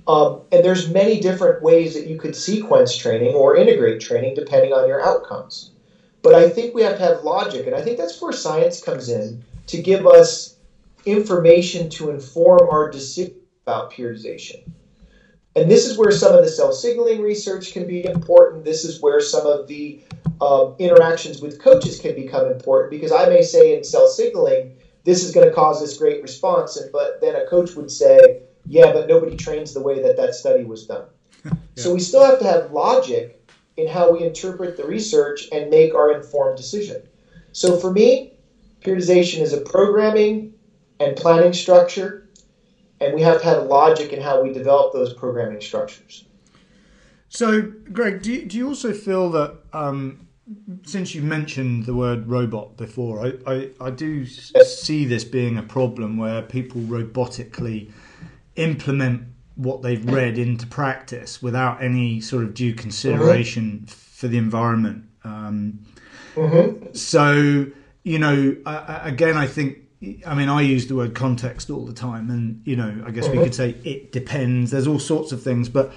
Um, 0.07 0.43
and 0.53 0.65
there's 0.65 0.89
many 0.89 1.21
different 1.21 1.63
ways 1.63 1.95
that 1.95 2.07
you 2.07 2.19
could 2.19 2.37
sequence 2.37 2.97
training 2.97 3.35
or 3.35 3.57
integrate 3.57 4.01
training 4.01 4.35
depending 4.35 4.73
on 4.73 4.87
your 4.87 5.03
outcomes. 5.03 5.71
But 6.23 6.35
I 6.35 6.49
think 6.49 6.75
we 6.75 6.83
have 6.83 6.97
to 6.97 7.03
have 7.03 7.23
logic, 7.23 7.67
and 7.67 7.75
I 7.75 7.83
think 7.83 7.99
that's 7.99 8.21
where 8.21 8.33
science 8.33 8.81
comes 8.81 9.09
in 9.09 9.43
to 9.67 9.81
give 9.81 10.07
us 10.07 10.55
information 11.05 11.91
to 11.91 12.11
inform 12.11 12.69
our 12.71 12.91
decision 12.91 13.35
about 13.67 13.93
periodization. 13.93 14.63
And 15.57 15.71
this 15.71 15.87
is 15.87 15.97
where 15.97 16.11
some 16.11 16.35
of 16.35 16.43
the 16.43 16.51
cell 16.51 16.73
signaling 16.73 17.23
research 17.23 17.73
can 17.73 17.87
be 17.87 18.05
important. 18.05 18.65
This 18.65 18.85
is 18.85 19.01
where 19.01 19.21
some 19.21 19.47
of 19.47 19.69
the 19.69 20.03
um, 20.41 20.75
interactions 20.79 21.41
with 21.41 21.63
coaches 21.63 22.01
can 22.01 22.15
become 22.15 22.51
important 22.51 22.91
because 22.91 23.13
I 23.13 23.27
may 23.29 23.43
say 23.43 23.77
in 23.77 23.85
cell 23.85 24.09
signaling, 24.09 24.77
this 25.05 25.23
is 25.23 25.33
going 25.33 25.47
to 25.47 25.55
cause 25.55 25.81
this 25.81 25.97
great 25.97 26.23
response, 26.23 26.77
and 26.77 26.91
but 26.91 27.21
then 27.21 27.37
a 27.37 27.47
coach 27.47 27.75
would 27.77 27.91
say, 27.91 28.43
yeah, 28.67 28.93
but 28.93 29.07
nobody 29.07 29.37
trains 29.37 29.75
the 29.75 29.83
way 29.83 30.03
that 30.03 30.17
that 30.17 30.35
study 30.35 30.65
was 30.65 30.87
done. 30.87 31.07
yeah. 31.45 31.53
So 31.77 31.93
we 31.93 32.01
still 32.01 32.25
have 32.25 32.39
to 32.39 32.45
have 32.45 32.71
logic 32.71 33.45
in 33.77 33.89
how 33.89 34.13
we 34.13 34.23
interpret 34.23 34.77
the 34.77 34.87
research 34.87 35.49
and 35.53 35.71
make 35.71 35.95
our 35.95 36.13
informed 36.13 36.57
decision. 36.57 37.03
So 37.53 37.77
for 37.77 37.93
me, 37.93 38.35
periodization 38.81 39.41
is 39.41 39.53
a 39.53 39.61
programming 39.61 40.55
and 41.01 41.17
planning 41.17 41.53
structure 41.53 42.24
and 43.01 43.15
we 43.15 43.23
have 43.23 43.41
to 43.41 43.47
have 43.47 43.65
logic 43.65 44.13
in 44.13 44.23
how 44.23 44.43
we 44.43 44.53
develop 44.53 44.93
those 44.93 45.13
programming 45.13 45.61
structures. 45.61 46.25
So, 47.29 47.63
Greg, 47.63 48.23
do 48.23 48.33
you, 48.33 48.47
do 48.47 48.57
you 48.57 48.69
also 48.69 48.93
feel 48.93 49.31
that 49.31 49.57
um, 49.73 50.29
since 50.85 51.15
you 51.15 51.23
mentioned 51.23 51.87
the 51.87 51.95
word 51.95 52.29
robot 52.29 52.77
before, 52.77 53.27
I, 53.27 53.33
I, 53.47 53.71
I 53.81 53.91
do 53.91 54.27
see 54.27 55.05
this 55.05 55.25
being 55.25 55.59
a 55.59 55.63
problem 55.63 56.17
where 56.17 56.43
people 56.43 56.81
robotically 56.83 57.91
implement 58.57 59.23
what 59.57 59.83
they've 59.83 60.05
read 60.05 60.39
into 60.39 60.67
practice 60.67 61.43
without 61.43 61.83
any 61.83 62.21
sort 62.21 62.45
of 62.45 62.55
due 62.55 62.75
consideration 62.75 63.85
mm-hmm. 63.85 63.87
for 63.87 64.29
the 64.29 64.39
environment. 64.39 65.05
Um, 65.23 65.81
mm-hmm. 66.35 66.93
So, 66.93 67.67
you 68.03 68.19
know, 68.19 68.57
again, 68.67 69.37
I 69.37 69.47
think 69.47 69.79
I 70.27 70.35
mean, 70.35 70.49
I 70.49 70.63
use 70.63 70.87
the 70.87 70.95
word 70.95 71.15
context 71.15 71.71
all 71.71 71.85
the 71.85 71.93
time, 71.93 72.31
and 72.31 72.63
you 72.65 72.77
know, 72.77 73.03
I 73.07 73.11
guess 73.11 73.29
we 73.29 73.39
could 73.39 73.55
say 73.55 73.71
it 73.85 74.13
depends. 74.13 74.71
There's 74.71 74.87
all 74.87 74.99
sorts 74.99 75.33
of 75.33 75.43
things, 75.43 75.69
but 75.69 75.93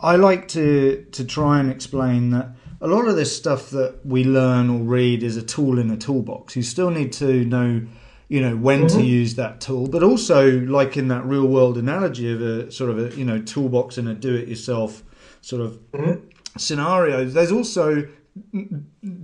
I 0.00 0.16
like 0.16 0.48
to 0.48 1.04
to 1.12 1.24
try 1.24 1.60
and 1.60 1.70
explain 1.70 2.30
that 2.30 2.50
a 2.80 2.86
lot 2.86 3.06
of 3.06 3.16
this 3.16 3.34
stuff 3.36 3.70
that 3.70 4.04
we 4.04 4.24
learn 4.24 4.68
or 4.68 4.80
read 4.80 5.22
is 5.22 5.36
a 5.36 5.42
tool 5.42 5.78
in 5.78 5.90
a 5.90 5.96
toolbox. 5.96 6.56
You 6.56 6.62
still 6.62 6.90
need 6.90 7.12
to 7.14 7.44
know, 7.44 7.82
you 8.28 8.40
know, 8.40 8.56
when 8.56 8.86
mm-hmm. 8.86 8.98
to 8.98 9.04
use 9.04 9.36
that 9.36 9.60
tool, 9.60 9.86
but 9.88 10.02
also, 10.02 10.60
like 10.60 10.96
in 10.96 11.08
that 11.08 11.24
real 11.24 11.46
world 11.46 11.78
analogy 11.78 12.32
of 12.32 12.42
a 12.42 12.70
sort 12.72 12.90
of 12.90 12.98
a 12.98 13.16
you 13.16 13.24
know 13.24 13.40
toolbox 13.40 13.98
in 13.98 14.08
a 14.08 14.14
do-it-yourself 14.14 15.02
sort 15.40 15.62
of 15.62 15.72
mm-hmm. 15.92 16.26
scenario. 16.58 17.24
There's 17.24 17.52
also 17.52 18.08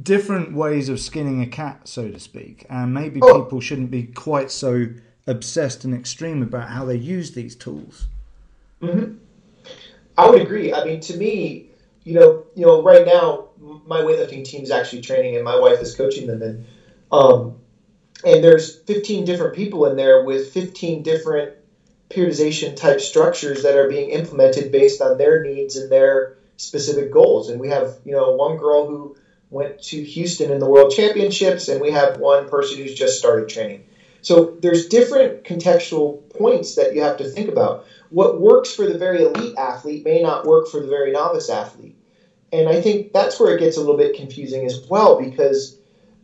different 0.02 0.52
ways 0.52 0.88
of 0.88 1.00
skinning 1.00 1.42
a 1.42 1.46
cat, 1.46 1.88
so 1.88 2.10
to 2.10 2.20
speak, 2.20 2.66
and 2.68 2.92
maybe 2.92 3.20
oh. 3.22 3.42
people 3.42 3.60
shouldn't 3.60 3.90
be 3.90 4.04
quite 4.04 4.50
so 4.50 4.86
obsessed 5.26 5.84
and 5.84 5.94
extreme 5.94 6.42
about 6.42 6.68
how 6.68 6.84
they 6.84 6.96
use 6.96 7.32
these 7.32 7.54
tools. 7.54 8.06
Mm-hmm. 8.82 9.16
I 10.16 10.28
would 10.28 10.42
agree. 10.42 10.74
I 10.74 10.84
mean, 10.84 11.00
to 11.00 11.16
me, 11.16 11.66
you 12.04 12.14
know, 12.14 12.44
you 12.54 12.66
know, 12.66 12.82
right 12.82 13.06
now 13.06 13.48
my 13.86 14.00
weightlifting 14.00 14.44
team 14.44 14.62
is 14.62 14.70
actually 14.70 15.02
training, 15.02 15.36
and 15.36 15.44
my 15.44 15.58
wife 15.58 15.80
is 15.80 15.94
coaching 15.94 16.26
them, 16.26 16.42
and 16.42 16.66
um, 17.12 17.56
and 18.24 18.42
there's 18.42 18.76
15 18.80 19.24
different 19.24 19.54
people 19.54 19.86
in 19.86 19.96
there 19.96 20.24
with 20.24 20.52
15 20.52 21.02
different 21.02 21.54
periodization 22.10 22.74
type 22.74 23.00
structures 23.00 23.62
that 23.62 23.76
are 23.76 23.88
being 23.88 24.10
implemented 24.10 24.72
based 24.72 25.00
on 25.00 25.18
their 25.18 25.44
needs 25.44 25.76
and 25.76 25.92
their 25.92 26.37
specific 26.58 27.10
goals. 27.10 27.48
And 27.48 27.58
we 27.58 27.68
have, 27.68 27.96
you 28.04 28.12
know, 28.12 28.32
one 28.32 28.58
girl 28.58 28.86
who 28.86 29.16
went 29.50 29.82
to 29.84 30.02
Houston 30.02 30.52
in 30.52 30.58
the 30.58 30.68
World 30.68 30.92
Championships, 30.94 31.68
and 31.68 31.80
we 31.80 31.90
have 31.92 32.18
one 32.18 32.48
person 32.48 32.76
who's 32.76 32.94
just 32.94 33.18
started 33.18 33.48
training. 33.48 33.86
So 34.20 34.56
there's 34.60 34.88
different 34.88 35.44
contextual 35.44 36.28
points 36.36 36.74
that 36.74 36.94
you 36.94 37.02
have 37.02 37.16
to 37.18 37.24
think 37.24 37.48
about. 37.48 37.86
What 38.10 38.40
works 38.40 38.74
for 38.74 38.86
the 38.86 38.98
very 38.98 39.22
elite 39.22 39.56
athlete 39.56 40.04
may 40.04 40.20
not 40.20 40.44
work 40.44 40.68
for 40.68 40.80
the 40.80 40.88
very 40.88 41.12
novice 41.12 41.48
athlete. 41.48 41.96
And 42.52 42.68
I 42.68 42.80
think 42.80 43.12
that's 43.12 43.38
where 43.38 43.54
it 43.54 43.60
gets 43.60 43.76
a 43.76 43.80
little 43.80 43.96
bit 43.96 44.16
confusing 44.16 44.66
as 44.66 44.86
well 44.88 45.20
because 45.20 45.78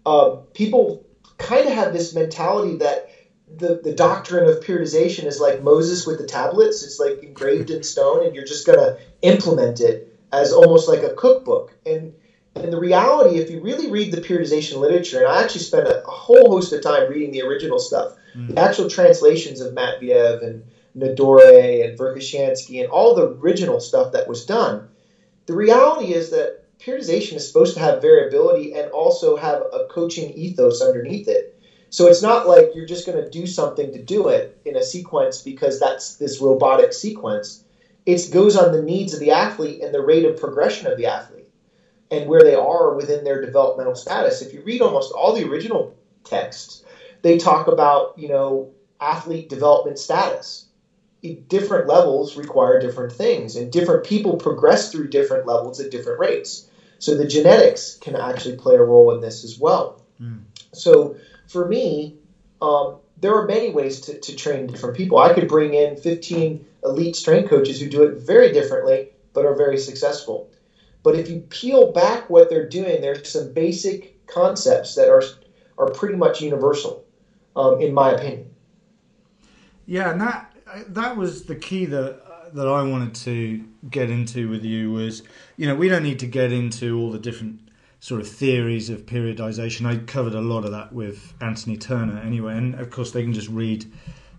uh, 0.05 0.37
people 0.55 1.05
kind 1.38 1.66
of 1.66 1.75
have 1.75 1.92
this 1.92 2.14
mentality 2.14 2.77
that 2.79 3.11
the, 3.57 3.81
the 3.83 3.94
doctrine 3.94 4.49
of 4.49 4.64
periodization 4.64 5.25
is 5.25 5.40
like 5.40 5.62
Moses 5.62 6.07
with 6.07 6.18
the 6.18 6.27
tablets. 6.27 6.83
It's 6.83 6.99
like 6.99 7.23
engraved 7.23 7.70
in 7.70 7.83
stone, 7.83 8.25
and 8.25 8.35
you're 8.35 8.44
just 8.44 8.66
going 8.66 8.79
to 8.79 8.99
implement 9.23 9.81
it 9.81 10.13
as 10.40 10.53
almost 10.53 10.88
like 10.88 11.03
a 11.03 11.14
cookbook. 11.14 11.75
And 11.87 12.14
and 12.57 12.73
the 12.73 12.79
reality, 12.79 13.38
if 13.38 13.51
you 13.51 13.61
really 13.61 13.90
read 13.90 14.12
the 14.12 14.20
periodization 14.20 14.79
literature, 14.79 15.18
and 15.18 15.27
I 15.27 15.42
actually 15.42 15.62
spent 15.62 15.88
a, 15.88 16.07
a 16.07 16.11
whole 16.11 16.51
host 16.51 16.73
of 16.73 16.83
time 16.83 17.11
reading 17.11 17.33
the 17.33 17.42
original 17.42 17.81
stuff, 17.81 18.12
mm. 18.37 18.55
the 18.55 18.61
actual 18.61 18.88
translations 18.88 19.61
of 19.61 19.75
Matveev 19.75 20.44
and 20.44 20.64
Nadori 20.97 21.85
and 21.85 21.99
Verkhoshansky 21.99 22.81
and 22.81 22.90
all 22.90 23.14
the 23.14 23.27
original 23.27 23.81
stuff 23.81 24.12
that 24.12 24.29
was 24.29 24.47
done, 24.47 24.88
the 25.47 25.55
reality 25.55 26.14
is 26.14 26.31
that 26.31 26.64
periodization 26.79 27.35
is 27.35 27.47
supposed 27.47 27.75
to 27.75 27.81
have 27.81 28.01
variability 28.01 28.75
and 28.75 28.90
also 28.92 29.37
have 29.37 29.62
a 29.73 29.87
coaching 29.90 30.33
ethos 30.35 30.81
underneath 30.81 31.27
it. 31.27 31.61
So 31.90 32.09
it's 32.09 32.23
not 32.23 32.49
like 32.49 32.70
you're 32.75 32.87
just 32.87 33.07
going 33.07 33.23
to 33.23 33.31
do 33.31 33.47
something 33.47 33.92
to 33.92 34.03
do 34.03 34.29
it 34.29 34.61
in 34.64 34.77
a 34.77 34.83
sequence 34.83 35.42
because 35.42 35.81
that's 35.81 36.16
this 36.16 36.40
robotic 36.40 36.92
sequence. 36.92 37.63
It 38.07 38.31
goes 38.31 38.57
on 38.57 38.73
the 38.73 38.83
needs 38.83 39.14
of 39.14 39.21
the 39.21 39.31
athlete 39.31 39.83
and 39.83 39.95
the 39.95 40.03
rate 40.03 40.25
of 40.25 40.38
progression 40.38 40.90
of 40.90 40.99
the 40.99 41.07
athlete 41.07 41.49
and 42.11 42.29
where 42.29 42.43
they 42.43 42.55
are 42.55 42.95
within 42.95 43.25
their 43.25 43.40
developmental 43.40 43.95
status. 43.95 44.43
If 44.43 44.53
you 44.53 44.62
read 44.62 44.83
almost 44.83 45.12
all 45.12 45.35
the 45.35 45.49
original 45.49 45.97
texts, 46.25 46.85
they 47.23 47.38
talk 47.38 47.67
about, 47.67 48.19
you 48.19 48.29
know, 48.29 48.71
athlete 49.01 49.49
development 49.49 49.99
status. 49.99 50.67
Different 51.49 51.88
levels 51.88 52.37
require 52.37 52.79
different 52.79 53.12
things, 53.12 53.57
and 53.57 53.73
different 53.73 54.05
people 54.05 54.37
progress 54.37 54.93
through 54.93 55.09
different 55.09 55.47
levels 55.47 55.81
at 55.81 55.90
different 55.90 56.21
rates. 56.21 56.69
So 56.99 57.17
the 57.17 57.27
genetics 57.27 57.97
can 57.97 58.14
actually 58.14 58.57
play 58.57 58.77
a 58.77 58.83
role 58.83 59.14
in 59.14 59.23
this 59.23 59.43
as 59.43 59.59
well. 59.59 60.03
Mm. 60.21 60.43
So 60.73 61.17
for 61.47 61.67
me, 61.67 62.19
um, 62.61 62.99
there 63.21 63.35
are 63.35 63.47
many 63.47 63.71
ways 63.71 64.01
to, 64.03 64.21
to 64.21 64.37
train 64.37 64.67
different 64.67 64.97
people. 64.97 65.19
I 65.19 65.33
could 65.33 65.49
bring 65.49 65.73
in 65.73 65.97
15 65.97 66.67
elite 66.85 67.16
strength 67.16 67.49
coaches 67.49 67.81
who 67.81 67.88
do 67.88 68.03
it 68.03 68.18
very 68.18 68.53
differently, 68.53 69.11
but 69.33 69.44
are 69.44 69.55
very 69.55 69.79
successful. 69.79 70.51
But 71.03 71.16
if 71.16 71.29
you 71.29 71.40
peel 71.40 71.92
back 71.92 72.31
what 72.31 72.49
they're 72.49 72.68
doing, 72.68 73.01
there's 73.01 73.31
some 73.31 73.53
basic 73.53 74.27
concepts 74.27 74.94
that 74.94 75.09
are 75.09 75.23
are 75.77 75.90
pretty 75.90 76.16
much 76.16 76.40
universal, 76.40 77.05
um, 77.57 77.81
in 77.81 77.92
my 77.92 78.12
opinion. 78.12 78.51
Yeah, 79.87 80.12
and 80.12 80.20
that 80.20 80.53
that 80.88 81.16
was 81.16 81.44
the 81.44 81.57
key 81.57 81.85
that 81.87 82.53
that 82.55 82.68
I 82.68 82.83
wanted 82.83 83.14
to 83.16 83.64
get 83.90 84.11
into 84.11 84.49
with 84.49 84.64
you 84.64 84.92
was, 84.92 85.23
you 85.57 85.66
know, 85.66 85.75
we 85.75 85.88
don't 85.88 86.05
need 86.05 86.20
to 86.20 86.27
get 86.27 86.53
into 86.53 86.97
all 86.99 87.11
the 87.11 87.18
different 87.18 87.61
sort 87.99 88.20
of 88.20 88.29
theories 88.29 88.90
of 88.90 89.07
periodization. 89.07 89.87
I 89.87 89.97
covered 89.97 90.35
a 90.35 90.40
lot 90.40 90.64
of 90.64 90.70
that 90.70 90.92
with 90.92 91.35
Anthony 91.40 91.77
Turner 91.77 92.18
anyway, 92.18 92.57
and 92.57 92.75
of 92.77 92.90
course 92.90 93.11
they 93.11 93.23
can 93.23 93.33
just 93.33 93.49
read 93.49 93.90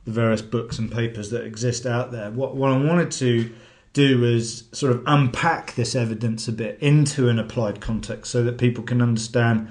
the 0.05 0.11
various 0.11 0.41
books 0.41 0.79
and 0.79 0.91
papers 0.91 1.31
that 1.31 1.43
exist 1.43 1.85
out 1.85 2.11
there. 2.11 2.31
What 2.31 2.55
what 2.55 2.71
I 2.71 2.77
wanted 2.77 3.11
to 3.11 3.51
do 3.93 4.23
is 4.25 4.65
sort 4.73 4.91
of 4.91 5.01
unpack 5.07 5.73
this 5.75 5.95
evidence 5.95 6.47
a 6.47 6.51
bit 6.51 6.77
into 6.81 7.29
an 7.29 7.39
applied 7.39 7.79
context 7.79 8.31
so 8.31 8.43
that 8.43 8.57
people 8.57 8.83
can 8.83 9.01
understand 9.01 9.69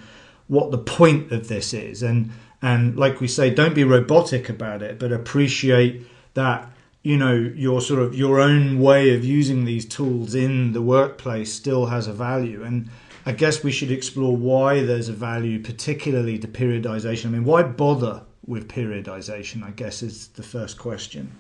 what 0.48 0.70
the 0.70 0.78
point 0.78 1.30
of 1.30 1.48
this 1.48 1.72
is. 1.72 2.02
And 2.02 2.30
and 2.60 2.96
like 2.96 3.20
we 3.20 3.28
say 3.28 3.50
don't 3.50 3.74
be 3.74 3.84
robotic 3.84 4.48
about 4.48 4.82
it 4.82 4.98
but 4.98 5.12
appreciate 5.12 6.06
that 6.32 6.70
you 7.02 7.16
know 7.16 7.34
your 7.34 7.80
sort 7.80 8.00
of 8.00 8.14
your 8.14 8.40
own 8.40 8.80
way 8.80 9.14
of 9.14 9.24
using 9.24 9.66
these 9.66 9.84
tools 9.84 10.34
in 10.34 10.72
the 10.72 10.82
workplace 10.82 11.52
still 11.52 11.86
has 11.86 12.08
a 12.08 12.12
value. 12.12 12.64
And 12.64 12.88
i 13.26 13.32
guess 13.32 13.62
we 13.62 13.70
should 13.70 13.92
explore 13.92 14.36
why 14.36 14.82
there's 14.82 15.08
a 15.08 15.12
value 15.12 15.62
particularly 15.62 16.38
to 16.40 16.48
periodization. 16.48 17.26
I 17.26 17.28
mean 17.28 17.44
why 17.44 17.62
bother 17.62 18.22
with 18.46 18.68
periodization 18.68 19.62
i 19.62 19.70
guess 19.70 20.02
is 20.02 20.28
the 20.28 20.42
first 20.42 20.78
question 20.78 21.30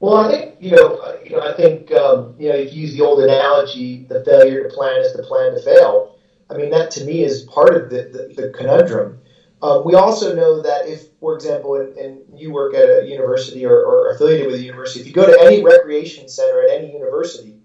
well, 0.00 0.16
I 0.16 0.30
think 0.30 0.54
you 0.60 0.70
know, 0.70 1.18
you 1.22 1.32
know, 1.32 1.42
I 1.42 1.52
think 1.52 1.92
um, 1.92 2.34
you 2.38 2.48
know, 2.48 2.54
if 2.54 2.72
you 2.72 2.80
use 2.80 2.94
the 2.94 3.02
old 3.02 3.22
analogy, 3.22 4.06
the 4.08 4.24
failure 4.24 4.66
to 4.66 4.74
plan 4.74 4.98
is 5.02 5.12
the 5.12 5.22
plan 5.22 5.52
to 5.52 5.60
fail. 5.60 6.16
I 6.48 6.54
mean, 6.54 6.70
that 6.70 6.90
to 6.92 7.04
me 7.04 7.22
is 7.22 7.42
part 7.42 7.76
of 7.76 7.90
the, 7.90 8.32
the, 8.36 8.42
the 8.42 8.48
conundrum. 8.50 9.20
Uh, 9.62 9.82
we 9.84 9.94
also 9.94 10.34
know 10.34 10.62
that 10.62 10.88
if, 10.88 11.08
for 11.20 11.34
example, 11.34 11.76
and, 11.76 11.94
and 11.96 12.18
you 12.34 12.50
work 12.50 12.74
at 12.74 12.88
a 12.88 13.06
university 13.06 13.66
or, 13.66 13.84
or, 13.84 14.10
affiliated 14.10 14.46
with 14.46 14.56
a 14.56 14.62
university, 14.62 15.00
if 15.00 15.06
you 15.06 15.12
go 15.12 15.26
to 15.26 15.38
any 15.42 15.62
recreation 15.62 16.28
center 16.30 16.62
at 16.62 16.70
any 16.70 16.92
university 16.92 17.56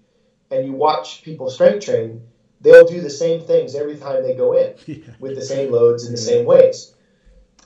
and 0.50 0.66
you 0.66 0.72
watch 0.72 1.22
people 1.22 1.48
strength 1.48 1.86
train, 1.86 2.20
they'll 2.60 2.86
do 2.86 3.00
the 3.00 3.10
same 3.10 3.40
things 3.40 3.74
every 3.74 3.96
time 3.96 4.22
they 4.22 4.34
go 4.34 4.52
in 4.52 4.74
yeah. 4.86 4.96
with 5.18 5.34
the 5.34 5.42
same 5.42 5.72
loads 5.72 6.04
in 6.04 6.12
the 6.12 6.18
same 6.18 6.44
ways. 6.44 6.94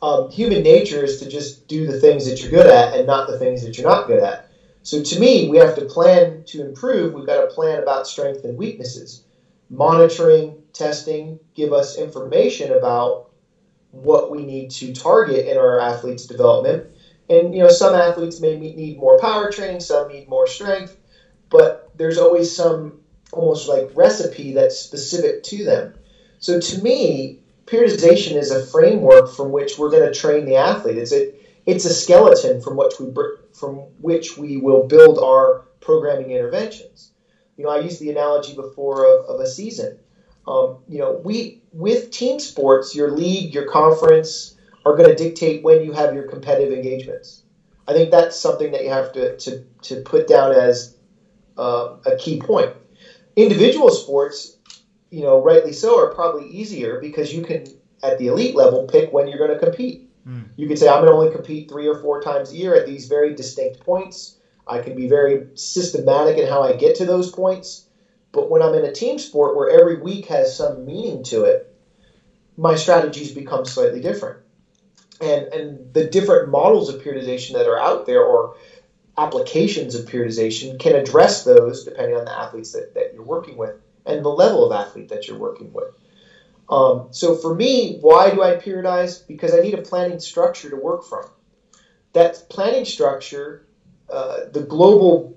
Um, 0.03 0.31
human 0.31 0.63
nature 0.63 1.05
is 1.05 1.19
to 1.21 1.29
just 1.29 1.67
do 1.69 1.87
the 1.87 1.99
things 1.99 2.29
that 2.29 2.41
you're 2.41 2.51
good 2.51 2.67
at 2.67 2.95
and 2.95 3.07
not 3.07 3.29
the 3.29 3.39
things 3.39 3.63
that 3.65 3.77
you're 3.77 3.89
not 3.89 4.07
good 4.07 4.23
at. 4.23 4.47
So 4.83 5.03
to 5.03 5.21
me, 5.21 5.49
we 5.51 5.59
have 5.59 5.75
to 5.75 5.85
plan 5.85 6.43
to 6.47 6.63
improve. 6.63 7.13
We've 7.13 7.27
got 7.27 7.41
to 7.43 7.55
plan 7.55 7.83
about 7.83 8.07
strengths 8.07 8.45
and 8.45 8.57
weaknesses. 8.57 9.23
Monitoring, 9.69 10.63
testing, 10.73 11.39
give 11.55 11.73
us 11.73 11.97
information 11.97 12.73
about 12.73 13.27
what 13.91 14.31
we 14.31 14.45
need 14.45 14.71
to 14.71 14.93
target 14.93 15.47
in 15.47 15.59
our 15.59 15.79
athletes' 15.79 16.27
development. 16.27 16.87
And 17.29 17.55
you 17.55 17.63
know, 17.63 17.69
some 17.69 17.95
athletes 17.95 18.41
may 18.41 18.57
need 18.57 18.99
more 18.99 19.19
power 19.19 19.51
training, 19.51 19.81
some 19.81 20.09
need 20.09 20.29
more 20.29 20.47
strength, 20.47 20.97
but 21.51 21.89
there's 21.95 22.19
always 22.19 22.53
some 22.53 22.99
almost 23.33 23.69
like 23.69 23.91
recipe 23.95 24.53
that's 24.53 24.77
specific 24.77 25.43
to 25.45 25.65
them. 25.65 25.95
So 26.39 26.59
to 26.59 26.79
me, 26.79 27.37
periodization 27.71 28.37
is 28.37 28.51
a 28.51 28.67
framework 28.67 29.33
from 29.35 29.53
which 29.53 29.79
we're 29.79 29.91
going 29.91 30.11
to 30.11 30.19
train 30.19 30.45
the 30.45 30.57
athlete. 30.57 30.99
It's 30.99 31.13
a 31.13 31.33
it's 31.67 31.85
a 31.85 31.95
skeleton 31.95 32.61
from 32.61 32.77
which 32.77 32.99
we 32.99 33.13
from 33.53 33.77
which 34.01 34.37
we 34.37 34.57
will 34.57 34.87
build 34.87 35.19
our 35.19 35.67
programming 35.81 36.31
interventions. 36.31 37.13
You 37.57 37.65
know, 37.65 37.71
I 37.71 37.81
used 37.81 38.01
the 38.01 38.11
analogy 38.11 38.55
before 38.55 39.05
of, 39.05 39.27
of 39.27 39.41
a 39.41 39.47
season. 39.47 39.99
Um, 40.47 40.79
you 40.89 40.99
know, 40.99 41.21
we 41.23 41.63
with 41.73 42.11
team 42.11 42.41
sports, 42.41 42.95
your 42.95 43.11
league, 43.11 43.55
your 43.55 43.71
conference 43.71 44.57
are 44.85 44.97
going 44.97 45.09
to 45.09 45.15
dictate 45.15 45.63
when 45.63 45.85
you 45.85 45.93
have 45.93 46.15
your 46.15 46.25
competitive 46.25 46.73
engagements. 46.73 47.43
I 47.87 47.93
think 47.93 48.11
that's 48.11 48.37
something 48.37 48.73
that 48.73 48.83
you 48.83 48.91
have 48.91 49.13
to 49.13 49.37
to, 49.37 49.65
to 49.83 50.01
put 50.01 50.27
down 50.27 50.53
as 50.53 50.97
uh, 51.59 51.97
a 52.07 52.17
key 52.17 52.41
point. 52.41 52.75
Individual 53.37 53.91
sports, 53.91 54.57
you 55.11 55.23
know, 55.23 55.43
rightly 55.43 55.73
so, 55.73 55.99
are 55.99 56.15
probably 56.15 56.49
easier 56.49 57.01
because 57.01 57.33
you 57.33 57.43
can 57.43 57.67
at 58.03 58.19
the 58.19 58.29
elite 58.29 58.55
level 58.55 58.87
pick 58.87 59.13
when 59.13 59.29
you're 59.29 59.39
going 59.39 59.59
to 59.59 59.65
compete. 59.65 60.09
Mm. 60.27 60.49
You 60.57 60.69
could 60.69 60.79
say, 60.79 60.89
I'm 60.89 61.03
going 61.03 61.13
to 61.13 61.17
only 61.17 61.33
compete 61.33 61.69
three 61.69 61.87
or 61.87 61.99
four 62.01 62.23
times 62.23 62.53
a 62.53 62.57
year 62.57 62.75
at 62.75 62.87
these 62.87 63.09
very 63.09 63.35
distinct 63.35 63.81
points. 63.81 64.37
I 64.67 64.81
can 64.81 64.95
be 64.95 65.09
very 65.09 65.49
systematic 65.55 66.39
in 66.39 66.49
how 66.49 66.63
I 66.63 66.75
get 66.75 66.97
to 66.97 67.05
those 67.05 67.31
points. 67.31 67.87
But 68.33 68.49
when 68.49 68.63
I'm 68.63 68.75
in 68.75 68.85
a 68.85 68.93
team 68.93 69.19
sport 69.19 69.57
where 69.57 69.71
every 69.71 70.01
week 70.01 70.27
has 70.27 70.57
some 70.57 70.87
meaning 70.87 71.25
to 71.25 71.45
it, 71.45 71.75
my 72.57 72.77
strategies 72.77 73.33
become 73.33 73.65
slightly 73.65 74.01
different. 74.01 74.41
And, 75.21 75.47
and 75.47 75.95
the 75.95 76.05
different 76.05 76.51
models 76.51 76.89
of 76.89 77.03
periodization 77.03 77.55
that 77.55 77.67
are 77.67 77.79
out 77.79 78.07
there 78.07 78.23
or 78.23 78.57
applications 79.19 79.95
of 79.95 80.07
periodization 80.07 80.79
can 80.79 80.95
address 80.95 81.45
those 81.45 81.85
depending 81.85 82.17
on 82.17 82.25
the 82.25 82.39
athletes 82.39 82.73
that, 82.73 82.95
that 82.95 83.13
you're 83.13 83.25
working 83.25 83.57
with 83.57 83.75
and 84.07 84.25
the 84.25 84.29
level 84.29 84.71
of 84.71 84.73
athlete 84.73 85.09
that 85.09 85.29
you're 85.29 85.39
working 85.39 85.73
with. 85.73 85.95
Um, 86.69 87.09
so 87.11 87.35
for 87.35 87.55
me, 87.55 87.99
why 88.01 88.31
do 88.31 88.43
I 88.43 88.57
periodize? 88.57 89.27
Because 89.27 89.55
I 89.55 89.61
need 89.61 89.75
a 89.75 89.83
planning 89.83 90.21
structure 90.21 90.71
to 90.71 90.77
work 90.77 91.05
from. 91.05 91.25
That 92.13 92.47
planning 92.49 92.85
structure, 92.85 93.67
uh, 94.09 94.41
the 94.53 94.63
global 94.63 95.37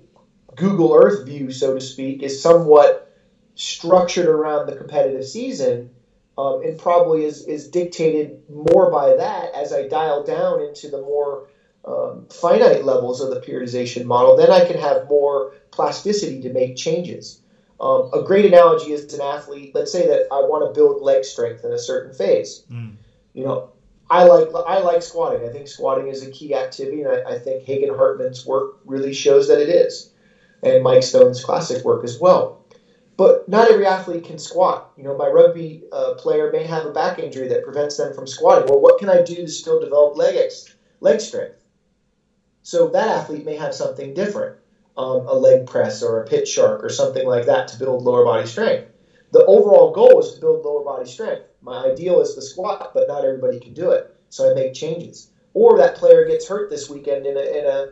Google 0.54 0.94
Earth 0.94 1.26
view, 1.26 1.50
so 1.50 1.74
to 1.74 1.80
speak, 1.80 2.22
is 2.22 2.40
somewhat 2.40 3.12
structured 3.56 4.26
around 4.26 4.66
the 4.66 4.76
competitive 4.76 5.24
season 5.24 5.90
um, 6.36 6.62
and 6.64 6.78
probably 6.78 7.24
is, 7.24 7.46
is 7.46 7.68
dictated 7.68 8.42
more 8.48 8.90
by 8.90 9.16
that 9.16 9.54
as 9.54 9.72
I 9.72 9.88
dial 9.88 10.24
down 10.24 10.62
into 10.62 10.88
the 10.88 11.00
more 11.00 11.48
um, 11.84 12.26
finite 12.30 12.84
levels 12.84 13.20
of 13.20 13.30
the 13.30 13.40
periodization 13.40 14.04
model. 14.04 14.36
Then 14.36 14.50
I 14.50 14.64
can 14.64 14.78
have 14.78 15.08
more 15.08 15.54
plasticity 15.70 16.42
to 16.42 16.52
make 16.52 16.76
changes. 16.76 17.40
Um, 17.84 18.08
a 18.14 18.22
great 18.22 18.46
analogy 18.46 18.92
is 18.92 19.12
an 19.12 19.20
athlete. 19.20 19.72
Let's 19.74 19.92
say 19.92 20.08
that 20.08 20.28
I 20.32 20.40
want 20.40 20.66
to 20.66 20.72
build 20.72 21.02
leg 21.02 21.22
strength 21.22 21.64
in 21.64 21.72
a 21.72 21.78
certain 21.78 22.14
phase. 22.14 22.64
Mm. 22.72 22.94
You 23.34 23.44
know, 23.44 23.72
I 24.08 24.24
like 24.24 24.48
I 24.66 24.78
like 24.78 25.02
squatting. 25.02 25.46
I 25.46 25.52
think 25.52 25.68
squatting 25.68 26.08
is 26.08 26.22
a 26.22 26.30
key 26.30 26.54
activity, 26.54 27.02
and 27.02 27.12
I, 27.12 27.34
I 27.34 27.38
think 27.38 27.64
Hagen 27.64 27.94
Hartmann's 27.94 28.46
work 28.46 28.78
really 28.86 29.12
shows 29.12 29.48
that 29.48 29.60
it 29.60 29.68
is, 29.68 30.10
and 30.62 30.82
Mike 30.82 31.02
Stone's 31.02 31.44
classic 31.44 31.84
work 31.84 32.04
as 32.04 32.18
well. 32.18 32.64
But 33.18 33.50
not 33.50 33.70
every 33.70 33.86
athlete 33.86 34.24
can 34.24 34.38
squat. 34.38 34.90
You 34.96 35.04
know, 35.04 35.16
my 35.16 35.28
rugby 35.28 35.82
uh, 35.92 36.14
player 36.14 36.50
may 36.50 36.64
have 36.64 36.86
a 36.86 36.90
back 36.90 37.18
injury 37.18 37.48
that 37.48 37.64
prevents 37.64 37.98
them 37.98 38.14
from 38.14 38.26
squatting. 38.26 38.66
Well, 38.66 38.80
what 38.80 38.98
can 38.98 39.10
I 39.10 39.20
do 39.20 39.36
to 39.36 39.48
still 39.48 39.78
develop 39.78 40.16
leg 40.16 40.36
ex- 40.36 40.74
leg 41.00 41.20
strength? 41.20 41.62
So 42.62 42.88
that 42.88 43.08
athlete 43.08 43.44
may 43.44 43.56
have 43.56 43.74
something 43.74 44.14
different 44.14 44.56
um, 44.96 45.26
a 45.26 45.34
leg 45.34 45.66
press 45.66 46.02
or 46.02 46.22
a 46.22 46.26
pit 46.26 46.46
shark 46.48 46.84
or 46.84 46.88
something 46.88 47.26
like 47.26 47.46
that 47.46 47.68
to 47.68 47.78
build 47.78 48.04
lower 48.04 48.24
body 48.24 48.46
strength. 48.46 48.90
The 49.32 49.44
overall 49.46 49.92
goal 49.92 50.20
is 50.20 50.34
to 50.34 50.40
build 50.40 50.64
lower 50.64 50.84
body 50.84 51.08
strength. 51.10 51.42
My 51.60 51.86
ideal 51.86 52.20
is 52.20 52.34
the 52.36 52.42
squat, 52.42 52.92
but 52.94 53.08
not 53.08 53.24
everybody 53.24 53.58
can 53.60 53.74
do 53.74 53.90
it. 53.90 54.14
So 54.28 54.50
I 54.50 54.54
make 54.54 54.74
changes. 54.74 55.30
or 55.52 55.78
that 55.78 55.96
player 55.96 56.24
gets 56.26 56.48
hurt 56.48 56.70
this 56.70 56.88
weekend 56.90 57.26
in 57.26 57.36
a 57.36 57.40
in 57.40 57.66
a 57.66 57.88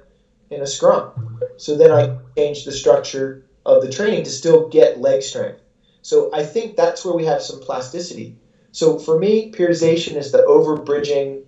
in 0.50 0.60
a 0.62 0.66
scrum. 0.66 1.12
So 1.56 1.76
then 1.76 1.90
I 1.92 2.18
change 2.36 2.64
the 2.64 2.72
structure 2.72 3.46
of 3.64 3.82
the 3.82 3.90
training 3.90 4.24
to 4.24 4.30
still 4.30 4.68
get 4.68 5.00
leg 5.00 5.22
strength. 5.22 5.60
So 6.02 6.30
I 6.32 6.44
think 6.44 6.76
that's 6.76 7.04
where 7.04 7.14
we 7.14 7.26
have 7.26 7.42
some 7.42 7.60
plasticity. 7.60 8.38
So 8.72 8.98
for 8.98 9.18
me, 9.18 9.52
periodization 9.52 10.16
is 10.16 10.32
the 10.32 10.38
overbridging 10.48 11.44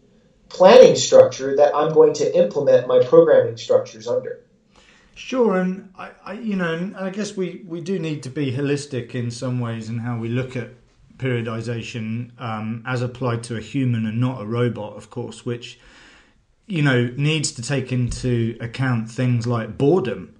planning 0.48 0.96
structure 0.96 1.56
that 1.56 1.74
I'm 1.74 1.92
going 1.92 2.14
to 2.14 2.38
implement 2.38 2.86
my 2.86 3.02
programming 3.04 3.56
structures 3.56 4.06
under. 4.06 4.43
Sure, 5.14 5.56
and 5.56 5.92
I, 5.96 6.10
I 6.24 6.32
you 6.34 6.56
know, 6.56 6.92
I 6.98 7.10
guess 7.10 7.36
we, 7.36 7.64
we 7.66 7.80
do 7.80 7.98
need 7.98 8.22
to 8.24 8.30
be 8.30 8.52
holistic 8.52 9.14
in 9.14 9.30
some 9.30 9.60
ways 9.60 9.88
in 9.88 9.98
how 9.98 10.18
we 10.18 10.28
look 10.28 10.56
at 10.56 10.70
periodization 11.18 12.30
um, 12.40 12.82
as 12.86 13.00
applied 13.00 13.44
to 13.44 13.56
a 13.56 13.60
human 13.60 14.06
and 14.06 14.20
not 14.20 14.42
a 14.42 14.44
robot, 14.44 14.96
of 14.96 15.10
course, 15.10 15.46
which 15.46 15.78
you 16.66 16.82
know 16.82 17.12
needs 17.16 17.52
to 17.52 17.62
take 17.62 17.92
into 17.92 18.56
account 18.60 19.10
things 19.10 19.46
like 19.46 19.78
boredom. 19.78 20.34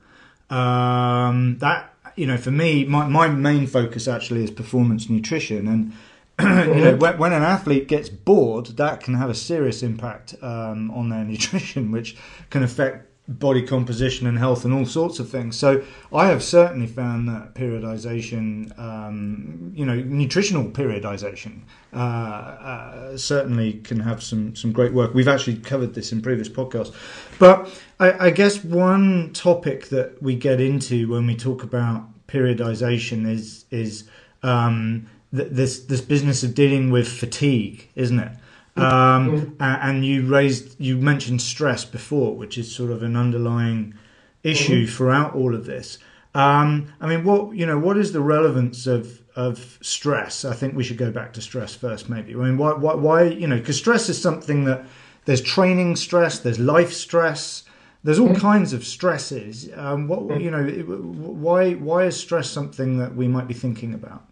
Um, 0.51 1.59
that 1.59 1.95
you 2.17 2.27
know, 2.27 2.37
for 2.37 2.51
me, 2.51 2.85
my, 2.85 3.07
my 3.09 3.29
main 3.29 3.67
focus 3.67 4.09
actually 4.09 4.45
is 4.45 4.51
performance 4.51 5.09
nutrition, 5.09 5.69
and 5.69 5.93
you 6.75 6.83
know, 6.83 6.97
when, 6.97 7.19
when, 7.19 7.33
an 7.33 7.43
athlete 7.43 7.87
gets 7.87 8.09
bored, 8.09 8.67
that 8.67 9.01
can 9.01 9.15
have 9.15 9.31
a 9.31 9.35
serious 9.35 9.83
impact 9.83 10.35
um, 10.43 10.91
on 10.91 11.09
their 11.09 11.25
nutrition, 11.25 11.93
which 11.93 12.17
can 12.51 12.63
affect 12.63 13.09
body 13.27 13.63
composition 13.63 14.27
and 14.27 14.39
health 14.39 14.67
and 14.67 14.75
all 14.75 14.85
sorts 14.85 15.19
of 15.19 15.31
things. 15.31 15.57
So 15.57 15.83
I 16.13 16.27
have 16.27 16.43
certainly 16.43 16.87
found 16.87 17.27
that 17.29 17.55
periodization, 17.55 18.79
um, 18.79 19.73
you 19.75 19.87
know, 19.87 19.97
nutritional 19.97 20.67
periodization, 20.67 21.63
uh, 21.95 21.97
uh, 21.97 23.17
certainly 23.17 23.75
can 23.75 24.01
have 24.01 24.23
some 24.23 24.55
some 24.55 24.73
great 24.73 24.93
work. 24.93 25.15
We've 25.15 25.29
actually 25.29 25.57
covered 25.57 25.95
this 25.95 26.13
in 26.13 26.21
previous 26.21 26.51
podcasts, 26.51 26.95
but 27.39 27.71
I, 27.99 28.27
I 28.27 28.31
guess 28.31 28.63
one 28.63 29.33
topic 29.33 29.89
that 29.89 30.23
we 30.23 30.37
get 30.37 30.61
into 30.61 31.09
when 31.09 31.27
we 31.27 31.35
talk 31.35 31.63
about 31.63 32.07
periodization 32.27 33.27
is 33.27 33.65
is 33.71 34.05
um, 34.43 35.09
th- 35.35 35.49
this 35.51 35.81
this 35.85 36.03
business 36.03 36.43
of 36.43 36.55
dealing 36.55 36.91
with 36.91 37.09
fatigue, 37.09 37.89
isn't 37.95 38.19
it? 38.19 38.33
Um, 38.77 39.57
and 39.61 40.05
you 40.05 40.27
raised, 40.27 40.81
you 40.81 40.97
mentioned 40.99 41.43
stress 41.43 41.85
before, 41.85 42.35
which 42.35 42.59
is 42.59 42.75
sort 42.75 42.91
of 42.91 43.03
an 43.03 43.17
underlying 43.17 43.95
issue 44.43 44.85
mm-hmm. 44.85 44.95
throughout 44.95 45.35
all 45.35 45.55
of 45.55 45.65
this. 45.65 45.99
Um, 46.35 46.93
I 47.01 47.07
mean, 47.07 47.25
what 47.25 47.55
you 47.55 47.65
know, 47.65 47.79
what 47.79 47.97
is 47.97 48.13
the 48.13 48.21
relevance 48.21 48.87
of 48.87 49.21
of 49.37 49.79
stress? 49.83 50.45
I 50.45 50.55
think 50.55 50.75
we 50.75 50.83
should 50.83 50.99
go 50.99 51.11
back 51.11 51.33
to 51.35 51.41
stress 51.41 51.75
first, 51.75 52.09
maybe. 52.09 52.35
I 52.35 52.39
mean, 52.39 52.59
why, 52.59 52.73
why, 52.73 52.95
why 52.95 53.23
you 53.25 53.47
know, 53.47 53.57
because 53.57 53.79
stress 53.79 54.09
is 54.09 54.21
something 54.21 54.65
that 54.65 54.85
there's 55.27 55.41
training 55.41 55.95
stress, 55.97 56.41
there's 56.41 56.59
life 56.59 56.93
stress, 56.93 57.63
there's 58.03 58.19
all 58.19 58.29
mm-hmm. 58.29 58.41
kinds 58.41 58.73
of 58.73 58.85
stresses. 58.85 59.71
Um, 59.77 60.09
what 60.09 60.21
mm-hmm. 60.21 60.41
you 60.41 60.51
know, 60.51 60.65
why 60.65 61.75
why 61.75 62.05
is 62.05 62.19
stress 62.19 62.51
something 62.51 62.99
that 62.99 63.15
we 63.15 63.29
might 63.29 63.47
be 63.47 63.55
thinking 63.55 63.95
about? 63.95 64.25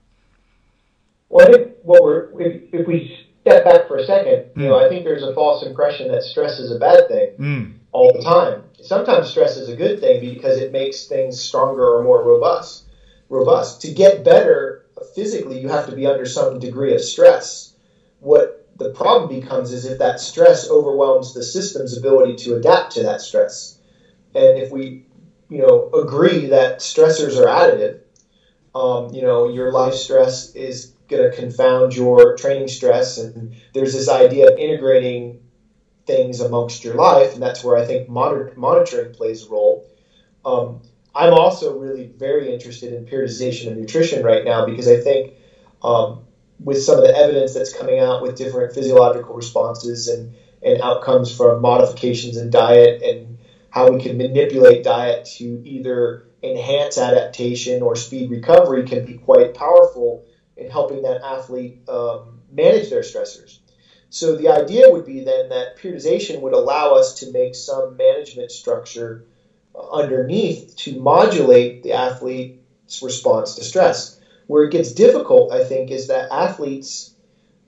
Well, 1.28 1.48
I 1.48 1.52
think 1.52 1.72
what 1.84 2.02
we're 2.02 2.40
if, 2.40 2.74
if 2.74 2.86
we 2.88 3.21
step 3.42 3.64
back 3.64 3.88
for 3.88 3.96
a 3.96 4.06
second, 4.06 4.50
you 4.56 4.68
know, 4.68 4.78
I 4.78 4.88
think 4.88 5.04
there's 5.04 5.24
a 5.24 5.34
false 5.34 5.64
impression 5.64 6.08
that 6.12 6.22
stress 6.22 6.58
is 6.60 6.70
a 6.70 6.78
bad 6.78 7.08
thing 7.08 7.30
mm. 7.38 7.72
all 7.90 8.12
the 8.12 8.22
time. 8.22 8.62
Sometimes 8.80 9.30
stress 9.30 9.56
is 9.56 9.68
a 9.68 9.76
good 9.76 10.00
thing 10.00 10.20
because 10.20 10.58
it 10.58 10.72
makes 10.72 11.06
things 11.06 11.40
stronger 11.40 11.84
or 11.84 12.04
more 12.04 12.24
robust. 12.24 12.84
Robust. 13.28 13.82
To 13.82 13.92
get 13.92 14.24
better 14.24 14.86
physically, 15.14 15.60
you 15.60 15.68
have 15.68 15.86
to 15.86 15.96
be 15.96 16.06
under 16.06 16.24
some 16.24 16.60
degree 16.60 16.94
of 16.94 17.00
stress. 17.00 17.74
What 18.20 18.68
the 18.76 18.90
problem 18.90 19.40
becomes 19.40 19.72
is 19.72 19.86
if 19.86 19.98
that 19.98 20.20
stress 20.20 20.70
overwhelms 20.70 21.34
the 21.34 21.42
system's 21.42 21.98
ability 21.98 22.36
to 22.44 22.54
adapt 22.54 22.92
to 22.92 23.02
that 23.02 23.20
stress. 23.20 23.78
And 24.34 24.58
if 24.58 24.70
we, 24.70 25.04
you 25.48 25.58
know, 25.58 25.90
agree 25.92 26.46
that 26.46 26.78
stressors 26.78 27.36
are 27.36 27.46
additive, 27.46 27.98
um, 28.74 29.12
you 29.12 29.22
know, 29.22 29.48
your 29.48 29.72
life 29.72 29.94
stress 29.94 30.54
is 30.54 30.91
going 31.08 31.30
to 31.30 31.36
confound 31.36 31.94
your 31.94 32.36
training 32.36 32.68
stress. 32.68 33.18
And 33.18 33.54
there's 33.74 33.92
this 33.92 34.08
idea 34.08 34.52
of 34.52 34.58
integrating 34.58 35.40
things 36.06 36.40
amongst 36.40 36.84
your 36.84 36.94
life, 36.94 37.34
and 37.34 37.42
that's 37.42 37.62
where 37.62 37.76
I 37.76 37.84
think 37.84 38.08
moder- 38.08 38.52
monitoring 38.56 39.14
plays 39.14 39.46
a 39.46 39.50
role. 39.50 39.88
Um, 40.44 40.82
I'm 41.14 41.34
also 41.34 41.78
really 41.78 42.06
very 42.06 42.52
interested 42.52 42.92
in 42.92 43.04
periodization 43.04 43.70
of 43.70 43.76
nutrition 43.76 44.24
right 44.24 44.44
now 44.44 44.66
because 44.66 44.88
I 44.88 44.98
think 44.98 45.34
um, 45.82 46.24
with 46.58 46.82
some 46.82 46.98
of 46.98 47.04
the 47.04 47.14
evidence 47.14 47.54
that's 47.54 47.72
coming 47.72 48.00
out 48.00 48.22
with 48.22 48.36
different 48.36 48.74
physiological 48.74 49.34
responses 49.34 50.08
and, 50.08 50.34
and 50.62 50.80
outcomes 50.80 51.34
from 51.34 51.60
modifications 51.60 52.36
in 52.36 52.50
diet 52.50 53.02
and 53.02 53.38
how 53.70 53.90
we 53.90 54.00
can 54.00 54.16
manipulate 54.16 54.84
diet 54.84 55.26
to 55.36 55.62
either 55.64 56.24
enhance 56.42 56.98
adaptation 56.98 57.82
or 57.82 57.94
speed 57.94 58.30
recovery 58.30 58.84
can 58.84 59.04
be 59.04 59.14
quite 59.14 59.54
powerful 59.54 60.24
in 60.56 60.70
helping 60.70 61.02
that 61.02 61.22
athlete 61.22 61.80
um, 61.88 62.40
manage 62.50 62.90
their 62.90 63.02
stressors. 63.02 63.58
So 64.10 64.36
the 64.36 64.48
idea 64.48 64.90
would 64.90 65.06
be 65.06 65.24
then 65.24 65.48
that 65.48 65.78
periodization 65.78 66.40
would 66.42 66.52
allow 66.52 66.92
us 66.92 67.20
to 67.20 67.32
make 67.32 67.54
some 67.54 67.96
management 67.96 68.50
structure 68.50 69.24
uh, 69.74 69.88
underneath 69.90 70.76
to 70.76 71.00
modulate 71.00 71.82
the 71.82 71.92
athlete's 71.92 73.02
response 73.02 73.54
to 73.54 73.64
stress. 73.64 74.20
Where 74.48 74.64
it 74.64 74.72
gets 74.72 74.92
difficult, 74.92 75.52
I 75.52 75.64
think, 75.64 75.90
is 75.90 76.08
that 76.08 76.30
athletes 76.30 77.14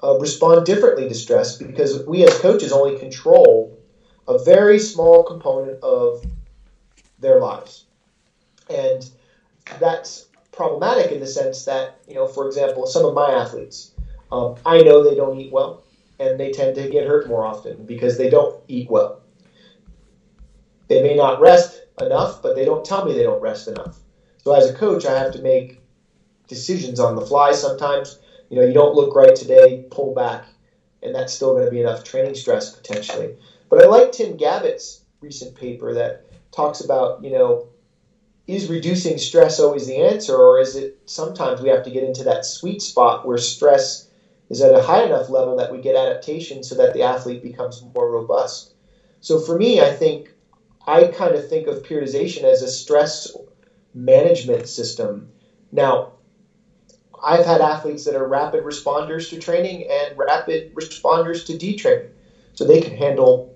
uh, 0.03 0.19
respond 0.19 0.67
differently 0.67 1.09
to 1.09 1.15
stress 1.15 1.57
because 1.57 2.07
we 2.07 2.25
as 2.25 2.39
coaches 2.41 2.73
only 2.73 2.99
control 2.99 3.79
a 4.29 4.39
very 4.39 4.79
small 4.79 5.25
component 5.25 5.83
of 5.83 6.23
their 7.19 7.41
lives. 7.41 7.87
And 8.69 9.09
that's 9.81 10.27
problematic 10.55 11.13
in 11.13 11.21
the 11.21 11.27
sense 11.27 11.65
that, 11.65 11.99
you 12.09 12.15
know, 12.15 12.27
for 12.27 12.47
example, 12.47 12.87
some 12.87 13.05
of 13.05 13.15
my 13.15 13.31
athletes, 13.31 13.93
um, 14.33 14.57
I 14.65 14.83
know 14.83 15.03
they 15.03 15.15
don't 15.15 15.39
eat 15.39 15.53
well, 15.53 15.85
and 16.19 16.39
they 16.39 16.51
tend 16.53 16.77
to 16.77 16.89
get 16.89 17.07
hurt 17.07 17.29
more 17.29 17.45
often 17.45 17.85
because 17.87 18.17
they 18.17 18.31
don't 18.31 18.61
eat 18.69 18.91
well. 18.91 19.21
They 20.89 21.03
may 21.03 21.15
not 21.15 21.41
rest 21.41 21.83
enough, 22.01 22.43
but 22.43 22.55
they 22.55 22.65
don't 22.65 22.85
tell 22.85 23.05
me 23.05 23.15
they 23.15 23.23
don't 23.23 23.41
rest 23.41 23.69
enough. 23.69 23.99
So 24.39 24.53
as 24.53 24.69
a 24.69 24.75
coach, 24.75 25.07
I 25.07 25.19
have 25.19 25.33
to 25.33 25.43
make 25.43 25.81
decisions 26.49 27.01
on 27.01 27.17
the 27.17 27.25
fly 27.25 27.53
sometimes. 27.53 28.19
You 28.51 28.61
know, 28.61 28.67
you 28.67 28.75
don't 28.75 28.95
look 28.95 29.15
right 29.15 29.35
today, 29.35 29.87
pull 29.91 30.15
back, 30.15 30.45
and 31.03 31.15
that's 31.15 31.33
still 31.33 31.55
going 31.55 31.65
to 31.65 31.71
be 31.71 31.81
enough 31.81 32.05
training 32.05 32.35
stress 32.35 32.75
potentially. 32.75 33.37
But 33.71 33.83
I 33.83 33.87
like 33.87 34.13
Tim 34.13 34.37
Gabbett's 34.37 35.05
recent 35.21 35.57
paper 35.57 35.95
that 35.95 36.27
talks 36.53 36.83
about, 36.83 37.25
you 37.25 37.33
know, 37.33 37.69
is 38.47 38.69
reducing 38.69 39.19
stress 39.19 39.59
always 39.59 39.87
the 39.87 39.97
answer, 39.97 40.37
or 40.37 40.61
is 40.61 40.77
it 40.77 40.99
sometimes 41.07 41.61
we 41.61 41.71
have 41.71 41.85
to 41.85 41.91
get 41.91 42.05
into 42.05 42.25
that 42.25 42.45
sweet 42.45 42.83
spot 42.83 43.27
where 43.27 43.39
stress 43.39 44.09
is 44.51 44.61
at 44.61 44.75
a 44.75 44.83
high 44.83 45.05
enough 45.05 45.31
level 45.31 45.57
that 45.57 45.73
we 45.73 45.81
get 45.81 45.97
adaptation 45.97 46.63
so 46.63 46.75
that 46.75 46.93
the 46.93 47.03
athlete 47.03 47.43
becomes 47.43 47.83
more 47.95 48.11
robust? 48.11 48.75
So 49.21 49.39
for 49.39 49.57
me, 49.57 49.81
I 49.81 49.91
think 49.91 50.35
I 50.87 51.07
kind 51.07 51.35
of 51.35 51.49
think 51.49 51.67
of 51.67 51.83
periodization 51.83 52.43
as 52.43 52.61
a 52.61 52.69
stress 52.69 53.35
management 53.95 54.69
system. 54.69 55.31
Now, 55.73 56.13
I've 57.23 57.47
had 57.47 57.63
athletes 57.63 58.05
that 58.05 58.15
are 58.15 58.27
rapid 58.27 58.65
responders 58.65 59.31
to 59.31 59.39
training 59.39 59.89
and 59.89 60.19
rapid 60.19 60.75
responders 60.75 61.47
to 61.47 61.55
detraining. 61.55 62.11
So 62.53 62.67
they 62.67 62.83
can 62.83 62.95
handle 62.95 63.55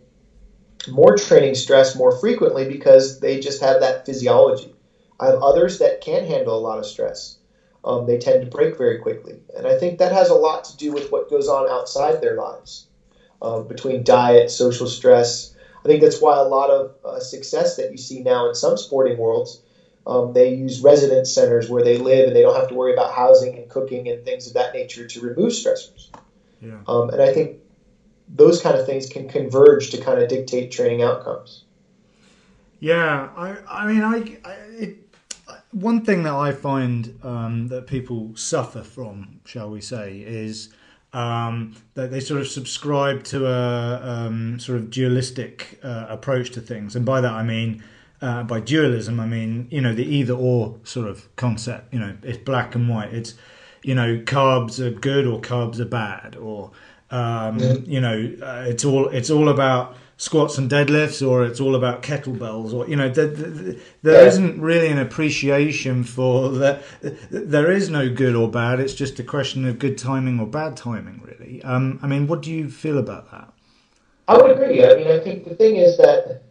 more 0.89 1.17
training 1.17 1.55
stress 1.55 1.95
more 1.95 2.13
frequently 2.13 2.67
because 2.67 3.21
they 3.21 3.41
just 3.41 3.61
have 3.61 3.81
that 3.81 4.07
physiology. 4.07 4.75
I 5.21 5.27
have 5.27 5.43
others 5.43 5.79
that 5.79 6.01
can 6.01 6.25
handle 6.25 6.57
a 6.57 6.61
lot 6.61 6.79
of 6.79 6.87
stress. 6.87 7.37
Um, 7.85 8.07
they 8.07 8.19
tend 8.19 8.43
to 8.43 8.51
break 8.51 8.77
very 8.77 8.99
quickly. 8.99 9.41
And 9.57 9.67
I 9.67 9.79
think 9.79 9.99
that 9.99 10.13
has 10.13 10.31
a 10.31 10.35
lot 10.35 10.65
to 10.65 10.77
do 10.77 10.93
with 10.93 11.11
what 11.11 11.31
goes 11.31 11.49
on 11.49 11.69
outside 11.69 12.21
their 12.21 12.37
lives 12.37 12.87
uh, 13.41 13.61
between 13.61 14.05
diet, 14.05 14.51
social 14.51 14.87
stress. 14.87 15.55
I 15.85 15.89
think 15.89 16.03
that's 16.03 16.21
why 16.21 16.37
a 16.37 16.43
lot 16.43 16.71
of 16.71 16.95
uh, 17.05 17.21
success 17.21 17.77
that 17.77 17.91
you 17.91 17.97
see 17.97 18.21
now 18.21 18.49
in 18.49 18.55
some 18.55 18.77
sporting 18.77 19.17
worlds, 19.17 19.61
um, 20.07 20.33
they 20.33 20.55
use 20.55 20.81
residence 20.81 21.33
centers 21.33 21.69
where 21.69 21.83
they 21.83 21.99
live 21.99 22.27
and 22.27 22.37
they 22.37 22.43
don't 22.43 22.57
have 22.57 22.69
to 22.69 22.75
worry 22.75 22.93
about 22.93 23.13
housing 23.13 23.57
and 23.57 23.69
cooking 23.69 24.09
and 24.09 24.25
things 24.25 24.47
of 24.47 24.55
that 24.55 24.73
nature 24.75 25.07
to 25.07 25.21
remove 25.21 25.53
stressors. 25.53 26.09
Yeah. 26.61 26.81
Um, 26.87 27.11
and 27.11 27.23
I 27.23 27.33
think 27.33 27.59
those 28.29 28.61
kind 28.61 28.77
of 28.77 28.87
things 28.87 29.09
can 29.09 29.29
converge 29.29 29.91
to 29.91 29.99
kind 29.99 30.21
of 30.21 30.29
dictate 30.29 30.71
training 30.71 31.03
outcomes. 31.03 31.65
Yeah, 32.81 33.31
I, 33.37 33.57
I 33.69 33.87
mean, 33.87 34.03
I, 34.03 34.39
I 34.45 34.53
it, 34.53 35.08
one 35.73 36.05
thing 36.05 36.23
that 36.23 36.35
I 36.35 36.53
find 36.53 37.19
um, 37.23 37.69
that 37.69 37.87
people 37.87 38.33
suffer 38.35 38.83
from, 38.83 39.41
shall 39.45 39.71
we 39.71 39.81
say, 39.81 40.21
is 40.21 40.71
um, 41.13 41.77
that 41.95 42.11
they 42.11 42.21
sort 42.21 42.41
of 42.41 42.49
subscribe 42.49 43.25
to 43.25 43.47
a 43.47 44.01
um, 44.03 44.59
sort 44.59 44.79
of 44.79 44.91
dualistic 44.91 45.79
uh, 45.83 46.07
approach 46.09 46.51
to 46.51 46.61
things, 46.61 46.97
and 46.97 47.05
by 47.05 47.21
that 47.21 47.33
I 47.33 47.43
mean. 47.43 47.83
Uh, 48.21 48.43
by 48.43 48.59
dualism, 48.59 49.21
I 49.21 49.27
mean 49.27 49.69
you 49.71 49.81
know 49.81 49.95
the 49.95 50.05
either 50.05 50.33
or 50.33 50.81
sort 50.83 51.07
of 51.07 51.29
concept. 51.37 51.95
You 51.95 52.01
know, 52.01 52.17
it's 52.25 52.39
black 52.39 52.75
and 52.75 52.89
white. 52.89 53.15
It's 53.15 53.35
you 53.85 53.95
know 53.95 54.19
carbs 54.19 54.81
are 54.81 54.91
good 54.91 55.25
or 55.25 55.41
carbs 55.41 55.79
are 55.79 55.85
bad, 55.85 56.35
or 56.35 56.73
Um, 57.11 57.59
You 57.87 58.01
know, 58.01 58.33
uh, 58.43 58.65
it's 58.67 58.85
all 58.85 59.09
it's 59.09 59.31
all 59.31 59.49
about 59.49 59.97
squats 60.21 60.59
and 60.59 60.69
deadlifts, 60.69 61.27
or 61.27 61.45
it's 61.45 61.61
all 61.61 61.75
about 61.77 62.03
kettlebells, 62.03 62.75
or 62.75 62.89
you 62.89 62.97
know, 62.97 63.09
there, 63.09 63.29
there 63.29 64.23
Yeah. 64.23 64.27
isn't 64.27 64.61
really 64.61 64.89
an 64.89 64.99
appreciation 64.99 66.03
for 66.03 66.51
that. 66.51 66.83
There 67.31 67.71
is 67.71 67.89
no 67.89 68.09
good 68.11 68.35
or 68.35 68.51
bad. 68.51 68.81
It's 68.81 68.95
just 68.95 69.19
a 69.21 69.23
question 69.23 69.65
of 69.67 69.79
good 69.79 69.97
timing 69.97 70.41
or 70.41 70.47
bad 70.47 70.77
timing, 70.77 71.23
really. 71.25 71.63
Um, 71.63 72.01
I 72.03 72.09
mean, 72.09 72.27
what 72.27 72.43
do 72.43 72.51
you 72.51 72.69
feel 72.69 72.99
about 72.99 73.31
that? 73.31 73.49
I 74.27 74.37
would 74.37 74.51
agree. 74.51 74.85
I 74.85 74.95
mean, 74.97 75.07
I 75.07 75.21
think 75.21 75.49
the 75.49 75.55
thing 75.55 75.77
is 75.77 75.97
that 75.99 76.43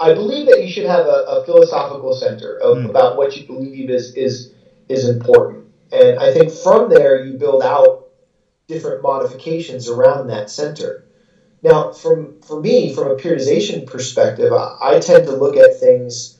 I 0.00 0.14
believe 0.14 0.46
that 0.46 0.62
you 0.64 0.70
should 0.70 0.86
have 0.86 1.06
a, 1.06 1.24
a 1.28 1.44
philosophical 1.44 2.14
center 2.14 2.56
of, 2.62 2.78
Mm. 2.78 2.90
about 2.90 3.16
what 3.16 3.36
you 3.36 3.46
believe 3.46 3.90
is 3.90 4.14
is 4.14 4.52
is 4.88 5.08
important, 5.08 5.66
and 5.92 6.18
I 6.18 6.32
think 6.32 6.50
from 6.50 6.88
there 6.88 7.22
you 7.24 7.34
build 7.36 7.62
out 7.62 8.07
different 8.68 9.02
modifications 9.02 9.88
around 9.88 10.28
that 10.28 10.50
center. 10.50 11.04
Now, 11.62 11.92
from 11.92 12.40
for 12.42 12.60
me, 12.60 12.94
from 12.94 13.08
a 13.08 13.16
periodization 13.16 13.86
perspective, 13.86 14.52
I, 14.52 14.76
I 14.80 15.00
tend 15.00 15.26
to 15.26 15.32
look 15.32 15.56
at 15.56 15.80
things 15.80 16.38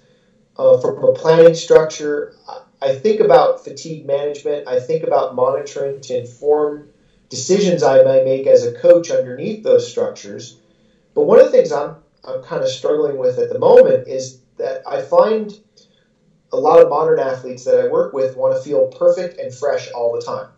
uh, 0.57 0.79
from 0.79 1.03
a 1.03 1.13
planning 1.13 1.55
structure. 1.55 2.37
I, 2.81 2.95
think 2.95 3.21
about 3.21 3.65
fatigue 3.65 4.07
management. 4.07 4.69
I 4.69 4.79
think 4.79 5.03
about 5.03 5.35
monitoring 5.35 6.01
to 6.03 6.21
inform 6.21 6.91
decisions 7.29 7.83
I 7.83 8.05
may 8.05 8.25
make 8.25 8.47
as 8.47 8.65
a 8.65 8.73
coach 8.73 9.11
underneath 9.11 9.65
those 9.65 9.91
structures. 9.91 10.59
But 11.15 11.23
one 11.23 11.41
of 11.41 11.47
the 11.47 11.53
things 11.53 11.73
I'm 11.73 11.97
I'm 12.25 12.43
kind 12.43 12.63
of 12.63 12.69
struggling 12.69 13.17
with 13.19 13.39
at 13.39 13.49
the 13.53 13.59
moment 13.59 14.07
is 14.07 14.41
that 14.59 14.83
I 14.87 15.03
find 15.03 15.59
a 16.53 16.57
lot 16.57 16.81
of 16.81 16.89
modern 16.89 17.19
athletes 17.19 17.65
that 17.65 17.81
I 17.81 17.89
work 17.89 18.13
with 18.13 18.37
want 18.37 18.57
to 18.57 18.63
feel 18.63 18.89
perfect 18.89 19.39
and 19.39 19.53
fresh 19.53 19.91
all 19.93 20.15
the 20.15 20.25
time. 20.25 20.49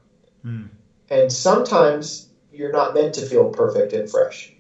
Hmm. 0.42 0.66
And 1.10 1.32
sometimes 1.32 2.28
you're 2.52 2.72
not 2.72 2.94
meant 2.94 3.14
to 3.14 3.26
feel 3.26 3.50
perfect 3.50 3.92
and 3.92 4.08
fresh 4.08 4.52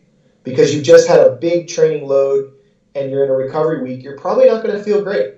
because 0.42 0.74
you've 0.74 0.84
just 0.84 1.08
had 1.08 1.20
a 1.20 1.36
big 1.36 1.68
training 1.68 2.06
load 2.06 2.52
and 2.94 3.10
you're 3.10 3.24
in 3.24 3.30
a 3.30 3.34
recovery 3.34 3.82
week. 3.82 4.02
You're 4.02 4.18
probably 4.18 4.46
not 4.46 4.64
going 4.64 4.76
to 4.76 4.82
feel 4.82 5.02
great. 5.02 5.36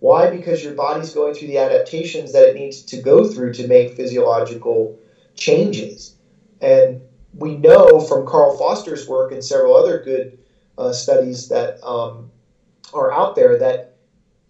Why? 0.00 0.30
Because 0.30 0.62
your 0.62 0.74
body's 0.74 1.12
going 1.12 1.34
through 1.34 1.48
the 1.48 1.58
adaptations 1.58 2.32
that 2.32 2.48
it 2.48 2.54
needs 2.54 2.82
to 2.82 3.02
go 3.02 3.26
through 3.26 3.54
to 3.54 3.66
make 3.66 3.96
physiological 3.96 4.98
changes. 5.34 6.16
And 6.60 7.02
we 7.34 7.56
know 7.56 8.00
from 8.00 8.26
Carl 8.26 8.56
Foster's 8.56 9.08
work 9.08 9.32
and 9.32 9.44
several 9.44 9.76
other 9.76 10.02
good 10.02 10.38
uh, 10.76 10.92
studies 10.92 11.48
that 11.48 11.84
um, 11.84 12.30
are 12.94 13.12
out 13.12 13.34
there 13.34 13.58
that 13.58 13.87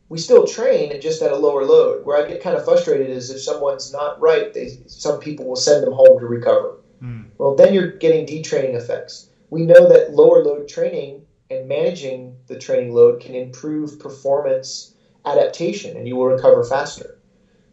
we 0.08 0.18
still 0.18 0.46
train 0.46 0.98
just 1.00 1.22
at 1.22 1.32
a 1.32 1.36
lower 1.36 1.64
load. 1.64 2.04
Where 2.04 2.16
I 2.16 2.28
get 2.28 2.42
kind 2.42 2.56
of 2.56 2.64
frustrated 2.64 3.10
is 3.10 3.30
if 3.30 3.42
someone's 3.42 3.92
not 3.92 4.20
right, 4.20 4.52
they 4.52 4.78
some 4.86 5.20
people 5.20 5.46
will 5.46 5.56
send 5.56 5.84
them 5.84 5.92
home 5.92 6.18
to 6.18 6.26
recover. 6.26 6.76
Hmm. 7.00 7.22
Well, 7.36 7.54
then 7.54 7.74
you're 7.74 7.92
getting 7.92 8.26
detraining 8.26 8.74
effects. 8.74 9.28
We 9.50 9.64
know 9.64 9.88
that 9.88 10.12
lower 10.12 10.42
load 10.42 10.68
training 10.68 11.26
and 11.50 11.68
managing 11.68 12.36
the 12.46 12.58
training 12.58 12.92
load 12.92 13.20
can 13.20 13.34
improve 13.34 13.98
performance 13.98 14.94
adaptation, 15.24 15.96
and 15.96 16.06
you 16.06 16.16
will 16.16 16.26
recover 16.26 16.64
faster. 16.64 17.18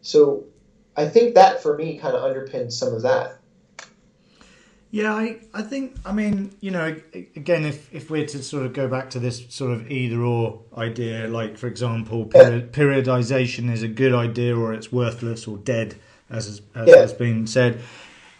So, 0.02 0.44
I 0.96 1.08
think 1.08 1.34
that 1.34 1.62
for 1.62 1.76
me 1.76 1.98
kind 1.98 2.14
of 2.14 2.22
underpins 2.22 2.72
some 2.72 2.94
of 2.94 3.02
that. 3.02 3.35
Yeah, 4.92 5.12
I, 5.14 5.38
I 5.52 5.62
think, 5.62 5.96
I 6.06 6.12
mean, 6.12 6.52
you 6.60 6.70
know, 6.70 6.96
again, 7.34 7.64
if, 7.64 7.92
if 7.92 8.08
we're 8.08 8.26
to 8.26 8.42
sort 8.42 8.64
of 8.64 8.72
go 8.72 8.88
back 8.88 9.10
to 9.10 9.18
this 9.18 9.44
sort 9.48 9.72
of 9.72 9.90
either 9.90 10.20
or 10.22 10.62
idea, 10.76 11.28
like, 11.28 11.58
for 11.58 11.66
example, 11.66 12.24
period, 12.26 12.72
periodization 12.72 13.70
is 13.70 13.82
a 13.82 13.88
good 13.88 14.14
idea 14.14 14.56
or 14.56 14.72
it's 14.72 14.90
worthless 14.92 15.46
or 15.46 15.58
dead, 15.58 15.96
as, 16.30 16.46
has, 16.46 16.62
as 16.74 16.88
Yeah. 16.88 16.96
has 16.98 17.12
been 17.12 17.46
said, 17.46 17.80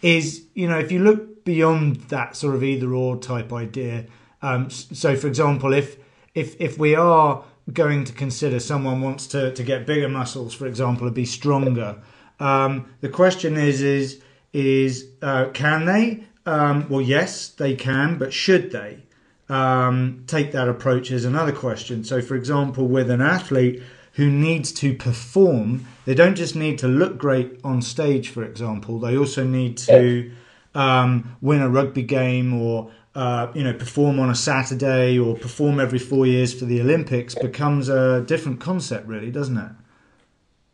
is, 0.01 0.45
you 0.53 0.67
know, 0.67 0.79
if 0.79 0.91
you 0.91 0.99
look 1.03 1.43
beyond 1.43 1.97
that 2.09 2.35
sort 2.35 2.55
of 2.55 2.63
either 2.63 2.93
or 2.93 3.17
type 3.17 3.51
idea, 3.51 4.05
um, 4.41 4.69
so 4.69 5.15
for 5.15 5.27
example, 5.27 5.73
if, 5.73 5.97
if, 6.33 6.59
if 6.61 6.77
we 6.77 6.95
are 6.95 7.43
going 7.73 8.05
to 8.05 8.13
consider 8.13 8.59
someone 8.59 9.01
wants 9.01 9.27
to, 9.27 9.53
to 9.53 9.63
get 9.63 9.85
bigger 9.85 10.07
muscles, 10.07 10.53
for 10.53 10.65
example, 10.65 11.05
and 11.07 11.15
be 11.15 11.25
stronger, 11.25 11.97
um, 12.39 12.87
the 13.01 13.09
question 13.09 13.57
is, 13.57 13.81
is, 13.81 14.21
is 14.53 15.09
uh, 15.21 15.49
can 15.53 15.85
they? 15.85 16.23
Um, 16.47 16.87
well, 16.87 17.01
yes, 17.01 17.49
they 17.49 17.75
can, 17.75 18.17
but 18.17 18.31
should 18.31 18.71
they? 18.71 19.03
Um, 19.49 20.23
take 20.27 20.53
that 20.53 20.69
approach 20.69 21.11
is 21.11 21.25
another 21.25 21.51
question. 21.51 22.05
So, 22.05 22.21
for 22.21 22.35
example, 22.35 22.87
with 22.87 23.11
an 23.11 23.21
athlete 23.21 23.83
who 24.13 24.31
needs 24.31 24.71
to 24.73 24.95
perform, 24.95 25.85
they 26.05 26.15
don't 26.15 26.35
just 26.35 26.55
need 26.55 26.79
to 26.79 26.87
look 26.87 27.17
great 27.17 27.59
on 27.65 27.81
stage, 27.81 28.29
for 28.29 28.43
example, 28.43 28.97
they 28.97 29.17
also 29.17 29.43
need 29.43 29.77
to 29.77 30.31
um, 30.73 31.35
win 31.41 31.61
a 31.61 31.69
rugby 31.69 32.03
game 32.03 32.53
or 32.53 32.91
uh, 33.13 33.51
you 33.53 33.63
know 33.63 33.73
perform 33.73 34.19
on 34.19 34.29
a 34.29 34.35
Saturday 34.35 35.19
or 35.19 35.35
perform 35.35 35.79
every 35.79 35.99
four 35.99 36.25
years 36.25 36.57
for 36.57 36.65
the 36.65 36.79
Olympics 36.79 37.35
becomes 37.35 37.89
a 37.89 38.21
different 38.21 38.61
concept, 38.61 39.05
really, 39.07 39.31
doesn't 39.31 39.57
it? 39.57 39.71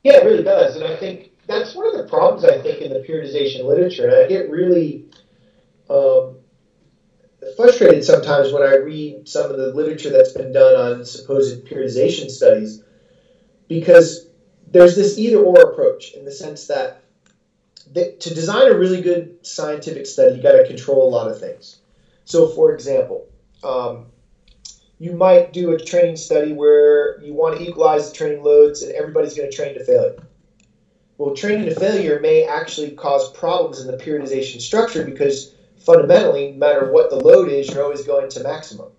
Yeah, 0.03 0.17
it 0.17 0.25
really 0.25 0.43
does, 0.43 0.75
and 0.75 0.86
I 0.86 0.95
think 0.97 1.31
that's 1.47 1.73
one 1.73 1.88
of 1.88 1.97
the 1.97 2.07
problems 2.09 2.45
I 2.45 2.62
think 2.62 2.81
in 2.81 2.93
the 2.93 2.99
periodization 2.99 3.65
literature, 3.65 4.23
I 4.23 4.27
get 4.27 4.49
really 4.49 5.05
um, 5.89 6.38
frustrated 7.56 8.04
sometimes 8.04 8.52
when 8.52 8.63
I 8.63 8.76
read 8.76 9.28
some 9.28 9.50
of 9.50 9.58
the 9.58 9.74
literature 9.74 10.10
that's 10.10 10.32
been 10.32 10.52
done 10.52 10.76
on 10.76 11.06
supposed 11.06 11.65
periodization 11.65 12.30
studies, 12.30 12.84
because 13.67 14.28
there's 14.72 14.96
this 14.96 15.17
either 15.17 15.38
or 15.38 15.72
approach 15.72 16.13
in 16.13 16.26
the 16.26 16.32
sense 16.32 16.67
that 16.67 17.04
to 17.93 18.34
design 18.34 18.72
a 18.72 18.76
really 18.76 19.02
good 19.02 19.46
scientific 19.46 20.08
study, 20.08 20.38
you 20.38 20.41
got 20.41 20.54
to 20.54 20.65
control 20.65 21.08
a 21.08 21.12
lot 21.12 21.30
of 21.30 21.39
things. 21.39 21.80
So, 22.26 22.48
for 22.48 22.74
example, 22.74 23.28
um, 23.63 24.08
you 25.00 25.12
might 25.12 25.54
do 25.54 25.74
a 25.74 25.80
training 25.80 26.15
study 26.15 26.54
where 26.54 27.22
you 27.22 27.34
want 27.34 27.58
to 27.58 27.63
equalize 27.63 28.10
the 28.10 28.15
training 28.15 28.43
loads 28.43 28.82
and 28.82 28.93
everybody's 28.93 29.36
going 29.36 29.52
to 29.52 29.56
train 29.56 29.74
to 29.74 29.84
failure. 29.84 30.24
Well, 31.17 31.36
training 31.36 31.65
to 31.65 31.76
failure 31.76 32.19
may 32.19 32.46
actually 32.46 32.91
cause 32.91 33.30
problems 33.32 33.82
in 33.82 33.88
the 33.88 33.98
periodization 33.98 34.62
structure 34.62 35.04
because 35.04 35.54
fundamentally, 35.86 36.52
no 36.52 36.58
matter 36.58 36.91
what 36.91 37.10
the 37.10 37.17
load 37.17 37.50
is, 37.50 37.69
you're 37.69 37.84
always 37.84 38.06
going 38.06 38.30
to 38.30 38.43
maximum. 38.43 38.91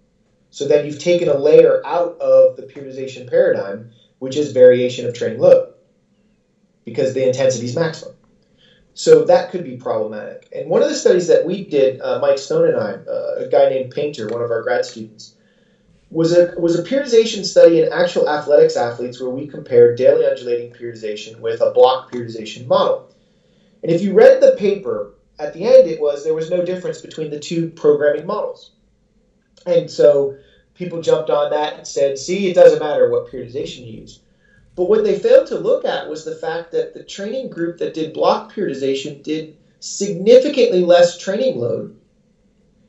So 0.50 0.68
then 0.68 0.86
you've 0.86 1.00
taken 1.00 1.28
a 1.28 1.36
layer 1.36 1.84
out 1.84 2.20
of 2.20 2.56
the 2.56 2.62
periodization 2.62 3.28
paradigm, 3.28 3.90
which 4.18 4.36
is 4.36 4.52
variation 4.52 5.06
of 5.06 5.14
training 5.14 5.40
load 5.40 5.72
because 6.84 7.14
the 7.14 7.26
intensity 7.26 7.66
is 7.66 7.74
maximum. 7.74 8.14
So 8.94 9.24
that 9.24 9.50
could 9.50 9.64
be 9.64 9.76
problematic. 9.76 10.48
And 10.54 10.70
one 10.70 10.82
of 10.82 10.88
the 10.88 10.94
studies 10.94 11.26
that 11.26 11.44
we 11.44 11.64
did, 11.64 12.00
uh, 12.00 12.20
Mike 12.20 12.38
Stone 12.38 12.68
and 12.68 12.76
I, 12.76 12.92
uh, 12.92 13.34
a 13.38 13.48
guy 13.50 13.68
named 13.68 13.90
Painter, 13.90 14.28
one 14.28 14.42
of 14.42 14.50
our 14.52 14.62
grad 14.62 14.84
students, 14.84 15.34
was 16.10 16.32
a 16.36 16.54
was 16.56 16.78
a 16.78 16.82
periodization 16.84 17.44
study 17.44 17.82
in 17.82 17.92
actual 17.92 18.28
athletics 18.28 18.76
athletes 18.76 19.20
where 19.20 19.30
we 19.30 19.48
compared 19.48 19.98
daily 19.98 20.24
undulating 20.24 20.72
periodization 20.72 21.40
with 21.40 21.60
a 21.60 21.72
block 21.72 22.12
periodization 22.12 22.68
model. 22.68 23.10
And 23.82 23.90
if 23.90 24.00
you 24.00 24.14
read 24.14 24.40
the 24.40 24.54
paper, 24.56 25.14
at 25.38 25.52
the 25.52 25.64
end 25.64 25.88
it 25.88 26.00
was 26.00 26.24
there 26.24 26.34
was 26.34 26.50
no 26.50 26.64
difference 26.64 27.00
between 27.00 27.30
the 27.30 27.38
two 27.38 27.70
programming 27.70 28.26
models. 28.26 28.72
And 29.66 29.90
so 29.90 30.36
people 30.74 31.00
jumped 31.00 31.30
on 31.30 31.50
that 31.50 31.74
and 31.74 31.86
said, 31.86 32.18
see, 32.18 32.48
it 32.48 32.54
doesn't 32.54 32.80
matter 32.80 33.08
what 33.08 33.30
periodization 33.30 33.86
you 33.86 34.00
use. 34.00 34.20
But 34.76 34.88
what 34.88 35.04
they 35.04 35.18
failed 35.18 35.46
to 35.48 35.58
look 35.58 35.84
at 35.84 36.08
was 36.08 36.24
the 36.24 36.34
fact 36.34 36.72
that 36.72 36.94
the 36.94 37.04
training 37.04 37.48
group 37.48 37.78
that 37.78 37.94
did 37.94 38.12
block 38.12 38.52
periodization 38.52 39.22
did 39.22 39.56
significantly 39.78 40.80
less 40.80 41.16
training 41.16 41.58
load, 41.58 41.96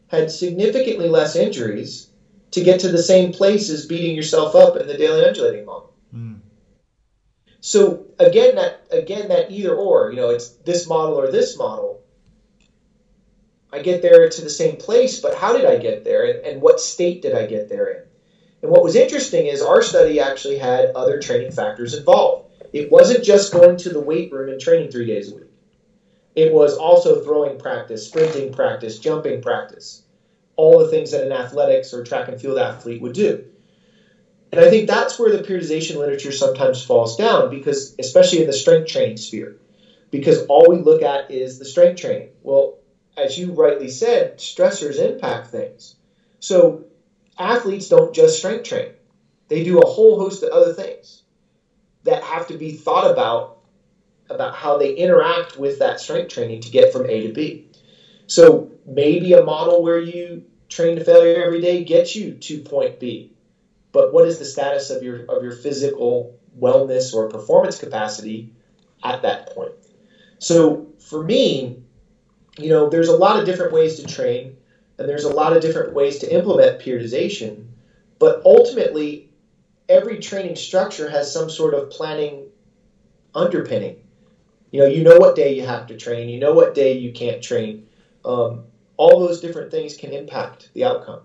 had 0.08 0.32
significantly 0.32 1.08
less 1.10 1.36
injuries 1.36 2.10
to 2.52 2.64
get 2.64 2.80
to 2.80 2.90
the 2.90 3.04
same 3.04 3.34
place 3.34 3.70
as 3.70 3.86
beating 3.86 4.16
yourself 4.16 4.56
up 4.56 4.78
in 4.78 4.88
the 4.88 4.98
daily 4.98 5.26
undulating 5.26 5.66
model. 5.66 5.94
Mm. 6.14 6.40
So 7.60 8.06
again, 8.18 8.56
that 8.56 8.88
again 8.92 9.28
that 9.28 9.52
either 9.52 9.76
or, 9.76 10.12
you 10.12 10.18
know, 10.18 10.30
it's 10.30 10.50
this 10.66 10.88
model 10.88 11.20
or 11.20 11.30
this 11.32 11.58
model. 11.58 12.02
I 13.76 13.82
get 13.82 14.02
there 14.02 14.30
to 14.30 14.42
the 14.42 14.50
same 14.50 14.78
place, 14.78 15.20
but 15.20 15.36
how 15.36 15.52
did 15.52 15.66
I 15.66 15.78
get 15.78 16.06
there, 16.06 16.24
and, 16.24 16.46
and 16.46 16.62
what 16.62 16.80
state 16.80 17.22
did 17.22 17.36
I 17.36 17.46
get 17.46 17.68
there 17.68 17.90
in? 17.90 18.04
And 18.62 18.72
what 18.72 18.84
was 18.84 18.96
interesting 18.96 19.48
is 19.48 19.62
our 19.62 19.82
study 19.82 20.20
actually 20.20 20.58
had 20.58 20.92
other 20.96 21.20
training 21.20 21.52
factors 21.52 21.94
involved. 21.94 22.50
It 22.72 22.90
wasn't 22.90 23.26
just 23.26 23.52
going 23.52 23.76
to 23.78 23.90
the 23.90 24.00
weight 24.00 24.32
room 24.32 24.50
and 24.50 24.62
training 24.62 24.92
three 24.92 25.06
days 25.06 25.30
a 25.30 25.36
week. 25.36 25.52
It 26.36 26.54
was 26.54 26.78
also 26.78 27.22
throwing 27.22 27.60
practice, 27.60 28.08
sprinting 28.08 28.54
practice, 28.54 28.98
jumping 28.98 29.42
practice, 29.42 30.04
all 30.56 30.80
the 30.80 30.88
things 30.88 31.12
that 31.12 31.26
an 31.26 31.34
athletics 31.34 31.94
or 31.94 32.04
track 32.04 32.30
and 32.30 32.40
field 32.40 32.58
athlete 32.58 33.02
would 33.02 33.14
do. 33.14 33.44
And 34.54 34.62
I 34.62 34.70
think 34.70 34.88
that's 34.88 35.20
where 35.20 35.36
the 35.36 35.44
periodization 35.44 35.98
literature 35.98 36.32
sometimes 36.32 36.82
falls 36.82 37.18
down 37.18 37.50
because, 37.50 37.94
especially 38.00 38.40
in 38.40 38.48
the 38.48 38.54
strength 38.54 38.88
training 38.88 39.18
sphere, 39.18 39.58
because 40.12 40.46
all 40.48 40.70
we 40.70 40.78
look 40.78 41.02
at 41.02 41.30
is 41.30 41.60
the 41.60 41.66
strength 41.66 42.00
training. 42.00 42.30
Well, 42.42 42.78
as 43.18 43.38
you 43.38 43.54
rightly 43.54 43.90
said, 43.90 44.38
stressors 44.38 45.00
impact 45.00 45.48
things. 45.48 45.96
So 46.40 46.86
athletes 47.38 47.90
don't 47.90 48.14
just 48.14 48.38
strength 48.38 48.64
train, 48.64 48.92
they 49.48 49.64
do 49.64 49.80
a 49.80 49.88
whole 49.88 50.20
host 50.20 50.44
of 50.44 50.50
other 50.50 50.74
things 50.74 51.24
that 52.04 52.24
have 52.24 52.48
to 52.48 52.58
be 52.58 52.74
thought 52.74 53.10
about 53.10 53.58
about 54.30 54.56
how 54.56 54.78
they 54.78 54.94
interact 54.94 55.58
with 55.58 55.80
that 55.80 56.00
strength 56.00 56.34
training 56.34 56.62
to 56.62 56.72
get 56.72 56.92
from 56.92 57.06
A 57.06 57.28
to 57.28 57.34
B. 57.34 57.68
So 58.28 58.72
maybe 58.86 59.34
a 59.34 59.44
model 59.44 59.84
where 59.84 60.00
you 60.00 60.46
train 60.68 60.96
to 60.96 61.04
failure 61.04 61.44
every 61.44 61.62
day 61.62 61.84
gets 61.84 62.16
you 62.16 62.34
to 62.34 62.62
point 62.62 63.00
B. 63.00 63.32
But 63.92 64.12
what 64.12 64.28
is 64.28 64.40
the 64.40 64.46
status 64.46 64.90
of 64.90 65.04
your 65.04 65.26
of 65.26 65.44
your 65.44 65.52
physical 65.52 66.38
wellness 66.60 67.14
or 67.14 67.30
performance 67.30 67.78
capacity 67.78 68.52
at 69.04 69.22
that 69.22 69.54
point? 69.54 69.74
So 70.40 70.88
for 71.00 71.24
me, 71.24 71.85
you 72.58 72.70
know, 72.70 72.90
there's 72.90 73.10
a 73.10 73.16
lot 73.16 73.40
of 73.40 73.46
different 73.46 73.74
ways 73.74 74.00
to 74.00 74.08
train, 74.08 74.58
and 74.98 75.10
there's 75.10 75.26
a 75.26 75.34
lot 75.34 75.56
of 75.56 75.62
different 75.62 75.94
ways 75.94 76.20
to 76.20 76.34
implement 76.34 76.82
periodization. 76.82 77.68
But 78.20 78.42
ultimately, 78.46 79.30
every 79.90 80.20
training 80.20 80.56
structure 80.56 81.10
has 81.10 81.32
some 81.32 81.50
sort 81.50 81.74
of 81.74 81.90
planning 81.90 82.48
underpinning. 83.34 83.98
You 84.72 84.82
know, 84.82 84.88
you 84.88 85.04
know 85.04 85.18
what 85.18 85.36
day 85.36 85.56
you 85.56 85.66
have 85.66 85.88
to 85.88 85.98
train, 85.98 86.30
you 86.30 86.40
know 86.40 86.54
what 86.54 86.76
day 86.76 86.98
you 86.98 87.12
can't 87.12 87.42
train. 87.42 87.88
Um, 88.24 88.66
all 88.98 89.20
those 89.20 89.42
different 89.42 89.72
things 89.72 89.96
can 89.96 90.12
impact 90.12 90.70
the 90.74 90.86
outcome. 90.86 91.22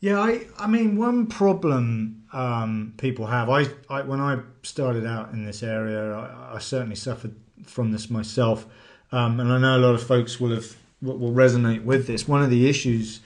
Yeah, 0.00 0.18
I, 0.18 0.46
I 0.58 0.66
mean, 0.66 0.96
one 0.96 1.26
problem 1.26 2.24
um, 2.32 2.94
people 2.96 3.26
have, 3.26 3.50
I, 3.50 3.66
I, 3.90 4.02
when 4.02 4.20
I 4.20 4.38
started 4.62 5.04
out 5.04 5.32
in 5.32 5.44
this 5.44 5.62
area, 5.62 6.14
I, 6.14 6.54
I 6.54 6.58
certainly 6.58 6.96
suffered 6.96 7.34
from 7.66 7.92
this 7.92 8.08
myself, 8.08 8.66
um, 9.12 9.40
and 9.40 9.52
I 9.52 9.58
know 9.58 9.76
a 9.76 9.78
lot 9.78 9.94
of 9.94 10.02
folks 10.02 10.40
will 10.40 10.54
have 10.54 10.76
will 11.02 11.32
resonate 11.32 11.84
with 11.84 12.06
this. 12.06 12.28
One 12.28 12.42
of 12.42 12.50
the 12.50 12.68
issues 12.68 13.20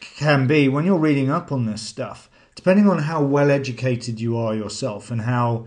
can 0.00 0.46
be 0.46 0.68
when 0.68 0.84
you're 0.84 0.98
reading 0.98 1.30
up 1.30 1.52
on 1.52 1.66
this 1.66 1.82
stuff, 1.82 2.28
depending 2.54 2.88
on 2.88 2.98
how 2.98 3.22
well 3.22 3.50
educated 3.50 4.20
you 4.20 4.36
are 4.36 4.54
yourself 4.54 5.10
and 5.10 5.22
how 5.22 5.66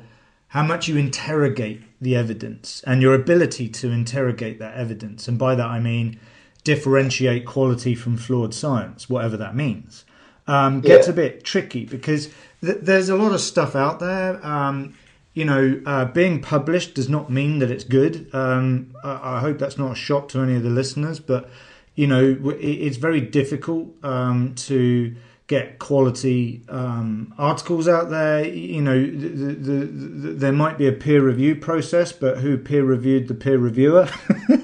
how 0.50 0.64
much 0.64 0.88
you 0.88 0.97
interrogate 0.97 1.82
the 2.02 2.16
evidence 2.16 2.84
and 2.88 3.02
your 3.02 3.14
ability 3.14 3.70
to 3.70 3.91
interrogate 3.91 4.60
that 4.60 4.76
evidence, 4.76 5.28
and 5.28 5.38
by 5.38 5.56
that 5.56 5.68
I 5.68 5.80
mean 5.80 6.20
differentiate 6.64 7.45
quality 7.45 7.95
from 7.95 8.18
flawed 8.18 8.54
science, 8.54 9.10
whatever 9.10 9.38
that 9.38 9.56
means, 9.56 10.04
um, 10.47 10.82
gets 10.82 11.08
yeah. 11.08 11.14
a 11.14 11.16
bit 11.16 11.43
tricky 11.43 11.86
because 11.86 12.30
th- 12.62 12.80
there's 12.82 13.10
a 13.10 13.16
lot 13.16 13.32
of 13.32 13.39
stuff 13.39 13.76
out 13.76 14.00
there. 14.00 14.45
Um, 14.45 14.95
you 15.34 15.45
know, 15.45 15.82
uh, 15.86 16.05
being 16.05 16.41
published 16.41 16.95
does 16.95 17.09
not 17.09 17.30
mean 17.30 17.59
that 17.59 17.71
it's 17.71 17.84
good. 17.84 18.30
Um, 18.34 18.93
I, 19.03 19.38
I, 19.38 19.39
hope 19.39 19.59
that's 19.59 19.77
not 19.77 19.91
a 19.91 19.95
shock 19.95 20.30
to 20.30 20.41
any 20.41 20.55
of 20.55 20.63
the 20.63 20.69
listeners, 20.69 21.19
but 21.19 21.49
you 21.95 22.07
know, 22.07 22.38
it, 22.51 22.63
it's 22.63 22.97
very 22.97 23.21
difficult 23.21 23.93
um, 24.03 24.55
to 24.55 25.15
get 25.47 25.80
quality 25.80 26.61
um, 26.69 27.34
articles 27.38 27.88
out 27.88 28.09
there. 28.09 28.45
You 28.45 28.82
know, 28.82 28.99
the, 28.99 29.27
the, 29.27 29.86
the, 29.86 30.34
there 30.34 30.51
might 30.51 30.77
be 30.77 30.88
a 30.88 30.93
peer 30.93 31.21
review 31.21 31.55
process, 31.55 32.11
but 32.11 32.38
who 32.38 32.57
peer 32.57 32.86
reviewed 32.86 33.27
the 33.27 33.34
peer 33.34 33.57
reviewer? 33.57 34.07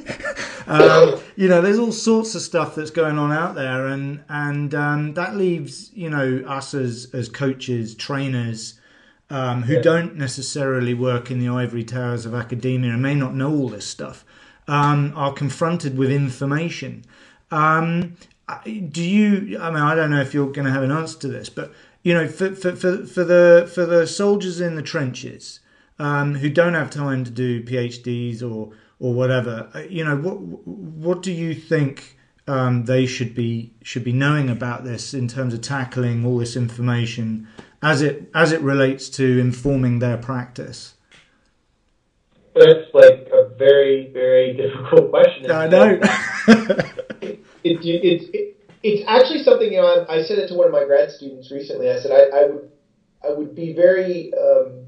um, 0.67 1.19
you 1.35 1.49
know, 1.49 1.61
there's 1.61 1.79
all 1.79 1.91
sorts 1.91 2.35
of 2.35 2.41
stuff 2.41 2.75
that's 2.75 2.91
going 2.91 3.17
on 3.17 3.31
out 3.31 3.55
there, 3.55 3.87
and 3.87 4.23
and 4.29 4.73
um, 4.73 5.13
that 5.15 5.35
leaves 5.35 5.91
you 5.93 6.09
know 6.09 6.43
us 6.47 6.73
as 6.73 7.09
as 7.13 7.29
coaches, 7.29 7.95
trainers. 7.95 8.79
Um, 9.27 9.63
who 9.63 9.73
yeah. 9.73 9.81
don't 9.81 10.15
necessarily 10.17 10.93
work 10.93 11.31
in 11.31 11.39
the 11.39 11.49
ivory 11.49 11.83
towers 11.83 12.27
of 12.27 12.35
academia 12.35 12.91
and 12.91 13.01
may 13.01 13.15
not 13.15 13.33
know 13.33 13.51
all 13.51 13.69
this 13.69 13.87
stuff, 13.87 14.23
um, 14.67 15.13
are 15.15 15.33
confronted 15.33 15.97
with 15.97 16.11
information. 16.11 17.03
Um, 17.49 18.17
do 18.89 19.03
you? 19.03 19.59
I 19.59 19.71
mean, 19.71 19.81
I 19.81 19.95
don't 19.95 20.11
know 20.11 20.21
if 20.21 20.33
you're 20.33 20.51
going 20.51 20.65
to 20.65 20.71
have 20.71 20.83
an 20.83 20.91
answer 20.91 21.19
to 21.19 21.27
this, 21.27 21.49
but 21.49 21.73
you 22.03 22.13
know, 22.13 22.27
for 22.27 22.53
for 22.55 22.75
for, 22.75 23.05
for 23.05 23.23
the 23.23 23.69
for 23.73 23.85
the 23.85 24.05
soldiers 24.05 24.61
in 24.61 24.75
the 24.75 24.83
trenches 24.83 25.59
um, 25.97 26.35
who 26.35 26.49
don't 26.49 26.75
have 26.75 26.89
time 26.89 27.23
to 27.23 27.31
do 27.31 27.63
PhDs 27.63 28.43
or 28.43 28.71
or 28.99 29.13
whatever, 29.13 29.69
uh, 29.73 29.79
you 29.79 30.03
know, 30.03 30.15
what 30.15 30.39
what 30.39 31.23
do 31.23 31.31
you 31.31 31.55
think 31.55 32.17
um, 32.47 32.85
they 32.85 33.05
should 33.05 33.33
be 33.33 33.73
should 33.81 34.03
be 34.03 34.13
knowing 34.13 34.49
about 34.49 34.83
this 34.83 35.13
in 35.13 35.27
terms 35.27 35.53
of 35.53 35.61
tackling 35.61 36.25
all 36.25 36.37
this 36.37 36.55
information 36.55 37.47
as 37.85 38.01
it 38.01 38.31
as 38.33 38.51
it 38.51 38.61
relates 38.61 39.09
to 39.09 39.39
informing 39.39 39.99
their 39.99 40.17
practice? 40.17 40.95
That's 42.55 42.89
like 42.93 43.29
a 43.31 43.49
very 43.57 44.09
very 44.11 44.53
difficult 44.53 45.11
question. 45.11 45.51
I 45.51 45.67
know. 45.67 45.99
it, 46.47 47.39
it's 47.63 48.25
it, 48.33 48.57
it's 48.81 49.07
actually 49.07 49.43
something 49.43 49.71
you 49.71 49.81
know. 49.81 50.05
I, 50.09 50.15
I, 50.15 50.23
said 50.23 50.39
it 50.39 50.47
to 50.47 50.55
one 50.55 50.65
of 50.65 50.73
my 50.73 50.83
grad 50.83 51.11
students 51.11 51.51
recently. 51.51 51.91
I 51.91 51.99
said 51.99 52.11
I, 52.11 52.39
I 52.39 52.45
would 52.47 52.71
I 53.23 53.29
would 53.31 53.53
be 53.53 53.73
very 53.73 54.33
um, 54.33 54.87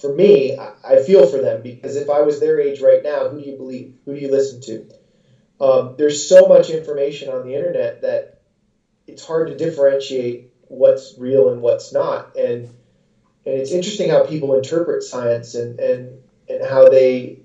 for 0.00 0.12
me. 0.12 0.58
I, 0.58 0.72
I, 0.84 1.02
feel 1.04 1.30
for 1.30 1.38
them 1.38 1.62
because 1.62 1.94
if 1.94 2.10
I 2.10 2.22
was 2.22 2.40
their 2.40 2.60
age 2.60 2.80
right 2.80 3.04
now, 3.04 3.28
who 3.28 3.40
do 3.40 3.48
you 3.48 3.56
believe? 3.56 3.94
Who 4.04 4.14
do 4.14 4.20
you 4.20 4.32
listen 4.32 4.60
to? 4.62 5.64
Um, 5.64 5.94
there's 5.96 6.28
so 6.28 6.48
much 6.48 6.70
information 6.70 7.28
on 7.28 7.46
the 7.46 7.54
internet 7.54 8.02
that 8.02 8.40
it's 9.06 9.24
hard 9.24 9.48
to 9.48 9.56
differentiate 9.56 10.50
what's 10.68 11.14
real 11.18 11.50
and 11.50 11.62
what's 11.62 11.92
not. 11.92 12.36
And 12.36 12.68
and 13.44 13.54
it's 13.54 13.70
interesting 13.70 14.10
how 14.10 14.26
people 14.26 14.54
interpret 14.54 15.02
science 15.02 15.54
and 15.54 15.78
and 15.78 16.18
and 16.48 16.64
how 16.64 16.88
they 16.88 17.40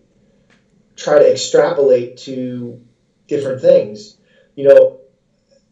try 0.95 1.19
to 1.19 1.31
extrapolate 1.31 2.17
to 2.17 2.83
different 3.27 3.61
things. 3.61 4.17
You 4.55 4.67
know, 4.67 4.99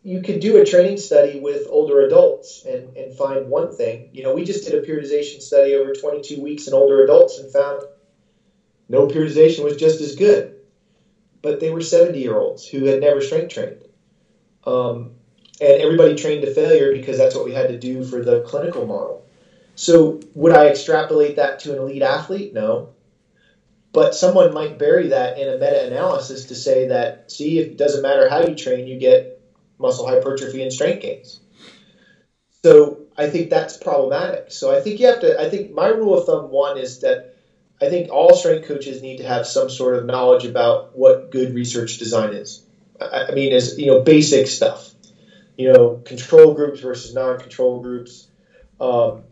you 0.04 0.22
could 0.22 0.40
do 0.40 0.58
a 0.62 0.66
training 0.66 0.98
study 0.98 1.40
with 1.40 1.68
older 1.70 2.02
adults 2.02 2.64
and, 2.66 2.96
and 2.96 3.16
find 3.16 3.50
one 3.50 3.76
thing. 3.76 4.10
You 4.14 4.24
know, 4.24 4.34
we 4.34 4.46
just 4.46 4.66
did 4.66 4.82
a 4.82 4.88
periodization 4.88 5.42
study 5.42 5.76
over 5.76 5.94
22 5.94 6.42
weeks 6.42 6.68
in 6.68 6.74
older 6.74 7.04
adults 7.04 7.38
and 7.38 7.52
found 7.52 7.84
no 8.88 9.08
periodization 9.08 9.64
was 9.64 9.78
just 9.78 10.02
as 10.02 10.16
good. 10.16 10.56
But 11.42 11.60
they 11.60 11.70
were 11.70 11.82
70 11.82 12.20
year 12.20 12.38
olds 12.38 12.68
who 12.68 12.86
had 12.86 13.02
never 13.02 13.22
strength 13.22 13.54
trained. 13.54 13.84
Um, 14.66 15.12
and 15.62 15.82
everybody 15.82 16.16
trained 16.16 16.42
to 16.44 16.54
failure 16.54 16.92
because 16.92 17.18
that's 17.18 17.36
what 17.36 17.46
we 17.46 17.54
had 17.54 17.70
to 17.70 17.78
do 17.78 18.04
for 18.04 18.24
the 18.24 18.42
clinical 18.42 18.86
model. 18.86 19.26
So, 19.76 20.20
would 20.36 20.54
I 20.54 20.68
extrapolate 20.68 21.38
that 21.38 21.60
to 21.62 21.74
an 21.74 21.80
elite 21.80 22.02
athlete? 22.02 22.54
No. 22.54 22.90
But 23.92 24.14
someone 24.14 24.54
might 24.54 24.78
bury 24.78 25.08
that 25.08 25.38
in 25.40 25.50
a 25.50 25.54
meta 25.54 25.88
analysis 25.88 26.46
to 26.46 26.56
say 26.56 26.90
that, 26.90 27.32
see, 27.32 27.60
it 27.60 27.78
doesn't 27.78 28.02
matter 28.02 28.30
how 28.30 28.46
you 28.46 28.56
train, 28.56 28.88
you 28.88 29.00
get 29.00 29.42
muscle 29.80 30.08
hypertrophy 30.08 30.62
and 30.62 30.72
strength 30.72 31.02
gains. 31.02 31.40
So 32.64 33.00
I 33.18 33.30
think 33.30 33.50
that's 33.50 33.78
problematic. 33.78 34.52
So 34.52 34.72
I 34.76 34.82
think 34.82 35.00
you 35.00 35.08
have 35.08 35.22
to, 35.22 35.40
I 35.40 35.50
think 35.50 35.72
my 35.72 35.88
rule 35.88 36.18
of 36.18 36.26
thumb 36.26 36.52
one 36.52 36.78
is 36.78 37.00
that 37.00 37.36
I 37.82 37.90
think 37.90 38.12
all 38.12 38.36
strength 38.36 38.68
coaches 38.68 39.02
need 39.02 39.18
to 39.18 39.24
have 39.24 39.48
some 39.48 39.70
sort 39.70 39.96
of 39.96 40.06
knowledge 40.06 40.46
about 40.46 40.96
what 40.96 41.32
good 41.32 41.54
research 41.54 41.98
design 41.98 42.34
is. 42.34 42.62
I, 43.00 43.32
mean, 43.32 43.54
as 43.54 43.80
you 43.80 43.88
know, 43.88 44.02
basic 44.02 44.48
stuff. 44.48 44.89
You 45.60 45.74
know, 45.74 46.02
control 46.06 46.54
groups 46.54 46.80
versus 46.80 47.14
non-control 47.14 47.82
groups, 47.82 48.30
um, 48.80 49.24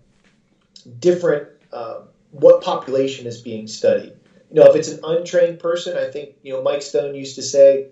different. 1.00 1.48
Uh, 1.72 2.02
what 2.32 2.62
population 2.62 3.28
is 3.28 3.42
being 3.42 3.68
studied? 3.68 4.14
you 4.50 4.62
know, 4.62 4.70
if 4.70 4.76
it's 4.76 4.88
an 4.88 5.00
untrained 5.04 5.60
person, 5.60 5.98
I 5.98 6.10
think, 6.10 6.36
you 6.42 6.54
know, 6.54 6.62
Mike 6.62 6.82
Stone 6.82 7.16
used 7.16 7.36
to 7.36 7.42
say, 7.42 7.90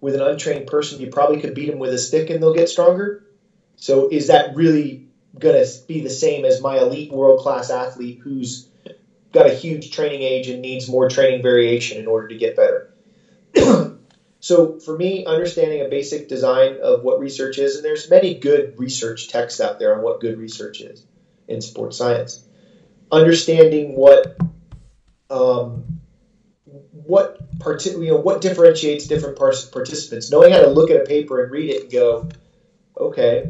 with 0.00 0.14
an 0.14 0.22
untrained 0.22 0.66
person, 0.66 1.00
you 1.00 1.10
probably 1.10 1.40
could 1.40 1.54
beat 1.54 1.70
them 1.70 1.78
with 1.78 1.92
a 1.92 1.98
stick 1.98 2.30
and 2.30 2.42
they'll 2.42 2.54
get 2.54 2.68
stronger. 2.68 3.24
So 3.76 4.08
is 4.08 4.28
that 4.28 4.54
really 4.54 5.06
going 5.38 5.62
to 5.62 5.70
be 5.86 6.00
the 6.00 6.10
same 6.10 6.44
as 6.44 6.60
my 6.60 6.78
elite 6.78 7.12
world 7.12 7.40
class 7.40 7.70
athlete 7.70 8.20
who's 8.22 8.68
got 9.32 9.46
a 9.46 9.54
huge 9.54 9.90
training 9.90 10.22
age 10.22 10.48
and 10.48 10.62
needs 10.62 10.88
more 10.88 11.08
training 11.08 11.42
variation 11.42 11.98
in 11.98 12.06
order 12.06 12.28
to 12.28 12.36
get 12.36 12.56
better? 12.56 12.92
so 14.42 14.80
for 14.80 14.96
me, 14.96 15.24
understanding 15.24 15.82
a 15.82 15.88
basic 15.88 16.28
design 16.28 16.78
of 16.82 17.04
what 17.04 17.20
research 17.20 17.58
is, 17.58 17.76
and 17.76 17.84
there's 17.84 18.10
many 18.10 18.34
good 18.34 18.76
research 18.76 19.28
texts 19.28 19.60
out 19.60 19.78
there 19.78 19.96
on 19.96 20.02
what 20.02 20.20
good 20.20 20.36
research 20.36 20.80
is 20.80 21.06
in 21.46 21.60
sports 21.60 21.96
science. 21.96 22.42
Understanding 23.12 23.94
what 23.94 24.36
um, 25.30 26.00
what 26.90 27.38
part, 27.60 27.86
you 27.86 28.08
know, 28.08 28.16
what 28.16 28.40
differentiates 28.40 29.06
different 29.06 29.38
participants. 29.38 30.32
Knowing 30.32 30.52
how 30.52 30.62
to 30.62 30.70
look 30.70 30.90
at 30.90 31.00
a 31.00 31.04
paper 31.04 31.44
and 31.44 31.52
read 31.52 31.70
it 31.70 31.82
and 31.82 31.92
go, 31.92 32.28
okay, 32.98 33.44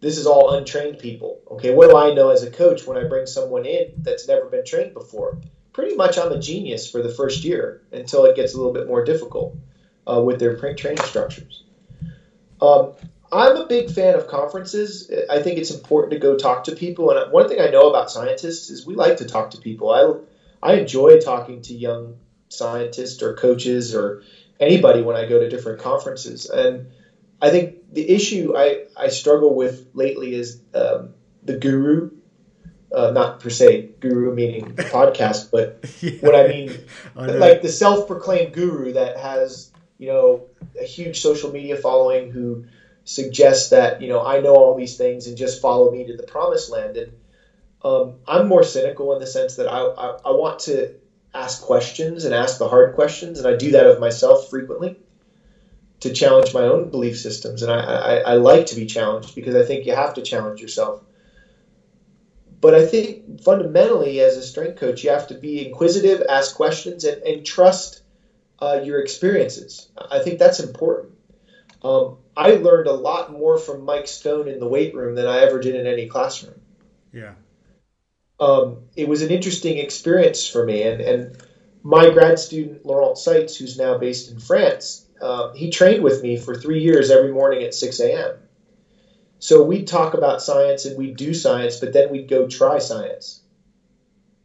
this 0.00 0.18
is 0.18 0.26
all 0.26 0.54
untrained 0.54 0.98
people. 0.98 1.40
Okay, 1.52 1.72
what 1.72 1.88
do 1.88 1.96
I 1.96 2.14
know 2.14 2.30
as 2.30 2.42
a 2.42 2.50
coach 2.50 2.84
when 2.84 2.98
I 2.98 3.06
bring 3.06 3.26
someone 3.26 3.64
in 3.64 3.92
that's 3.98 4.26
never 4.26 4.46
been 4.46 4.64
trained 4.64 4.92
before? 4.92 5.38
Pretty 5.72 5.94
much, 5.94 6.18
I'm 6.18 6.32
a 6.32 6.40
genius 6.40 6.90
for 6.90 7.00
the 7.00 7.10
first 7.10 7.44
year 7.44 7.80
until 7.92 8.24
it 8.24 8.34
gets 8.34 8.54
a 8.54 8.56
little 8.56 8.72
bit 8.72 8.88
more 8.88 9.04
difficult 9.04 9.54
uh, 10.06 10.20
with 10.20 10.38
their 10.38 10.56
training 10.56 11.02
structures. 11.04 11.64
Um, 12.60 12.92
I'm 13.32 13.56
a 13.56 13.66
big 13.66 13.90
fan 13.90 14.14
of 14.14 14.28
conferences. 14.28 15.10
I 15.28 15.42
think 15.42 15.58
it's 15.58 15.70
important 15.70 16.12
to 16.12 16.18
go 16.18 16.36
talk 16.36 16.64
to 16.64 16.76
people. 16.76 17.10
And 17.10 17.32
one 17.32 17.48
thing 17.48 17.60
I 17.60 17.68
know 17.68 17.88
about 17.88 18.10
scientists 18.10 18.70
is 18.70 18.86
we 18.86 18.94
like 18.94 19.16
to 19.18 19.24
talk 19.24 19.50
to 19.50 19.58
people. 19.58 19.90
I 19.90 20.12
I 20.62 20.74
enjoy 20.74 21.20
talking 21.20 21.62
to 21.62 21.74
young 21.74 22.16
scientists 22.48 23.22
or 23.22 23.34
coaches 23.34 23.94
or 23.94 24.22
anybody 24.60 25.02
when 25.02 25.16
I 25.16 25.26
go 25.26 25.38
to 25.38 25.48
different 25.48 25.80
conferences. 25.80 26.46
And 26.46 26.88
I 27.40 27.50
think 27.50 27.92
the 27.92 28.08
issue 28.08 28.56
I, 28.56 28.84
I 28.96 29.08
struggle 29.08 29.54
with 29.54 29.88
lately 29.92 30.34
is 30.34 30.60
um, 30.74 31.10
the 31.42 31.58
guru, 31.58 32.12
uh, 32.94 33.10
not 33.10 33.40
per 33.40 33.50
se 33.50 33.90
guru 34.00 34.34
meaning 34.34 34.76
podcast, 34.76 35.50
but 35.50 35.84
yeah. 36.00 36.12
what 36.20 36.34
I 36.34 36.48
mean, 36.48 36.72
I 37.16 37.26
like 37.26 37.62
the 37.62 37.68
self 37.68 38.06
proclaimed 38.06 38.54
guru 38.54 38.94
that 38.94 39.18
has 39.18 39.72
you 39.98 40.08
know, 40.08 40.46
a 40.80 40.84
huge 40.84 41.20
social 41.20 41.50
media 41.50 41.76
following 41.76 42.30
who 42.30 42.64
suggests 43.04 43.70
that 43.70 44.02
you 44.02 44.08
know 44.08 44.24
I 44.24 44.40
know 44.40 44.54
all 44.54 44.74
these 44.74 44.96
things 44.96 45.26
and 45.26 45.36
just 45.36 45.60
follow 45.60 45.90
me 45.90 46.06
to 46.06 46.16
the 46.16 46.24
promised 46.24 46.70
land. 46.70 46.96
And 46.96 47.12
um, 47.82 48.16
I'm 48.26 48.48
more 48.48 48.64
cynical 48.64 49.12
in 49.14 49.20
the 49.20 49.26
sense 49.26 49.56
that 49.56 49.68
I, 49.68 49.80
I, 49.80 50.18
I 50.26 50.30
want 50.32 50.60
to 50.60 50.94
ask 51.32 51.62
questions 51.62 52.24
and 52.24 52.34
ask 52.34 52.58
the 52.58 52.68
hard 52.68 52.94
questions, 52.94 53.38
and 53.38 53.46
I 53.46 53.56
do 53.56 53.72
that 53.72 53.86
of 53.86 54.00
myself 54.00 54.48
frequently 54.48 54.96
to 56.00 56.12
challenge 56.12 56.52
my 56.52 56.62
own 56.62 56.90
belief 56.90 57.18
systems. 57.18 57.62
And 57.62 57.72
I, 57.72 57.78
I, 57.80 58.16
I 58.16 58.32
like 58.34 58.66
to 58.66 58.74
be 58.74 58.86
challenged 58.86 59.34
because 59.34 59.54
I 59.54 59.64
think 59.64 59.86
you 59.86 59.94
have 59.94 60.14
to 60.14 60.22
challenge 60.22 60.60
yourself. 60.60 61.00
But 62.60 62.74
I 62.74 62.84
think 62.84 63.42
fundamentally, 63.42 64.20
as 64.20 64.36
a 64.36 64.42
strength 64.42 64.78
coach, 64.78 65.04
you 65.04 65.10
have 65.10 65.28
to 65.28 65.34
be 65.34 65.66
inquisitive, 65.66 66.22
ask 66.28 66.54
questions, 66.54 67.04
and, 67.04 67.22
and 67.22 67.44
trust 67.44 68.00
uh, 68.60 68.80
your 68.82 69.00
experiences. 69.00 69.88
I 70.10 70.20
think 70.20 70.38
that's 70.38 70.60
important. 70.60 71.12
Um, 71.82 72.18
I 72.36 72.52
learned 72.52 72.86
a 72.86 72.92
lot 72.92 73.32
more 73.32 73.58
from 73.58 73.84
Mike 73.84 74.08
Stone 74.08 74.48
in 74.48 74.58
the 74.60 74.68
weight 74.68 74.94
room 74.94 75.14
than 75.14 75.26
I 75.26 75.38
ever 75.40 75.60
did 75.60 75.74
in 75.74 75.86
any 75.86 76.06
classroom. 76.06 76.60
Yeah. 77.12 77.34
Um, 78.38 78.82
it 78.96 79.08
was 79.08 79.22
an 79.22 79.30
interesting 79.30 79.78
experience 79.78 80.46
for 80.46 80.64
me. 80.64 80.82
And, 80.82 81.00
and 81.00 81.42
my 81.82 82.10
grad 82.10 82.38
student, 82.38 82.84
Laurent 82.84 83.16
Seitz, 83.16 83.56
who's 83.56 83.78
now 83.78 83.96
based 83.96 84.30
in 84.30 84.38
France, 84.38 85.06
uh, 85.20 85.52
he 85.52 85.70
trained 85.70 86.02
with 86.02 86.22
me 86.22 86.36
for 86.36 86.54
three 86.54 86.80
years 86.80 87.10
every 87.10 87.32
morning 87.32 87.62
at 87.62 87.74
6 87.74 88.00
a.m. 88.00 88.34
So 89.38 89.62
we'd 89.62 89.86
talk 89.86 90.14
about 90.14 90.42
science 90.42 90.84
and 90.84 90.96
we'd 90.96 91.16
do 91.16 91.32
science, 91.32 91.78
but 91.78 91.92
then 91.92 92.10
we'd 92.10 92.28
go 92.28 92.46
try 92.46 92.78
science. 92.78 93.40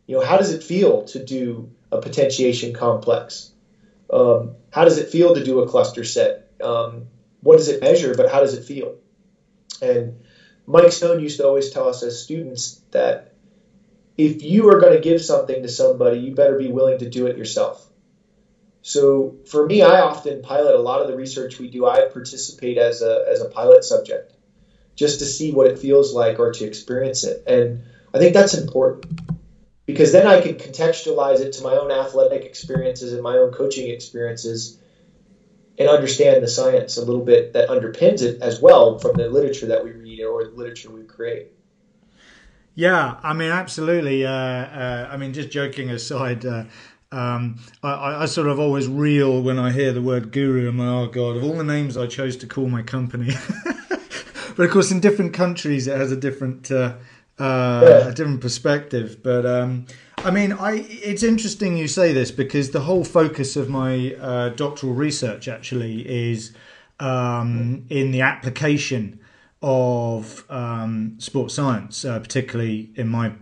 You 0.05 0.15
know, 0.17 0.21
how 0.21 0.37
does 0.37 0.51
it 0.51 0.63
feel 0.63 1.03
to 1.05 1.23
do 1.23 1.71
a 1.91 2.01
potentiation 2.01 2.73
complex? 2.73 3.50
Um, 4.11 4.55
how 4.71 4.85
does 4.85 4.97
it 4.97 5.09
feel 5.09 5.35
to 5.35 5.43
do 5.43 5.61
a 5.61 5.67
cluster 5.67 6.03
set? 6.03 6.51
Um, 6.61 7.07
what 7.41 7.57
does 7.57 7.69
it 7.69 7.81
measure, 7.81 8.13
but 8.15 8.31
how 8.31 8.41
does 8.41 8.53
it 8.53 8.65
feel? 8.65 8.97
And 9.81 10.19
Mike 10.67 10.91
Stone 10.91 11.21
used 11.21 11.37
to 11.37 11.47
always 11.47 11.71
tell 11.71 11.87
us 11.87 12.03
as 12.03 12.21
students 12.21 12.81
that 12.91 13.33
if 14.17 14.43
you 14.43 14.69
are 14.69 14.79
going 14.79 14.93
to 14.93 14.99
give 14.99 15.21
something 15.21 15.63
to 15.63 15.69
somebody, 15.69 16.19
you 16.19 16.35
better 16.35 16.57
be 16.57 16.67
willing 16.67 16.99
to 16.99 17.09
do 17.09 17.27
it 17.27 17.37
yourself. 17.37 17.87
So 18.83 19.37
for 19.49 19.65
me, 19.65 19.81
I 19.81 20.01
often 20.01 20.41
pilot 20.41 20.75
a 20.75 20.81
lot 20.81 21.01
of 21.01 21.07
the 21.07 21.15
research 21.15 21.59
we 21.59 21.69
do. 21.69 21.85
I 21.85 22.05
participate 22.05 22.77
as 22.77 23.01
a, 23.01 23.25
as 23.29 23.41
a 23.41 23.49
pilot 23.49 23.83
subject 23.83 24.33
just 24.95 25.19
to 25.19 25.25
see 25.25 25.51
what 25.51 25.67
it 25.67 25.79
feels 25.79 26.13
like 26.13 26.39
or 26.39 26.51
to 26.51 26.65
experience 26.65 27.23
it. 27.23 27.43
And 27.47 27.83
I 28.13 28.19
think 28.19 28.33
that's 28.33 28.55
important 28.55 29.05
because 29.91 30.11
then 30.11 30.25
I 30.25 30.41
can 30.41 30.55
contextualize 30.55 31.41
it 31.41 31.53
to 31.53 31.63
my 31.63 31.73
own 31.73 31.91
athletic 31.91 32.43
experiences 32.43 33.13
and 33.13 33.21
my 33.21 33.37
own 33.37 33.51
coaching 33.51 33.89
experiences 33.89 34.79
and 35.77 35.89
understand 35.89 36.43
the 36.43 36.47
science 36.47 36.97
a 36.97 37.03
little 37.03 37.25
bit 37.25 37.53
that 37.53 37.69
underpins 37.69 38.21
it 38.21 38.41
as 38.41 38.61
well 38.61 38.99
from 38.99 39.15
the 39.15 39.29
literature 39.29 39.67
that 39.67 39.83
we 39.83 39.91
read 39.91 40.23
or 40.23 40.45
the 40.45 40.51
literature 40.51 40.89
we 40.91 41.03
create. 41.03 41.49
Yeah, 42.73 43.17
I 43.21 43.33
mean, 43.33 43.51
absolutely. 43.51 44.25
Uh, 44.25 44.31
uh, 44.31 45.09
I 45.11 45.17
mean, 45.17 45.33
just 45.33 45.49
joking 45.49 45.89
aside, 45.89 46.45
uh, 46.45 46.63
um, 47.11 47.59
I, 47.83 48.21
I, 48.21 48.25
sort 48.25 48.47
of 48.47 48.59
always 48.59 48.87
reel 48.87 49.41
when 49.41 49.59
I 49.59 49.71
hear 49.71 49.91
the 49.91 50.01
word 50.01 50.31
guru. 50.31 50.69
I'm 50.69 50.79
like, 50.79 50.87
oh 50.87 51.07
god, 51.07 51.37
of 51.37 51.43
all 51.43 51.57
the 51.57 51.65
names 51.65 51.97
I 51.97 52.07
chose 52.07 52.37
to 52.37 52.47
call 52.47 52.69
my 52.69 52.81
company. 52.81 53.33
but 54.55 54.63
of 54.63 54.71
course, 54.71 54.91
in 54.91 55.01
different 55.01 55.33
countries, 55.33 55.87
it 55.87 55.97
has 55.97 56.13
a 56.13 56.15
different, 56.15 56.71
uh, 57.41 57.81
yeah. 57.83 58.07
a 58.09 58.13
different 58.13 58.39
perspective. 58.39 59.23
But 59.23 59.45
um, 59.45 59.87
I 60.19 60.29
mean, 60.29 60.53
I 60.53 60.85
it's 60.87 61.23
interesting 61.23 61.75
you 61.75 61.87
say 61.87 62.13
this 62.13 62.29
because 62.29 62.69
the 62.69 62.81
whole 62.81 63.03
focus 63.03 63.55
of 63.55 63.67
my 63.67 64.13
uh, 64.15 64.49
doctoral 64.49 64.93
research 64.93 65.47
actually 65.47 66.07
is 66.07 66.53
um, 66.99 67.85
in 67.89 68.11
the 68.11 68.21
application 68.21 69.19
of 69.63 70.45
um, 70.49 71.15
sports 71.17 71.55
science, 71.55 72.05
uh, 72.05 72.19
particularly 72.19 72.91
in 72.95 73.07
my 73.07 73.33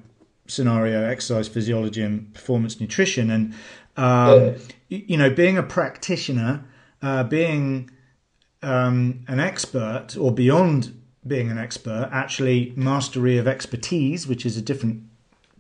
scenario, 0.48 1.04
exercise 1.04 1.48
physiology 1.50 2.02
and 2.02 2.34
performance 2.34 2.80
nutrition, 2.80 3.30
and 3.30 3.54
um, 3.98 4.56
you 4.88 5.18
know, 5.18 5.30
being 5.30 5.58
a 5.58 5.64
practitioner, 5.64 6.64
uh, 7.02 7.24
being 7.26 7.90
um, 8.64 9.26
an 9.28 9.42
expert, 9.42 10.16
or 10.18 10.34
beyond 10.34 10.99
being 11.30 11.50
an 11.50 11.58
expert, 11.58 12.10
actually 12.12 12.74
mastery 12.76 13.38
of 13.38 13.48
expertise, 13.48 14.28
which 14.28 14.46
is 14.46 14.58
a 14.58 14.62
different 14.62 15.04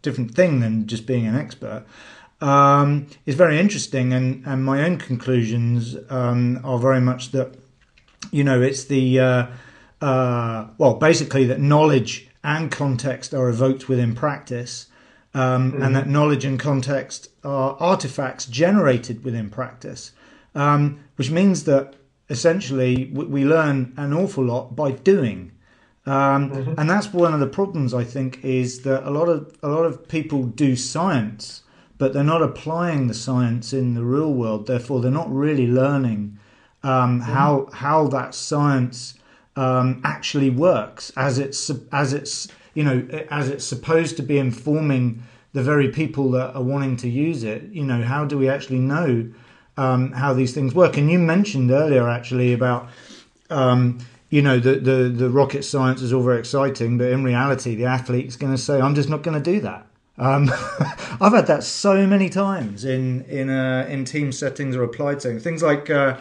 different 0.01 0.33
thing 0.33 0.61
than 0.61 0.87
just 0.87 1.05
being 1.05 1.27
an 1.27 1.35
expert, 1.35 1.85
um, 2.41 3.07
is 3.25 3.35
very 3.35 3.59
interesting. 3.59 4.13
And, 4.13 4.45
and 4.45 4.63
my 4.63 4.83
own 4.83 4.97
conclusions 4.97 5.97
um, 6.09 6.59
are 6.63 6.79
very 6.79 7.01
much 7.01 7.31
that, 7.31 7.55
you 8.31 8.43
know, 8.43 8.61
it's 8.61 8.85
the, 8.85 9.19
uh, 9.19 9.47
uh, 10.01 10.67
well, 10.77 10.95
basically 10.95 11.45
that 11.45 11.59
knowledge 11.59 12.29
and 12.43 12.71
context 12.71 13.33
are 13.33 13.49
evoked 13.49 13.89
within 13.89 14.15
practice. 14.15 14.87
Um, 15.33 15.73
mm-hmm. 15.73 15.83
And 15.83 15.95
that 15.95 16.07
knowledge 16.07 16.43
and 16.45 16.59
context 16.59 17.29
are 17.43 17.77
artifacts 17.79 18.45
generated 18.45 19.23
within 19.23 19.49
practice, 19.49 20.11
um, 20.55 21.01
which 21.17 21.29
means 21.29 21.65
that 21.65 21.95
essentially 22.29 23.11
we 23.13 23.45
learn 23.45 23.93
an 23.97 24.13
awful 24.13 24.43
lot 24.45 24.75
by 24.75 24.91
doing. 24.91 25.51
Um, 26.09 26.49
mm-hmm. 26.49 26.73
And 26.79 26.89
that's 26.89 27.13
one 27.13 27.35
of 27.35 27.39
the 27.39 27.47
problems 27.47 27.93
I 27.93 28.03
think 28.03 28.43
is 28.43 28.81
that 28.81 29.07
a 29.07 29.11
lot 29.11 29.29
of 29.29 29.55
a 29.61 29.67
lot 29.67 29.85
of 29.85 30.07
people 30.07 30.43
do 30.43 30.75
science, 30.75 31.61
but 31.99 32.13
they're 32.13 32.23
not 32.23 32.41
applying 32.41 33.05
the 33.07 33.13
science 33.13 33.73
in 33.73 33.93
the 33.93 34.03
real 34.03 34.33
world. 34.33 34.65
Therefore, 34.65 35.01
they're 35.01 35.11
not 35.11 35.31
really 35.31 35.67
learning 35.67 36.39
um, 36.81 37.21
mm-hmm. 37.21 37.31
how 37.31 37.69
how 37.73 38.07
that 38.07 38.33
science 38.33 39.19
um, 39.55 40.01
actually 40.03 40.49
works 40.49 41.11
as 41.15 41.37
it's 41.37 41.69
as 41.91 42.13
it's 42.13 42.47
you 42.73 42.83
know 42.83 43.07
as 43.29 43.49
it's 43.49 43.65
supposed 43.65 44.17
to 44.17 44.23
be 44.23 44.39
informing 44.39 45.21
the 45.53 45.61
very 45.61 45.89
people 45.89 46.31
that 46.31 46.55
are 46.55 46.63
wanting 46.63 46.97
to 46.97 47.07
use 47.09 47.43
it. 47.43 47.61
You 47.71 47.83
know, 47.83 48.01
how 48.01 48.25
do 48.25 48.35
we 48.35 48.49
actually 48.49 48.79
know 48.79 49.31
um, 49.77 50.11
how 50.13 50.33
these 50.33 50.55
things 50.55 50.73
work? 50.73 50.97
And 50.97 51.11
you 51.11 51.19
mentioned 51.19 51.69
earlier 51.69 52.09
actually 52.09 52.53
about 52.53 52.89
um, 53.51 53.99
you 54.29 54.41
know 54.41 54.59
the, 54.59 54.75
the 54.75 55.09
the 55.09 55.29
rocket 55.29 55.63
science 55.63 56.01
is 56.01 56.13
all 56.13 56.23
very 56.23 56.39
exciting, 56.39 56.97
but 56.97 57.07
in 57.07 57.23
reality, 57.23 57.75
the 57.75 57.85
athlete's 57.85 58.35
going 58.35 58.53
to 58.53 58.61
say, 58.61 58.79
"I'm 58.79 58.95
just 58.95 59.09
not 59.09 59.23
going 59.23 59.41
to 59.41 59.51
do 59.51 59.59
that." 59.61 59.87
Um, 60.17 60.49
I've 61.21 61.33
had 61.33 61.47
that 61.47 61.63
so 61.63 62.05
many 62.05 62.29
times 62.29 62.85
in 62.85 63.23
in 63.23 63.49
uh, 63.49 63.87
in 63.89 64.05
team 64.05 64.31
settings 64.31 64.75
or 64.75 64.83
applied 64.83 65.21
settings. 65.21 65.43
Things 65.43 65.63
like 65.63 65.89
uh, 65.89 66.17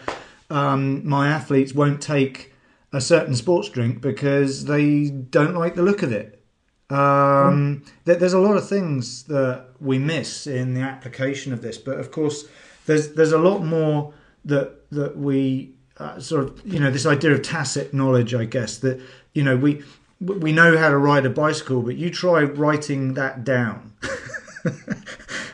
um, 0.51 1.07
my 1.07 1.29
athletes 1.29 1.75
won't 1.75 2.01
take 2.01 2.55
a 2.93 3.01
certain 3.01 3.35
sports 3.35 3.69
drink 3.69 4.01
because 4.01 4.65
they 4.65 5.11
don't 5.11 5.55
like 5.55 5.75
the 5.75 5.83
look 5.83 6.03
of 6.03 6.11
it. 6.13 6.43
Um, 6.91 7.85
mm. 7.85 7.91
There's 8.05 8.33
a 8.33 8.39
lot 8.39 8.57
of 8.57 8.67
things 8.67 9.25
that 9.25 9.67
we 9.79 9.99
miss 9.99 10.47
in 10.47 10.73
the 10.73 10.81
application 10.81 11.53
of 11.53 11.61
this, 11.61 11.77
but 11.77 11.99
of 11.99 12.11
course, 12.11 12.47
there's 12.87 13.13
there's 13.13 13.33
a 13.33 13.39
lot 13.39 13.59
more 13.63 14.15
that 14.47 14.91
that 14.91 15.19
we 15.19 15.75
uh, 15.99 16.21
sort 16.21 16.45
of 16.45 16.67
you 16.67 16.79
know 16.79 16.91
this 16.91 17.07
idea 17.07 17.33
of 17.33 17.43
tacit 17.43 17.93
knowledge, 17.93 18.35
I 18.35 18.45
guess 18.45 18.79
that 18.79 19.01
you 19.35 19.43
know 19.43 19.57
we 19.57 19.83
we 20.21 20.53
know 20.53 20.77
how 20.77 20.91
to 20.91 20.99
ride 20.99 21.27
a 21.27 21.31
bicycle, 21.31 21.83
but 21.83 21.97
you 21.97 22.11
try 22.11 22.43
writing 22.43 23.15
that 23.15 23.45
down. 23.45 23.93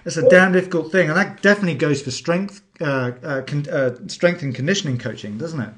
it's 0.05 0.17
a 0.17 0.29
damn 0.29 0.53
difficult 0.53 0.91
thing, 0.91 1.09
and 1.09 1.17
that 1.17 1.43
definitely 1.43 1.75
goes 1.75 2.03
for 2.03 2.11
strength, 2.11 2.63
uh, 2.81 3.13
uh, 3.23 3.43
con- 3.43 3.69
uh, 3.69 3.95
strength 4.09 4.43
and 4.43 4.55
conditioning 4.55 4.99
coaching, 4.99 5.37
doesn't 5.39 5.61
it? 5.61 5.71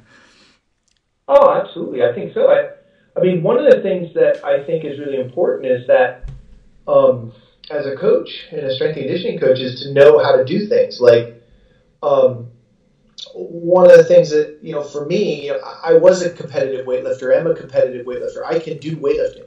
Oh, 1.29 1.51
absolutely. 1.51 2.05
I 2.05 2.15
think 2.15 2.35
so. 2.35 2.49
I, 2.49 2.71
I 3.17 3.23
mean, 3.23 3.43
one 3.43 3.59
of 3.59 3.71
the 3.71 3.83
things 3.83 4.15
that 4.15 4.45
I 4.45 4.63
think 4.65 4.85
is 4.85 4.99
really 4.99 5.21
important 5.21 5.67
is 5.67 5.87
that 5.89 6.29
um, 6.87 7.33
as 7.71 7.87
a 7.87 7.97
coach 7.97 8.29
and 8.53 8.61
a 8.61 8.75
strength 8.75 8.97
and 8.97 9.07
conditioning 9.07 9.41
coach 9.41 9.59
is 9.59 9.81
to 9.83 9.93
know 9.93 10.23
how 10.23 10.37
to 10.37 10.45
do 10.45 10.69
things. 10.69 11.01
Like, 11.01 11.43
um, 12.03 12.51
one 13.35 13.91
of 13.91 13.97
the 13.97 14.05
things 14.05 14.31
that 14.31 14.59
you 14.63 14.73
know 14.73 14.83
for 14.83 15.07
me, 15.07 15.47
you 15.47 15.53
know, 15.53 15.61
I 15.83 15.95
was 15.95 16.23
a 16.23 16.31
competitive 16.31 16.87
weightlifter. 16.87 17.39
I'm 17.39 17.47
a 17.47 17.55
competitive 17.55 18.07
weightlifter. 18.07 18.45
I 18.45 18.59
can 18.59 18.79
do 18.79 18.97
weightlifting. 18.97 19.47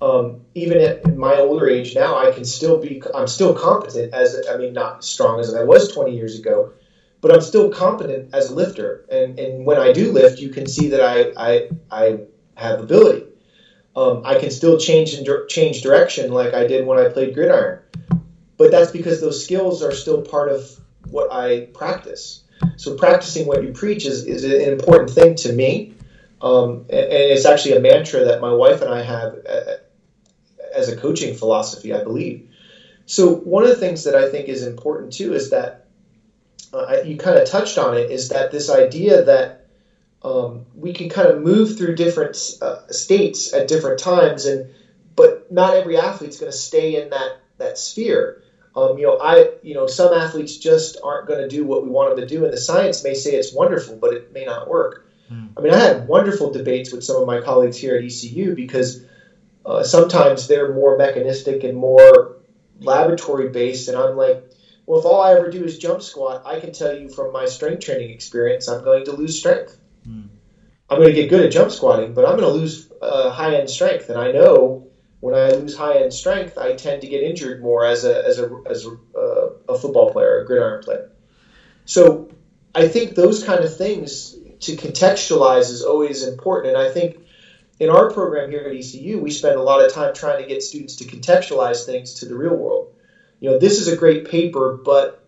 Um, 0.00 0.42
even 0.54 0.78
at 0.78 1.16
my 1.16 1.36
older 1.36 1.68
age 1.68 1.94
now, 1.94 2.16
I 2.16 2.30
can 2.30 2.44
still 2.44 2.78
be. 2.78 3.02
I'm 3.14 3.26
still 3.26 3.54
competent 3.54 4.12
as 4.12 4.46
I 4.50 4.56
mean, 4.56 4.72
not 4.72 4.98
as 4.98 5.06
strong 5.06 5.40
as 5.40 5.54
I 5.54 5.64
was 5.64 5.92
20 5.92 6.14
years 6.14 6.38
ago, 6.38 6.72
but 7.20 7.32
I'm 7.32 7.40
still 7.40 7.70
competent 7.70 8.34
as 8.34 8.50
a 8.50 8.54
lifter. 8.54 9.04
And 9.10 9.38
and 9.38 9.64
when 9.66 9.78
I 9.78 9.92
do 9.92 10.12
lift, 10.12 10.38
you 10.38 10.50
can 10.50 10.66
see 10.66 10.88
that 10.88 11.00
I 11.00 11.32
I, 11.36 11.68
I 11.90 12.20
have 12.56 12.80
ability. 12.80 13.26
Um, 13.94 14.22
I 14.26 14.38
can 14.38 14.50
still 14.50 14.78
change 14.78 15.14
and 15.14 15.26
change 15.48 15.82
direction 15.82 16.30
like 16.30 16.52
I 16.52 16.66
did 16.66 16.86
when 16.86 16.98
I 16.98 17.08
played 17.08 17.32
gridiron, 17.32 17.80
but 18.58 18.70
that's 18.70 18.90
because 18.90 19.22
those 19.22 19.42
skills 19.42 19.82
are 19.82 19.92
still 19.92 20.20
part 20.20 20.50
of 20.50 20.68
what 21.08 21.32
I 21.32 21.68
practice. 21.72 22.42
So 22.76 22.96
practicing 22.96 23.46
what 23.46 23.62
you 23.62 23.72
preach 23.72 24.06
is, 24.06 24.24
is 24.24 24.44
an 24.44 24.72
important 24.72 25.10
thing 25.10 25.34
to 25.36 25.52
me. 25.52 25.94
Um, 26.40 26.86
and, 26.90 27.00
and, 27.00 27.12
it's 27.12 27.46
actually 27.46 27.76
a 27.76 27.80
mantra 27.80 28.24
that 28.24 28.40
my 28.40 28.52
wife 28.52 28.82
and 28.82 28.92
I 28.92 29.02
have 29.02 29.38
uh, 29.48 29.76
as 30.74 30.88
a 30.88 30.96
coaching 30.96 31.34
philosophy, 31.34 31.94
I 31.94 32.04
believe. 32.04 32.50
So 33.06 33.36
one 33.36 33.62
of 33.62 33.70
the 33.70 33.76
things 33.76 34.04
that 34.04 34.14
I 34.14 34.28
think 34.28 34.48
is 34.48 34.66
important 34.66 35.12
too 35.12 35.32
is 35.32 35.50
that 35.50 35.86
uh, 36.72 36.98
you 37.04 37.16
kind 37.16 37.38
of 37.38 37.48
touched 37.48 37.78
on 37.78 37.96
it, 37.96 38.10
is 38.10 38.28
that 38.28 38.50
this 38.50 38.68
idea 38.68 39.24
that 39.24 39.66
um, 40.22 40.66
we 40.74 40.92
can 40.92 41.08
kind 41.08 41.28
of 41.28 41.40
move 41.40 41.78
through 41.78 41.94
different 41.94 42.36
uh, 42.60 42.86
states 42.88 43.54
at 43.54 43.68
different 43.68 43.98
times, 43.98 44.44
and 44.44 44.70
but 45.14 45.50
not 45.50 45.74
every 45.74 45.96
athlete's 45.96 46.38
going 46.38 46.50
to 46.50 46.56
stay 46.56 47.00
in 47.00 47.10
that 47.10 47.40
that 47.58 47.78
sphere. 47.78 48.42
Um, 48.76 48.98
you 48.98 49.06
know, 49.06 49.18
I 49.18 49.52
you 49.62 49.74
know 49.74 49.86
some 49.86 50.12
athletes 50.12 50.58
just 50.58 50.98
aren't 51.02 51.26
going 51.26 51.40
to 51.40 51.48
do 51.48 51.64
what 51.64 51.82
we 51.82 51.88
want 51.88 52.14
them 52.14 52.20
to 52.20 52.26
do, 52.26 52.44
and 52.44 52.52
the 52.52 52.58
science 52.58 53.02
may 53.02 53.14
say 53.14 53.30
it's 53.30 53.54
wonderful, 53.54 53.96
but 53.96 54.12
it 54.12 54.32
may 54.34 54.44
not 54.44 54.68
work. 54.68 55.08
Mm. 55.32 55.48
I 55.56 55.60
mean, 55.62 55.72
I 55.72 55.78
had 55.78 56.06
wonderful 56.06 56.52
debates 56.52 56.92
with 56.92 57.02
some 57.02 57.16
of 57.16 57.26
my 57.26 57.40
colleagues 57.40 57.78
here 57.78 57.96
at 57.96 58.04
ECU 58.04 58.54
because 58.54 59.02
uh, 59.64 59.82
sometimes 59.82 60.46
they're 60.46 60.74
more 60.74 60.98
mechanistic 60.98 61.64
and 61.64 61.76
more 61.76 62.36
laboratory 62.80 63.48
based, 63.48 63.88
and 63.88 63.96
I'm 63.96 64.14
like, 64.14 64.44
well, 64.84 65.00
if 65.00 65.06
all 65.06 65.22
I 65.22 65.32
ever 65.32 65.50
do 65.50 65.64
is 65.64 65.78
jump 65.78 66.02
squat, 66.02 66.42
I 66.44 66.60
can 66.60 66.72
tell 66.72 66.94
you 66.94 67.08
from 67.08 67.32
my 67.32 67.46
strength 67.46 67.84
training 67.84 68.10
experience, 68.10 68.68
I'm 68.68 68.84
going 68.84 69.06
to 69.06 69.12
lose 69.12 69.38
strength. 69.38 69.80
Mm. 70.06 70.28
I'm 70.88 70.98
going 70.98 71.08
to 71.08 71.14
get 71.14 71.30
good 71.30 71.44
at 71.44 71.50
jump 71.50 71.72
squatting, 71.72 72.12
but 72.12 72.26
I'm 72.26 72.38
going 72.38 72.52
to 72.52 72.60
lose 72.60 72.92
uh, 73.00 73.30
high 73.30 73.56
end 73.56 73.70
strength, 73.70 74.10
and 74.10 74.18
I 74.18 74.32
know 74.32 74.85
when 75.26 75.34
I 75.34 75.48
lose 75.48 75.76
high 75.76 75.98
end 75.98 76.14
strength, 76.14 76.56
I 76.56 76.76
tend 76.76 77.00
to 77.00 77.08
get 77.08 77.20
injured 77.20 77.60
more 77.60 77.84
as 77.84 78.04
a 78.04 78.24
as 78.24 78.38
a 78.38 78.62
as 78.70 78.86
a, 78.86 78.90
uh, 79.18 79.50
a 79.68 79.76
football 79.76 80.12
player, 80.12 80.38
a 80.38 80.46
gridiron 80.46 80.84
player. 80.84 81.10
So 81.84 82.30
I 82.76 82.86
think 82.86 83.16
those 83.16 83.42
kind 83.42 83.64
of 83.64 83.76
things 83.76 84.36
to 84.60 84.76
contextualize 84.76 85.68
is 85.72 85.82
always 85.82 86.22
important, 86.22 86.76
and 86.76 86.86
I 86.86 86.92
think 86.92 87.18
in 87.80 87.90
our 87.90 88.08
program 88.12 88.52
here 88.52 88.68
at 88.68 88.76
ECU, 88.76 89.18
we 89.18 89.32
spend 89.32 89.56
a 89.56 89.62
lot 89.62 89.84
of 89.84 89.92
time 89.92 90.14
trying 90.14 90.40
to 90.40 90.48
get 90.48 90.62
students 90.62 90.94
to 90.96 91.04
contextualize 91.04 91.84
things 91.84 92.14
to 92.20 92.26
the 92.26 92.36
real 92.36 92.54
world. 92.54 92.94
You 93.40 93.50
know, 93.50 93.58
this 93.58 93.80
is 93.80 93.88
a 93.88 93.96
great 93.96 94.28
paper, 94.28 94.78
but 94.84 95.26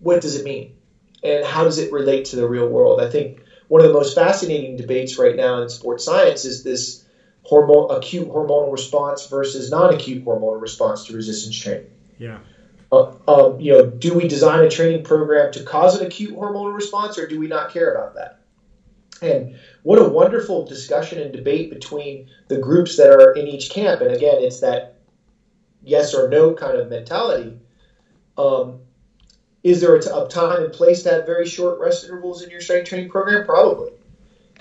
what 0.00 0.20
does 0.20 0.34
it 0.34 0.44
mean? 0.44 0.74
And 1.22 1.46
how 1.46 1.62
does 1.62 1.78
it 1.78 1.92
relate 1.92 2.24
to 2.26 2.36
the 2.36 2.48
real 2.48 2.68
world? 2.68 3.00
I 3.00 3.08
think 3.08 3.40
one 3.68 3.80
of 3.80 3.86
the 3.86 3.94
most 3.94 4.16
fascinating 4.16 4.76
debates 4.76 5.16
right 5.16 5.36
now 5.36 5.62
in 5.62 5.68
sports 5.68 6.04
science 6.04 6.44
is 6.44 6.64
this 6.64 7.05
hormone 7.46 7.96
acute 7.96 8.28
hormonal 8.28 8.72
response 8.72 9.26
versus 9.28 9.70
non-acute 9.70 10.24
hormonal 10.24 10.60
response 10.60 11.06
to 11.06 11.14
resistance 11.14 11.56
training. 11.56 11.90
Yeah. 12.18 12.38
Uh, 12.90 13.12
um, 13.28 13.60
you 13.60 13.72
know, 13.72 13.86
do 13.86 14.14
we 14.14 14.26
design 14.26 14.64
a 14.64 14.70
training 14.70 15.04
program 15.04 15.52
to 15.52 15.62
cause 15.62 15.98
an 15.98 16.06
acute 16.06 16.34
hormonal 16.34 16.74
response, 16.74 17.18
or 17.18 17.26
do 17.26 17.38
we 17.38 17.46
not 17.46 17.72
care 17.72 17.92
about 17.92 18.14
that? 18.14 18.40
And 19.22 19.56
what 19.82 20.00
a 20.00 20.08
wonderful 20.08 20.66
discussion 20.66 21.20
and 21.20 21.32
debate 21.32 21.70
between 21.70 22.28
the 22.48 22.58
groups 22.58 22.96
that 22.96 23.10
are 23.10 23.32
in 23.32 23.46
each 23.46 23.70
camp. 23.70 24.00
And 24.00 24.10
again, 24.10 24.36
it's 24.40 24.60
that 24.60 24.96
yes 25.82 26.14
or 26.14 26.28
no 26.28 26.52
kind 26.52 26.76
of 26.76 26.90
mentality. 26.90 27.58
Um, 28.36 28.80
is 29.62 29.80
there 29.80 29.94
a, 29.94 30.28
time 30.28 30.64
and 30.64 30.72
place 30.72 31.04
to 31.04 31.10
have 31.10 31.26
very 31.26 31.46
short 31.46 31.78
rest 31.78 32.04
intervals 32.04 32.42
in 32.42 32.50
your 32.50 32.60
strength 32.60 32.88
training 32.88 33.08
program? 33.08 33.46
Probably. 33.46 33.92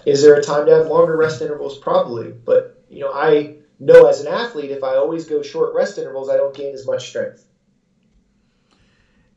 Is 0.05 0.21
there 0.21 0.36
a 0.36 0.43
time 0.43 0.67
to 0.67 0.75
have 0.75 0.88
longer 0.88 1.17
rest 1.17 1.41
intervals? 1.41 1.77
Probably. 1.77 2.31
But 2.31 2.74
you 2.89 3.01
know, 3.01 3.11
I 3.13 3.55
know 3.79 4.07
as 4.07 4.21
an 4.21 4.27
athlete, 4.27 4.71
if 4.71 4.83
I 4.83 4.95
always 4.95 5.25
go 5.25 5.41
short 5.41 5.73
rest 5.73 5.97
intervals, 5.97 6.29
I 6.29 6.38
don't 6.38 6.55
gain 6.55 6.73
as 6.73 6.86
much 6.86 7.07
strength. 7.07 7.45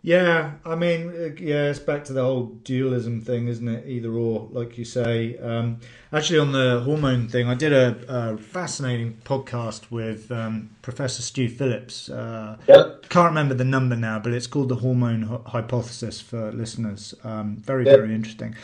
Yeah, 0.00 0.52
I 0.64 0.76
mean, 0.76 1.36
yeah, 1.40 1.70
it's 1.70 1.80
back 1.80 2.04
to 2.04 2.12
the 2.12 2.22
whole 2.22 2.46
dualism 2.62 3.20
thing, 3.20 3.48
isn't 3.48 3.66
it? 3.66 3.84
Either 3.86 4.12
or, 4.12 4.48
like 4.52 4.78
you 4.78 4.84
say. 4.84 5.36
Um, 5.38 5.80
actually, 6.12 6.38
on 6.38 6.52
the 6.52 6.80
hormone 6.84 7.28
thing, 7.28 7.48
I 7.48 7.54
did 7.54 7.72
a, 7.72 7.96
a 8.08 8.38
fascinating 8.38 9.20
podcast 9.24 9.90
with 9.90 10.30
um, 10.30 10.70
Professor 10.82 11.20
Stu 11.20 11.48
Phillips. 11.48 12.08
Uh, 12.08 12.56
yep. 12.68 13.08
Can't 13.08 13.26
remember 13.26 13.54
the 13.54 13.64
number 13.64 13.96
now, 13.96 14.20
but 14.20 14.32
it's 14.32 14.46
called 14.46 14.68
the 14.68 14.76
hormone 14.76 15.42
hypothesis 15.46 16.20
for 16.20 16.52
listeners. 16.52 17.12
Um, 17.24 17.56
very, 17.56 17.84
yep. 17.84 17.96
very 17.96 18.14
interesting. 18.14 18.54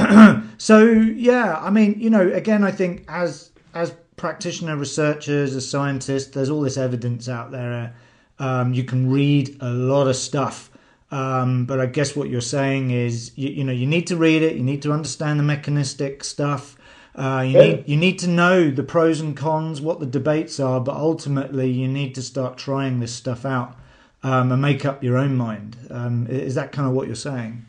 So, 0.60 0.84
yeah, 0.84 1.56
I 1.58 1.70
mean, 1.70 1.98
you 1.98 2.10
know, 2.10 2.20
again, 2.20 2.64
I 2.64 2.70
think 2.70 3.06
as 3.08 3.50
as 3.72 3.94
practitioner 4.16 4.76
researchers, 4.76 5.56
as 5.56 5.66
scientists, 5.66 6.26
there's 6.32 6.50
all 6.50 6.60
this 6.60 6.76
evidence 6.76 7.30
out 7.30 7.50
there 7.50 7.94
um, 8.40 8.72
you 8.72 8.82
can 8.82 9.10
read 9.10 9.56
a 9.60 9.70
lot 9.70 10.08
of 10.08 10.16
stuff. 10.16 10.70
Um, 11.12 11.66
but 11.66 11.78
I 11.78 11.86
guess 11.86 12.16
what 12.16 12.30
you're 12.30 12.40
saying 12.40 12.90
is, 12.90 13.36
you, 13.36 13.50
you, 13.50 13.64
know, 13.64 13.72
you 13.72 13.86
need 13.86 14.06
to 14.08 14.16
read 14.16 14.42
it. 14.42 14.56
You 14.56 14.62
need 14.62 14.82
to 14.82 14.92
understand 14.92 15.38
the 15.38 15.44
mechanistic 15.44 16.24
stuff. 16.24 16.76
Uh, 17.14 17.44
you 17.46 17.58
yeah. 17.58 17.62
need 17.62 17.84
you 17.88 17.96
need 17.96 18.18
to 18.20 18.28
know 18.28 18.70
the 18.70 18.84
pros 18.84 19.20
and 19.20 19.36
cons, 19.36 19.80
what 19.80 20.00
the 20.00 20.06
debates 20.06 20.58
are. 20.58 20.80
But 20.80 20.96
ultimately, 20.96 21.70
you 21.70 21.88
need 21.88 22.14
to 22.14 22.22
start 22.22 22.56
trying 22.56 23.00
this 23.00 23.12
stuff 23.12 23.44
out 23.44 23.76
um, 24.22 24.52
and 24.52 24.62
make 24.62 24.86
up 24.86 25.02
your 25.02 25.16
own 25.16 25.36
mind. 25.36 25.76
Um, 25.90 26.26
is 26.28 26.54
that 26.54 26.72
kind 26.72 26.88
of 26.88 26.94
what 26.94 27.08
you're 27.08 27.16
saying? 27.16 27.66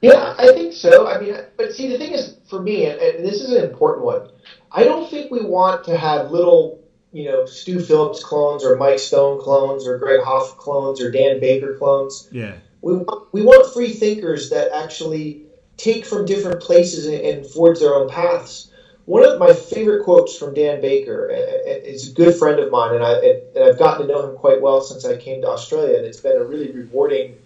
Yeah, 0.00 0.34
I 0.38 0.52
think 0.52 0.74
so. 0.74 1.06
I 1.08 1.20
mean, 1.20 1.36
but 1.56 1.72
see, 1.72 1.88
the 1.88 1.98
thing 1.98 2.12
is, 2.12 2.36
for 2.48 2.60
me, 2.60 2.86
and, 2.86 3.00
and 3.00 3.24
this 3.24 3.40
is 3.40 3.52
an 3.52 3.64
important 3.64 4.04
one. 4.04 4.28
I 4.70 4.84
don't 4.84 5.10
think 5.10 5.30
we 5.30 5.44
want 5.44 5.84
to 5.84 5.96
have 5.96 6.30
little 6.30 6.80
you 7.16 7.24
know, 7.24 7.46
Stu 7.46 7.80
Phillips 7.80 8.22
clones 8.22 8.62
or 8.62 8.76
Mike 8.76 8.98
Stone 8.98 9.40
clones 9.40 9.86
or 9.86 9.96
Greg 9.96 10.20
Haff 10.22 10.58
clones 10.58 11.00
or 11.00 11.10
Dan 11.10 11.40
Baker 11.40 11.74
clones. 11.78 12.28
Yeah. 12.30 12.52
We 12.82 12.92
want, 12.92 13.32
we 13.32 13.42
want 13.42 13.72
free 13.72 13.90
thinkers 13.90 14.50
that 14.50 14.70
actually 14.72 15.44
take 15.78 16.04
from 16.04 16.26
different 16.26 16.60
places 16.60 17.06
and, 17.06 17.14
and 17.14 17.46
forge 17.46 17.78
their 17.78 17.94
own 17.94 18.10
paths. 18.10 18.70
One 19.06 19.24
of 19.24 19.38
my 19.38 19.54
favorite 19.54 20.04
quotes 20.04 20.36
from 20.36 20.52
Dan 20.52 20.82
Baker 20.82 21.30
is 21.30 22.10
a 22.10 22.12
good 22.12 22.34
friend 22.34 22.60
of 22.60 22.70
mine, 22.70 22.96
and, 22.96 23.04
I, 23.04 23.12
and 23.14 23.64
I've 23.64 23.78
gotten 23.78 24.06
to 24.06 24.12
know 24.12 24.28
him 24.28 24.36
quite 24.36 24.60
well 24.60 24.82
since 24.82 25.04
I 25.06 25.16
came 25.16 25.40
to 25.42 25.48
Australia, 25.48 25.96
and 25.96 26.04
it's 26.04 26.20
been 26.20 26.36
a 26.36 26.44
really 26.44 26.72
rewarding 26.72 27.36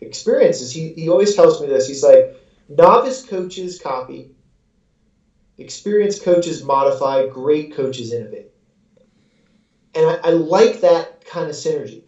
experience. 0.00 0.60
Is 0.60 0.72
he, 0.72 0.92
he 0.92 1.08
always 1.08 1.34
tells 1.34 1.60
me 1.60 1.68
this. 1.68 1.86
He's 1.86 2.02
like, 2.02 2.34
novice 2.68 3.24
coaches 3.24 3.78
copy, 3.78 4.30
experienced 5.56 6.22
coaches 6.22 6.62
modify, 6.62 7.26
great 7.26 7.72
coaches 7.72 8.12
innovate 8.12 8.48
and 9.94 10.06
I, 10.06 10.28
I 10.28 10.30
like 10.30 10.80
that 10.80 11.24
kind 11.24 11.48
of 11.48 11.54
synergy 11.54 12.02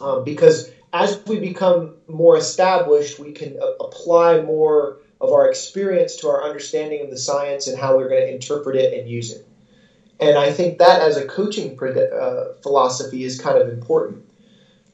um, 0.00 0.24
because 0.24 0.70
as 0.92 1.20
we 1.26 1.40
become 1.40 1.94
more 2.06 2.36
established, 2.36 3.18
we 3.18 3.32
can 3.32 3.56
a- 3.60 3.84
apply 3.84 4.40
more 4.40 4.98
of 5.20 5.32
our 5.32 5.48
experience 5.48 6.16
to 6.16 6.28
our 6.28 6.44
understanding 6.44 7.02
of 7.02 7.10
the 7.10 7.16
science 7.16 7.66
and 7.66 7.78
how 7.78 7.96
we're 7.96 8.08
going 8.08 8.22
to 8.22 8.32
interpret 8.32 8.76
it 8.76 8.92
and 8.92 9.08
use 9.08 9.32
it. 9.32 9.44
And 10.20 10.38
I 10.38 10.52
think 10.52 10.78
that 10.78 11.00
as 11.00 11.16
a 11.16 11.26
coaching 11.26 11.76
uh, 11.82 12.52
philosophy 12.62 13.24
is 13.24 13.40
kind 13.40 13.58
of 13.58 13.68
important. 13.68 14.22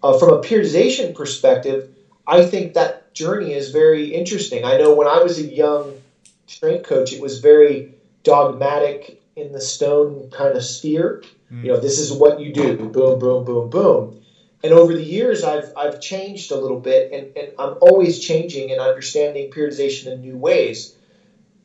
Uh, 0.02 0.18
from 0.18 0.30
a 0.30 0.40
periodization 0.40 1.14
perspective, 1.14 1.90
I 2.26 2.44
think 2.44 2.74
that 2.74 3.12
journey 3.12 3.52
is 3.52 3.70
very 3.70 4.14
interesting. 4.14 4.64
I 4.64 4.76
know 4.78 4.94
when 4.94 5.06
I 5.06 5.22
was 5.22 5.38
a 5.38 5.46
young 5.46 6.00
strength 6.46 6.86
coach, 6.86 7.12
it 7.12 7.20
was 7.20 7.40
very 7.40 7.94
dogmatic 8.22 9.20
in 9.36 9.52
the 9.52 9.60
stone 9.60 10.30
kind 10.30 10.56
of 10.56 10.64
sphere. 10.64 11.22
Mm. 11.52 11.64
You 11.64 11.72
know, 11.72 11.80
this 11.80 11.98
is 11.98 12.12
what 12.12 12.40
you 12.40 12.52
do. 12.52 12.76
Boom, 12.76 13.18
boom, 13.18 13.44
boom, 13.44 13.70
boom. 13.70 14.22
And 14.62 14.72
over 14.72 14.92
the 14.92 15.02
years, 15.02 15.42
I've 15.42 15.72
I've 15.76 16.00
changed 16.00 16.52
a 16.52 16.56
little 16.56 16.80
bit, 16.80 17.12
and, 17.12 17.36
and 17.36 17.52
I'm 17.58 17.76
always 17.80 18.20
changing 18.20 18.70
and 18.70 18.80
understanding 18.80 19.50
periodization 19.50 20.12
in 20.12 20.20
new 20.20 20.36
ways. 20.36 20.94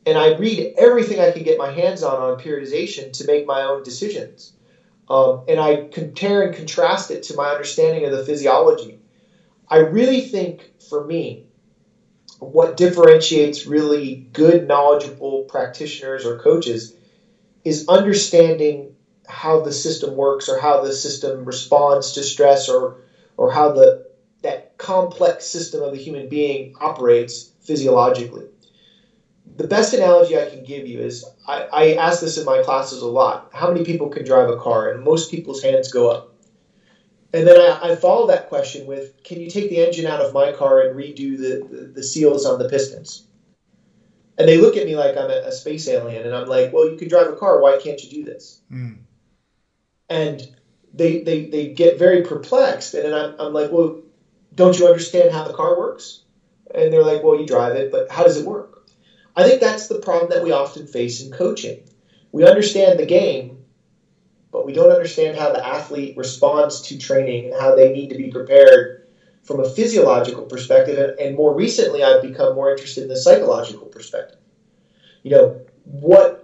And 0.06 0.18
I 0.18 0.36
read 0.36 0.76
everything 0.78 1.20
I 1.20 1.32
can 1.32 1.44
get 1.44 1.58
my 1.58 1.72
hands 1.72 2.04
on 2.04 2.22
on 2.22 2.40
periodization 2.40 3.12
to 3.14 3.28
make 3.28 3.46
my 3.46 3.64
own 3.64 3.84
decisions. 3.84 4.54
Um, 5.10 5.43
and 5.47 5.60
I 5.60 5.88
compare 5.91 6.43
and 6.43 6.56
contrast 6.56 7.12
it 7.12 7.24
to 7.24 7.36
my 7.36 7.49
understanding 7.49 8.06
of 8.06 8.12
the 8.12 8.26
physiology. 8.26 8.99
I 9.70 9.78
really 9.78 10.22
think, 10.22 10.72
for 10.89 11.06
me, 11.06 11.45
what 12.39 12.78
differentiates 12.78 13.66
really 13.66 14.16
good, 14.34 14.68
knowledgeable 14.68 15.43
practitioners 15.43 16.26
or 16.26 16.39
coaches 16.39 16.93
is 17.64 17.88
understanding 17.88 18.93
how 19.28 19.62
the 19.62 19.72
system 19.72 20.16
works 20.16 20.49
or 20.49 20.58
how 20.58 20.82
the 20.82 20.93
system 20.93 21.45
responds 21.45 22.14
to 22.14 22.24
stress 22.24 22.70
or 22.70 22.97
or 23.38 23.51
how 23.51 23.72
the 23.72 24.06
that 24.43 24.78
complex 24.78 25.45
system 25.45 25.82
of 25.82 25.91
the 25.91 25.97
human 25.97 26.28
being 26.30 26.74
operates 26.80 27.49
physiologically. 27.62 28.45
The 29.56 29.68
best 29.68 29.93
analogy 29.93 30.38
I 30.38 30.49
can 30.49 30.64
give 30.64 30.86
you 30.88 30.99
is 30.99 31.26
I, 31.47 31.68
I 31.72 31.93
ask 31.93 32.20
this 32.22 32.38
in 32.38 32.45
my 32.45 32.62
classes 32.64 33.01
a 33.01 33.08
lot. 33.08 33.51
How 33.53 33.72
many 33.72 33.86
people 33.86 34.10
can 34.10 34.26
drive 34.26 34.49
a 34.49 34.58
car? 34.58 34.91
And 34.91 35.03
most 35.03 35.32
people's 35.32 35.64
hands 35.64 35.91
go 35.91 36.12
up. 36.12 36.36
And 37.34 37.47
then 37.47 37.60
I, 37.60 37.91
I 37.91 37.95
follow 37.95 38.28
that 38.28 38.49
question 38.49 38.86
with 38.86 39.24
Can 39.24 39.39
you 39.39 39.49
take 39.49 39.70
the 39.70 39.84
engine 39.86 40.06
out 40.06 40.22
of 40.22 40.34
my 40.34 40.51
car 40.51 40.82
and 40.82 40.95
redo 40.95 41.38
the, 41.38 41.68
the, 41.68 41.86
the 41.95 42.03
seals 42.03 42.45
on 42.45 42.60
the 42.60 42.70
pistons? 42.70 43.28
And 44.38 44.47
they 44.49 44.58
look 44.58 44.76
at 44.76 44.86
me 44.86 44.97
like 44.97 45.16
I'm 45.16 45.30
a, 45.30 45.47
a, 45.47 45.51
space 45.51 45.88
alien, 45.88 46.26
and 46.26 46.36
I'm 46.36 46.47
like, 46.47 46.74
Well, 46.74 46.89
you 46.89 46.97
can 46.97 47.08
drive 47.08 47.28
a 47.28 47.36
car. 47.36 47.62
Why 47.62 47.80
can't 47.82 48.01
you 48.03 48.10
do 48.10 48.24
this? 48.26 48.62
Mm 48.72 48.97
and 50.10 50.56
they, 50.93 51.22
they, 51.22 51.45
they 51.45 51.74
get 51.74 51.99
very 51.99 52.24
perplexed. 52.24 52.93
And 52.93 53.06
then 53.06 53.14
I'm, 53.14 53.36
I'm 53.39 53.53
like, 53.53 53.72
well, 53.72 54.01
don't 54.53 54.78
you 54.78 54.88
understand 54.88 55.32
how 55.32 55.43
the 55.43 55.53
car 55.53 55.78
works? 55.78 56.24
And 56.74 56.91
they're 56.91 57.03
like, 57.03 57.24
well, 57.24 57.39
you 57.39 57.45
drive 57.45 57.76
it, 57.76 57.91
but 57.91 58.12
how 58.12 58.24
does 58.24 58.38
it 58.38 58.45
work? 58.45 58.75
I 59.36 59.44
think 59.44 59.62
that's 59.62 59.88
the 59.88 60.00
problem 60.00 60.32
that 60.32 60.44
we 60.44 60.52
often 60.52 60.88
face 60.88 61.22
in 61.22 61.32
coaching. 61.32 61.84
We 62.32 62.48
understand 62.48 63.00
the 63.00 63.06
game, 63.06 63.66
but 64.52 64.66
we 64.66 64.74
don't 64.74 64.92
understand 64.92 65.38
how 65.38 65.52
the 65.52 65.66
athlete 65.66 66.18
responds 66.18 66.82
to 66.84 66.98
training 66.98 67.52
and 67.52 67.62
how 67.62 67.76
they 67.76 67.92
need 67.92 68.10
to 68.10 68.18
be 68.18 68.32
prepared 68.32 69.06
from 69.46 69.60
a 69.60 69.70
physiological 69.70 70.44
perspective, 70.46 71.16
and, 71.20 71.36
more 71.36 71.54
recently, 71.54 72.04
I've 72.04 72.24
become 72.24 72.56
more 72.56 72.72
interested 72.72 73.04
in 73.04 73.10
the 73.10 73.16
psychological 73.16 73.86
perspective. 73.86 74.40
You 75.22 75.32
know, 75.32 75.62
what 75.84 76.42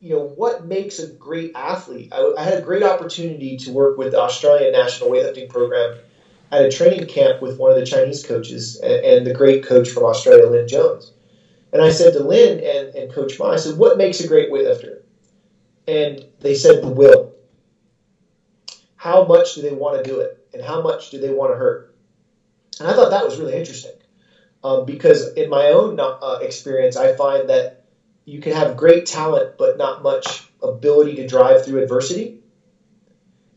you 0.00 0.14
know 0.14 0.24
what 0.36 0.66
makes 0.66 0.98
a 0.98 1.06
great 1.06 1.52
athlete. 1.54 2.12
I, 2.12 2.34
I, 2.36 2.42
had 2.42 2.58
a 2.58 2.62
great 2.62 2.82
opportunity 2.82 3.56
to 3.58 3.72
work 3.72 3.96
with 3.96 4.10
the 4.10 4.20
Australian 4.20 4.72
national 4.72 5.10
weightlifting 5.10 5.48
program 5.48 5.96
at 6.50 6.64
a 6.64 6.70
training 6.70 7.06
camp 7.06 7.40
with 7.40 7.58
one 7.58 7.70
of 7.70 7.78
the 7.78 7.86
Chinese 7.86 8.24
coaches 8.26 8.78
and, 8.80 9.04
and 9.04 9.26
the 9.26 9.32
great 9.32 9.64
coach 9.64 9.88
from 9.88 10.04
Australia, 10.04 10.46
Lynn 10.46 10.68
Jones. 10.68 11.13
And 11.74 11.82
I 11.82 11.90
said 11.90 12.12
to 12.12 12.22
Lynn 12.22 12.60
and, 12.60 12.94
and 12.94 13.12
Coach 13.12 13.38
Ma, 13.38 13.50
I 13.50 13.56
said, 13.56 13.76
"What 13.76 13.98
makes 13.98 14.20
a 14.20 14.28
great 14.28 14.50
weightlifter?" 14.50 15.02
And 15.88 16.24
they 16.38 16.54
said, 16.54 16.82
"The 16.82 16.88
will." 16.88 17.32
How 18.94 19.24
much 19.24 19.56
do 19.56 19.62
they 19.62 19.72
want 19.72 20.02
to 20.02 20.08
do 20.08 20.20
it, 20.20 20.46
and 20.54 20.62
how 20.62 20.80
much 20.80 21.10
do 21.10 21.18
they 21.18 21.30
want 21.30 21.52
to 21.52 21.58
hurt? 21.58 21.96
And 22.78 22.88
I 22.88 22.94
thought 22.94 23.10
that 23.10 23.24
was 23.24 23.38
really 23.38 23.54
interesting 23.54 23.96
um, 24.62 24.86
because 24.86 25.34
in 25.34 25.50
my 25.50 25.70
own 25.70 25.98
uh, 25.98 26.38
experience, 26.40 26.96
I 26.96 27.16
find 27.16 27.50
that 27.50 27.84
you 28.24 28.40
can 28.40 28.52
have 28.52 28.76
great 28.76 29.06
talent 29.06 29.58
but 29.58 29.76
not 29.76 30.02
much 30.02 30.48
ability 30.62 31.16
to 31.16 31.26
drive 31.26 31.64
through 31.64 31.82
adversity. 31.82 32.40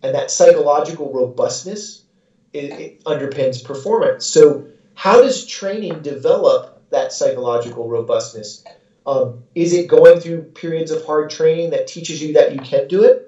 And 0.04 0.16
that 0.16 0.32
psychological 0.32 1.14
robustness 1.14 2.04
it, 2.52 2.72
it 2.72 3.04
underpins 3.06 3.64
performance. 3.64 4.26
So, 4.26 4.68
how 4.96 5.22
does 5.22 5.46
training 5.46 6.02
develop 6.02 6.77
that 6.90 7.14
psychological 7.14 7.88
robustness? 7.88 8.64
Um, 9.06 9.44
is 9.56 9.74
it 9.74 9.88
going 9.88 10.20
through 10.20 10.44
periods 10.44 10.92
of 10.92 11.06
hard 11.06 11.30
training 11.30 11.70
that 11.72 11.88
teaches 11.88 12.22
you 12.22 12.34
that 12.34 12.54
you 12.54 12.60
can 12.60 12.88
do 12.88 13.04
it? 13.04 13.24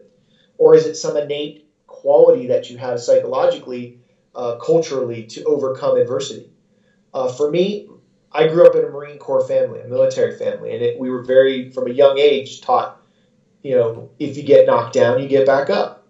Or 0.58 0.76
is 0.76 0.86
it 0.86 0.96
some 0.96 1.16
innate 1.16 1.70
quality 1.88 2.48
that 2.48 2.70
you 2.70 2.78
have 2.78 3.00
psychologically 3.00 4.00
uh, 4.36 4.56
culturally 4.58 5.24
to 5.24 5.44
overcome 5.44 5.98
adversity. 5.98 6.50
Uh, 7.14 7.28
for 7.28 7.52
me, 7.52 7.90
I 8.32 8.48
grew 8.48 8.66
up 8.66 8.76
in 8.76 8.86
a 8.86 8.90
Marine 8.90 9.18
Corps 9.18 9.46
family, 9.46 9.82
a 9.82 9.88
military 9.88 10.38
family, 10.38 10.74
and 10.74 10.82
it, 10.82 11.00
we 11.00 11.10
were 11.10 11.24
very, 11.24 11.72
from 11.72 11.88
a 11.88 11.94
young 11.94 12.20
age, 12.20 12.62
taught, 12.62 13.02
you 13.64 13.76
know, 13.76 14.12
if 14.20 14.38
you 14.38 14.44
get 14.44 14.68
knocked 14.68 14.94
down, 14.94 15.22
you 15.22 15.28
get 15.28 15.46
back 15.46 15.70
up. 15.70 16.08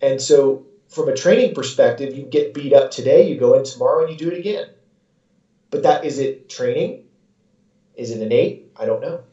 And 0.00 0.20
so, 0.20 0.66
from 0.88 1.08
a 1.08 1.16
training 1.16 1.54
perspective, 1.54 2.16
you 2.16 2.22
get 2.22 2.54
beat 2.54 2.72
up 2.72 2.90
today, 2.90 3.28
you 3.28 3.38
go 3.38 3.54
in 3.54 3.64
tomorrow, 3.64 4.06
and 4.06 4.12
you 4.12 4.16
do 4.16 4.32
it 4.32 4.38
again. 4.38 4.66
But 5.74 5.82
that 5.82 6.04
is 6.04 6.20
it 6.20 6.48
training? 6.48 7.02
Is 7.96 8.12
it 8.12 8.22
innate? 8.22 8.70
I 8.76 8.86
don't 8.86 9.02
know. 9.02 9.24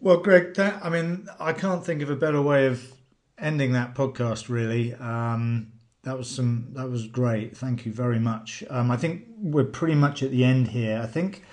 Well, 0.00 0.16
Greg, 0.16 0.54
that, 0.54 0.84
I 0.84 0.90
mean, 0.90 1.28
I 1.38 1.52
can't 1.52 1.86
think 1.86 2.02
of 2.02 2.10
a 2.10 2.16
better 2.16 2.42
way 2.42 2.66
of 2.66 2.92
ending 3.38 3.74
that 3.74 3.94
podcast 3.94 4.48
really. 4.48 4.92
Um, 4.94 5.70
that 6.02 6.18
was 6.18 6.28
some 6.28 6.70
that 6.72 6.90
was 6.90 7.06
great. 7.06 7.56
Thank 7.56 7.86
you 7.86 7.92
very 7.92 8.18
much. 8.18 8.64
Um, 8.68 8.90
I 8.90 8.96
think 8.96 9.24
we're 9.38 9.62
pretty 9.62 9.94
much 9.94 10.24
at 10.24 10.32
the 10.32 10.42
end 10.42 10.66
here. 10.66 11.00
I 11.00 11.06
think 11.06 11.44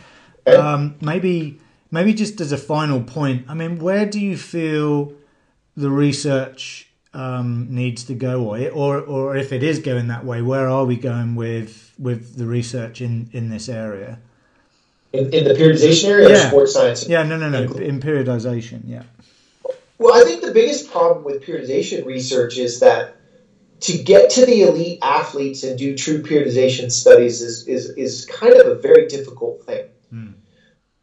um, 0.47 0.95
maybe 1.01 1.61
maybe 1.91 2.15
just 2.15 2.41
as 2.41 2.51
a 2.51 2.57
final 2.57 3.03
point. 3.03 3.45
I 3.47 3.53
mean, 3.53 3.77
where 3.77 4.07
do 4.07 4.19
you 4.19 4.35
feel 4.35 5.13
the 5.77 5.91
research 5.91 6.90
um, 7.13 7.67
needs 7.69 8.03
to 8.05 8.13
go, 8.13 8.43
or, 8.43 8.69
or 8.69 9.01
or 9.01 9.35
if 9.35 9.51
it 9.51 9.63
is 9.63 9.79
going 9.79 10.07
that 10.07 10.25
way, 10.25 10.41
where 10.41 10.69
are 10.69 10.85
we 10.85 10.95
going 10.95 11.35
with 11.35 11.93
with 11.99 12.37
the 12.37 12.45
research 12.45 13.01
in 13.01 13.29
in 13.33 13.49
this 13.49 13.67
area? 13.69 14.19
In, 15.13 15.33
in 15.33 15.43
the 15.43 15.53
periodization 15.53 16.09
area, 16.09 16.29
yeah. 16.29 16.47
sports 16.47 16.73
science. 16.73 17.07
Yeah, 17.07 17.23
no, 17.23 17.37
no, 17.37 17.49
no. 17.49 17.63
In 17.73 17.99
periodization, 17.99 18.83
yeah. 18.85 19.03
Well, 19.97 20.19
I 20.19 20.23
think 20.23 20.41
the 20.41 20.53
biggest 20.53 20.89
problem 20.89 21.23
with 21.23 21.43
periodization 21.43 22.05
research 22.05 22.57
is 22.57 22.79
that 22.79 23.17
to 23.81 23.97
get 23.97 24.29
to 24.31 24.45
the 24.45 24.61
elite 24.63 24.99
athletes 25.01 25.63
and 25.63 25.77
do 25.77 25.97
true 25.97 26.21
periodization 26.21 26.91
studies 26.91 27.41
is, 27.41 27.67
is, 27.67 27.89
is 27.91 28.25
kind 28.25 28.53
of 28.53 28.67
a 28.67 28.75
very 28.75 29.07
difficult 29.07 29.63
thing. 29.65 29.87
Mm. 30.13 30.33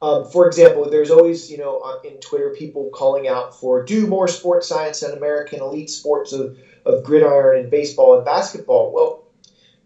Um, 0.01 0.31
for 0.31 0.47
example, 0.47 0.89
there's 0.89 1.11
always, 1.11 1.51
you 1.51 1.59
know, 1.59 1.83
in 2.05 2.19
Twitter, 2.21 2.55
people 2.57 2.91
calling 2.95 3.27
out 3.27 3.59
for 3.59 3.85
do 3.85 4.07
more 4.07 4.29
sports 4.29 4.69
science 4.69 5.03
and 5.03 5.17
American 5.17 5.61
elite 5.61 5.91
sports 5.91 6.33
of, 6.33 6.57
of 6.85 7.03
gridiron 7.03 7.61
and 7.61 7.71
baseball 7.71 8.17
and 8.17 8.25
basketball. 8.25 8.93
Well, 8.93 9.25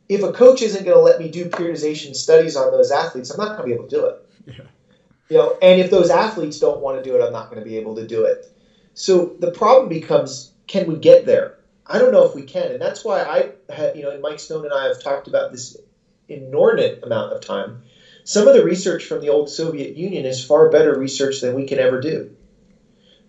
if 0.09 0.23
a 0.23 0.33
coach 0.33 0.61
isn't 0.61 0.85
going 0.85 0.97
to 0.97 1.03
let 1.03 1.19
me 1.19 1.31
do 1.31 1.47
periodization 1.47 2.15
studies 2.15 2.57
on 2.57 2.71
those 2.73 2.91
athletes, 2.91 3.31
I'm 3.31 3.39
not 3.39 3.57
going 3.57 3.61
to 3.61 3.67
be 3.67 3.73
able 3.73 3.89
to 3.89 3.97
do 3.97 4.07
it. 4.07 4.29
Yeah. 4.47 4.65
You 5.31 5.37
know, 5.39 5.59
and 5.63 5.81
if 5.81 5.91
those 5.91 6.11
athletes 6.11 6.59
don't 6.59 6.81
want 6.81 7.03
to 7.03 7.09
do 7.09 7.17
it, 7.17 7.25
I'm 7.25 7.33
not 7.33 7.49
going 7.49 7.63
to 7.63 7.65
be 7.65 7.79
able 7.79 7.95
to 7.97 8.07
do 8.07 8.25
it. 8.25 8.53
So 8.93 9.35
the 9.41 9.51
problem 9.51 9.89
becomes, 9.89 10.53
can 10.67 10.87
we 10.87 10.97
get 10.99 11.25
there? 11.25 11.59
I 11.87 11.99
don't 11.99 12.13
know 12.13 12.25
if 12.27 12.35
we 12.35 12.43
can, 12.43 12.71
and 12.73 12.81
that's 12.81 13.03
why 13.03 13.23
I, 13.23 13.93
you 13.95 14.03
know, 14.03 14.21
Mike 14.21 14.41
Stone 14.41 14.67
and 14.67 14.75
I 14.75 14.89
have 14.89 15.03
talked 15.03 15.27
about 15.27 15.53
this 15.53 15.77
inordinate 16.29 17.03
amount 17.03 17.33
of 17.33 17.41
time. 17.41 17.83
Some 18.25 18.47
of 18.49 18.55
the 18.55 18.65
research 18.65 19.05
from 19.05 19.21
the 19.21 19.29
old 19.29 19.51
Soviet 19.51 19.97
Union 19.97 20.27
is 20.27 20.45
far 20.45 20.71
better 20.71 20.99
research 20.99 21.41
than 21.41 21.55
we 21.55 21.67
can 21.67 21.79
ever 21.79 22.01
do, 22.01 22.35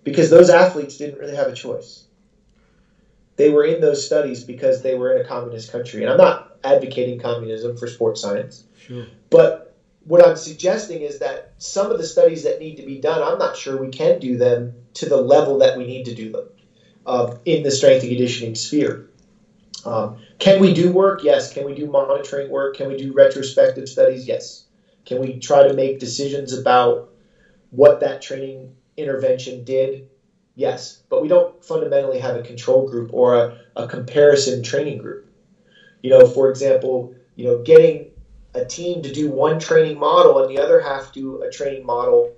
because 0.04 0.30
those 0.30 0.50
athletes 0.50 0.98
didn't 0.98 1.20
really 1.20 1.36
have 1.36 1.48
a 1.48 1.54
choice. 1.54 2.04
They 3.36 3.50
were 3.50 3.64
in 3.64 3.82
those 3.82 4.06
studies 4.06 4.44
because 4.44 4.82
they 4.82 4.94
were 4.94 5.14
in 5.14 5.22
a 5.22 5.28
communist 5.28 5.72
country, 5.72 6.04
and 6.04 6.12
I'm 6.12 6.18
not 6.18 6.58
advocating 6.64 7.20
communism 7.20 7.76
for 7.78 7.88
sports 7.88 8.22
science, 8.22 8.64
sure. 8.78 9.08
but 9.30 9.76
what 10.06 10.26
I'm 10.26 10.36
suggesting 10.36 11.02
is 11.02 11.20
that 11.20 11.54
some 11.58 11.92
of 11.92 11.98
the 11.98 12.06
studies 12.06 12.44
that 12.44 12.60
need 12.60 12.76
to 12.76 12.86
be 12.86 13.00
done, 13.00 13.22
I'm 13.22 13.38
not 13.38 13.56
sure 13.56 13.78
we 13.78 13.90
can 13.90 14.20
do 14.20 14.38
them 14.38 14.74
to 14.96 15.08
the 15.08 15.22
level 15.22 15.60
that 15.60 15.78
we 15.78 15.86
need 15.86 16.06
to 16.06 16.16
do 16.16 16.32
them 16.32 16.50
uh, 17.06 17.36
in 17.46 17.64
the 17.64 17.72
strength 17.72 18.04
and 18.04 18.10
conditioning 18.10 18.56
sphere. 18.56 19.10
Um, 19.86 20.18
can 20.40 20.62
we 20.62 20.74
do 20.74 20.92
work? 20.92 21.24
Yes. 21.24 21.54
Can 21.54 21.66
we 21.66 21.74
do 21.74 21.88
monitoring 21.88 22.50
work? 22.50 22.76
Can 22.76 22.88
we 22.88 22.98
do 22.98 23.14
retrospective 23.14 23.88
studies? 23.88 24.28
Yes. 24.28 24.64
Can 25.06 25.20
we 25.20 25.40
try 25.40 25.68
to 25.68 25.74
make 25.74 26.00
decisions 26.00 26.54
about 26.54 27.10
what 27.72 28.00
that 28.02 28.22
training 28.22 28.76
intervention 28.98 29.64
did? 29.64 30.10
Yes. 30.56 31.02
But 31.10 31.22
we 31.22 31.28
don't 31.28 31.64
fundamentally 31.64 32.20
have 32.20 32.36
a 32.36 32.44
control 32.44 32.88
group 32.88 33.12
or 33.14 33.36
a, 33.36 33.60
a 33.76 33.88
comparison 33.88 34.64
training 34.64 35.00
group. 35.00 35.30
You 36.02 36.10
know, 36.10 36.26
for 36.26 36.50
example, 36.50 37.16
you 37.36 37.46
know, 37.46 37.64
getting 37.64 38.12
a 38.54 38.64
team 38.64 39.02
to 39.02 39.12
do 39.12 39.32
one 39.32 39.60
training 39.60 40.00
model 40.00 40.44
and 40.44 40.56
the 40.56 40.62
other 40.62 40.80
half 40.80 41.12
do 41.12 41.42
a 41.42 41.50
training 41.50 41.86
model 41.86 42.34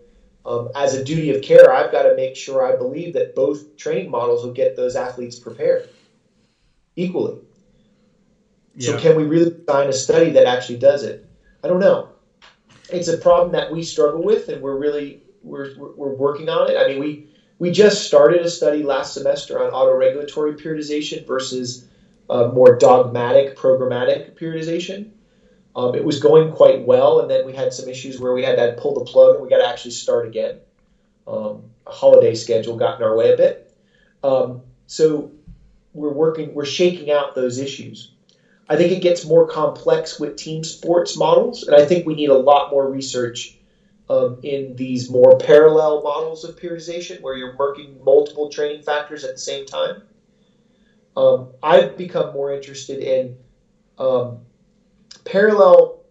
um, 0.46 0.70
as 0.76 0.94
a 0.94 1.04
duty 1.04 1.36
of 1.36 1.42
care, 1.42 1.74
I've 1.74 1.92
got 1.92 2.04
to 2.04 2.16
make 2.16 2.36
sure 2.36 2.64
I 2.64 2.78
believe 2.78 3.14
that 3.14 3.36
both 3.36 3.78
training 3.78 4.12
models 4.12 4.44
will 4.44 4.54
get 4.54 4.76
those 4.76 4.96
athletes 4.96 5.40
prepared 5.40 5.90
equally. 6.96 7.40
Yeah. 8.76 8.92
So, 8.92 9.00
can 9.00 9.16
we 9.16 9.24
really 9.24 9.50
design 9.50 9.90
a 9.90 9.94
study 9.94 10.32
that 10.32 10.46
actually 10.46 10.80
does 10.80 11.04
it? 11.04 11.28
I 11.64 11.68
don't 11.68 11.80
know. 11.80 12.10
It's 12.90 13.08
a 13.08 13.18
problem 13.18 13.52
that 13.54 13.72
we 13.72 13.84
struggle 13.84 14.24
with, 14.24 14.50
and 14.50 14.62
we're 14.62 14.78
really 14.78 15.22
we're, 15.42 15.74
we're 15.78 16.14
working 16.14 16.50
on 16.50 16.70
it. 16.70 16.78
I 16.78 16.88
mean, 16.88 17.00
we 17.00 17.28
we 17.60 17.72
just 17.72 18.06
started 18.06 18.42
a 18.42 18.50
study 18.50 18.84
last 18.84 19.14
semester 19.14 19.64
on 19.64 19.72
autoregulatory 19.72 20.60
periodization 20.62 21.26
versus 21.26 21.86
more 22.30 22.78
dogmatic 22.78 23.56
programmatic 23.56 24.38
periodization. 24.38 25.10
Um, 25.76 25.94
it 25.94 26.04
was 26.04 26.20
going 26.20 26.52
quite 26.52 26.86
well, 26.86 27.20
and 27.20 27.30
then 27.30 27.46
we 27.46 27.54
had 27.54 27.74
some 27.74 27.90
issues 27.90 28.20
where 28.20 28.34
we 28.34 28.44
had 28.44 28.56
to 28.56 28.76
pull 28.78 28.94
the 28.94 29.04
plug 29.04 29.36
and 29.36 29.44
we 29.44 29.50
got 29.50 29.58
to 29.58 29.68
actually 29.68 29.92
start 29.92 30.26
again. 30.26 30.60
Um, 31.28 31.64
a 31.86 31.92
holiday 31.92 32.34
schedule 32.34 32.78
got 32.78 33.00
in 33.00 33.06
our 33.06 33.16
way 33.16 33.34
a 33.34 33.38
bit. 33.38 33.74
Um, 34.24 34.62
so 34.88 35.32
we're 35.94 36.14
working, 36.14 36.54
we're 36.54 36.66
shaking 36.66 37.12
out 37.12 37.36
those 37.36 37.58
issues. 37.58 38.12
I 38.68 38.78
think 38.78 38.92
it 38.92 39.02
gets 39.02 39.26
more 39.26 39.48
complex 39.48 40.20
with 40.20 40.38
team 40.38 40.64
sports 40.64 41.18
models, 41.18 41.64
and 41.64 41.76
I 41.76 41.86
think 41.86 42.06
we 42.06 42.16
need 42.16 42.30
a 42.30 42.38
lot 42.38 42.72
more 42.72 42.90
research 42.90 43.58
um, 44.10 44.40
in 44.44 44.76
these 44.76 45.10
more 45.10 45.38
parallel 45.38 46.02
models 46.02 46.44
of 46.44 46.56
periodization 46.56 47.22
where 47.22 47.36
you're 47.36 47.56
working 47.58 48.04
multiple 48.04 48.50
training 48.50 48.84
factors 48.84 49.24
at 49.24 49.34
the 49.34 49.40
same 49.40 49.66
time. 49.66 50.02
Um, 51.16 51.50
I've 51.62 51.98
become 51.98 52.34
more 52.34 52.54
interested 52.54 53.00
in 53.00 53.38
um, 53.98 54.40
parallel 55.24 56.02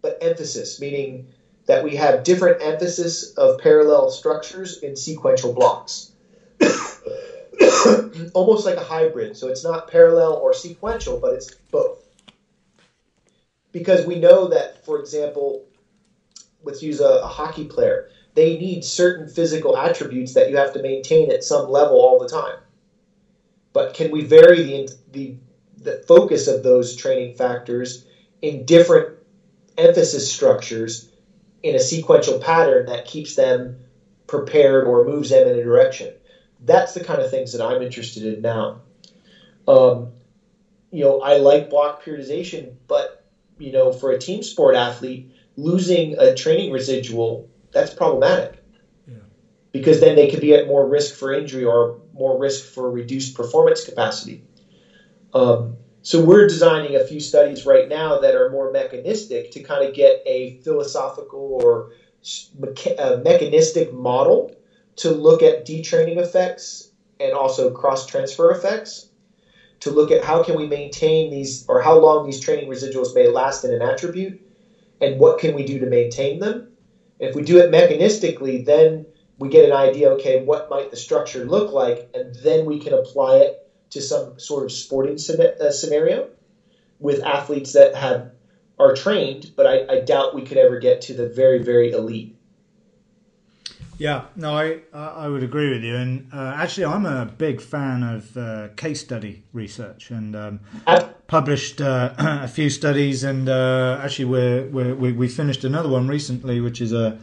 but 0.00 0.18
emphasis, 0.20 0.80
meaning 0.80 1.26
that 1.66 1.82
we 1.82 1.96
have 1.96 2.22
different 2.22 2.62
emphasis 2.62 3.32
of 3.34 3.58
parallel 3.58 4.10
structures 4.10 4.78
in 4.78 4.94
sequential 4.94 5.52
blocks. 5.52 6.12
Almost 8.34 8.66
like 8.66 8.76
a 8.76 8.84
hybrid. 8.84 9.36
So 9.36 9.48
it's 9.48 9.64
not 9.64 9.88
parallel 9.88 10.34
or 10.34 10.52
sequential, 10.52 11.18
but 11.18 11.34
it's 11.34 11.50
both. 11.70 12.02
Because 13.72 14.06
we 14.06 14.18
know 14.18 14.48
that, 14.48 14.84
for 14.84 15.00
example, 15.00 15.64
let's 16.62 16.82
use 16.82 17.00
a, 17.00 17.20
a 17.22 17.26
hockey 17.26 17.64
player, 17.64 18.08
they 18.34 18.58
need 18.58 18.84
certain 18.84 19.28
physical 19.28 19.76
attributes 19.76 20.34
that 20.34 20.50
you 20.50 20.56
have 20.56 20.72
to 20.74 20.82
maintain 20.82 21.30
at 21.30 21.44
some 21.44 21.68
level 21.68 21.96
all 21.96 22.18
the 22.18 22.28
time. 22.28 22.58
But 23.72 23.94
can 23.94 24.10
we 24.10 24.24
vary 24.24 24.62
the, 24.62 24.90
the, 25.12 25.36
the 25.78 26.04
focus 26.06 26.48
of 26.48 26.62
those 26.62 26.96
training 26.96 27.36
factors 27.36 28.06
in 28.42 28.64
different 28.64 29.16
emphasis 29.78 30.32
structures 30.32 31.10
in 31.62 31.74
a 31.74 31.80
sequential 31.80 32.38
pattern 32.38 32.86
that 32.86 33.06
keeps 33.06 33.34
them 33.34 33.78
prepared 34.26 34.86
or 34.86 35.04
moves 35.04 35.30
them 35.30 35.46
in 35.46 35.58
a 35.58 35.62
direction. 35.62 36.12
That's 36.60 36.94
the 36.94 37.04
kind 37.04 37.20
of 37.20 37.30
things 37.30 37.52
that 37.52 37.64
I'm 37.64 37.82
interested 37.82 38.24
in 38.24 38.40
now. 38.40 38.80
Um, 39.68 40.10
you 40.90 41.04
know, 41.04 41.20
I 41.20 41.36
like 41.36 41.68
block 41.68 42.02
periodization, 42.02 42.74
but 42.88 43.20
you 43.58 43.72
know, 43.72 43.92
for 43.92 44.10
a 44.10 44.18
team 44.18 44.42
sport 44.42 44.74
athlete, 44.74 45.30
losing 45.56 46.18
a 46.18 46.34
training 46.34 46.70
residual 46.70 47.46
that's 47.76 47.92
problematic. 47.92 48.58
Yeah. 49.06 49.16
Because 49.72 50.00
then 50.00 50.16
they 50.16 50.28
could 50.28 50.40
be 50.40 50.54
at 50.54 50.66
more 50.66 50.86
risk 50.86 51.14
for 51.14 51.30
injury 51.30 51.64
or 51.64 51.94
more 52.14 52.38
risk 52.38 52.64
for 52.64 52.90
reduced 52.90 53.34
performance 53.34 53.84
capacity. 53.84 54.40
Um, 55.34 55.76
so 56.00 56.22
we're 56.22 56.46
designing 56.46 56.96
a 56.96 57.00
few 57.00 57.20
studies 57.20 57.66
right 57.66 57.86
now 57.86 58.18
that 58.20 58.34
are 58.34 58.48
more 58.48 58.70
mechanistic 58.70 59.50
to 59.50 59.60
kind 59.60 59.86
of 59.86 59.92
get 59.92 60.22
a 60.24 60.52
philosophical 60.62 61.60
or 61.62 61.88
mecha- 62.58 63.22
mechanistic 63.22 63.92
model 63.92 64.50
to 64.96 65.10
look 65.10 65.42
at 65.42 65.66
detraining 65.66 66.18
effects 66.18 66.88
and 67.20 67.34
also 67.34 67.70
cross 67.70 68.06
transfer 68.06 68.50
effects 68.50 69.06
to 69.80 69.90
look 69.90 70.10
at 70.10 70.24
how 70.24 70.42
can 70.42 70.54
we 70.54 70.66
maintain 70.66 71.30
these 71.30 71.64
or 71.68 71.80
how 71.80 71.98
long 71.98 72.24
these 72.26 72.40
training 72.40 72.70
residuals 72.70 73.14
may 73.14 73.26
last 73.26 73.64
in 73.64 73.72
an 73.72 73.82
attribute 73.82 74.40
and 75.00 75.18
what 75.18 75.38
can 75.38 75.54
we 75.54 75.64
do 75.64 75.78
to 75.78 75.86
maintain 75.86 76.38
them. 76.38 76.66
If 77.18 77.34
we 77.34 77.42
do 77.42 77.58
it 77.58 77.70
mechanistically 77.70 78.64
then 78.64 79.06
we 79.38 79.48
get 79.48 79.64
an 79.64 79.72
idea 79.72 80.10
okay 80.12 80.36
what 80.36 80.70
might 80.70 80.90
the 80.90 80.96
structure 80.96 81.44
look 81.44 81.72
like 81.72 82.08
and 82.14 82.34
then 82.36 82.64
we 82.64 82.78
can 82.78 82.92
apply 82.92 83.36
it 83.36 83.62
to 83.90 84.00
some 84.00 84.38
sort 84.38 84.64
of 84.64 84.72
sporting 84.72 85.18
uh, 85.38 85.70
scenario 85.70 86.28
with 86.98 87.22
athletes 87.22 87.72
that 87.72 87.94
have 87.94 88.30
are 88.78 88.92
trained 88.92 89.50
but 89.56 89.66
I, 89.66 89.84
I 89.88 89.96
doubt 89.96 90.34
we 90.34 90.42
could 90.42 90.58
ever 90.58 90.78
get 90.78 91.02
to 91.02 91.14
the 91.14 91.26
very 91.26 91.62
very 91.62 91.90
elite 91.90 92.35
yeah, 93.98 94.24
no, 94.36 94.56
I 94.56 94.80
I 94.92 95.28
would 95.28 95.42
agree 95.42 95.70
with 95.70 95.82
you. 95.82 95.96
And 95.96 96.28
uh, 96.32 96.52
actually, 96.56 96.86
I'm 96.86 97.06
a 97.06 97.26
big 97.26 97.60
fan 97.60 98.02
of 98.02 98.36
uh, 98.36 98.68
case 98.76 99.00
study 99.00 99.42
research, 99.52 100.10
and 100.10 100.36
um, 100.36 100.60
published 101.26 101.80
uh, 101.80 102.12
a 102.18 102.48
few 102.48 102.68
studies. 102.68 103.24
And 103.24 103.48
uh, 103.48 104.00
actually, 104.02 104.26
we're, 104.26 104.66
we're, 104.68 104.94
we 104.94 105.12
we 105.12 105.28
finished 105.28 105.64
another 105.64 105.88
one 105.88 106.08
recently, 106.08 106.60
which 106.60 106.80
is 106.80 106.92
a 106.92 107.18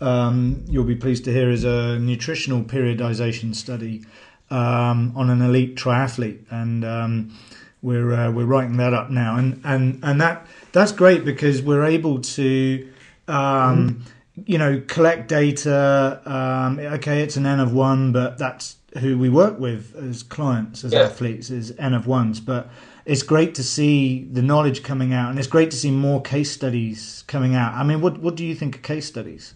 um, 0.00 0.64
you'll 0.68 0.84
be 0.84 0.96
pleased 0.96 1.24
to 1.24 1.32
hear 1.32 1.50
is 1.50 1.64
a 1.64 1.98
nutritional 1.98 2.62
periodization 2.62 3.54
study 3.54 4.04
um, 4.50 5.12
on 5.16 5.28
an 5.28 5.42
elite 5.42 5.76
triathlete, 5.76 6.44
and 6.50 6.84
um, 6.84 7.36
we're 7.82 8.12
uh, 8.12 8.30
we're 8.30 8.46
writing 8.46 8.76
that 8.76 8.94
up 8.94 9.10
now. 9.10 9.36
And 9.36 9.60
and 9.64 9.98
and 10.04 10.20
that 10.20 10.46
that's 10.70 10.92
great 10.92 11.24
because 11.24 11.62
we're 11.62 11.84
able 11.84 12.20
to. 12.20 12.88
Mm 13.28 14.02
you 14.34 14.58
know, 14.58 14.82
collect 14.86 15.28
data. 15.28 16.20
Um, 16.24 16.78
okay, 16.78 17.22
it's 17.22 17.36
an 17.36 17.46
N 17.46 17.60
of 17.60 17.72
one, 17.72 18.12
but 18.12 18.38
that's 18.38 18.76
who 18.98 19.18
we 19.18 19.28
work 19.28 19.58
with 19.58 19.94
as 19.96 20.22
clients, 20.22 20.84
as 20.84 20.92
yeah. 20.92 21.00
athletes, 21.00 21.50
is 21.50 21.74
N 21.78 21.94
of 21.94 22.06
ones. 22.06 22.40
But 22.40 22.70
it's 23.04 23.22
great 23.22 23.54
to 23.56 23.64
see 23.64 24.24
the 24.24 24.42
knowledge 24.42 24.82
coming 24.82 25.12
out, 25.12 25.30
and 25.30 25.38
it's 25.38 25.48
great 25.48 25.70
to 25.72 25.76
see 25.76 25.90
more 25.90 26.22
case 26.22 26.50
studies 26.50 27.24
coming 27.26 27.54
out. 27.54 27.74
I 27.74 27.84
mean, 27.84 28.00
what 28.00 28.18
what 28.18 28.34
do 28.36 28.44
you 28.44 28.54
think 28.54 28.76
of 28.76 28.82
case 28.82 29.06
studies? 29.06 29.54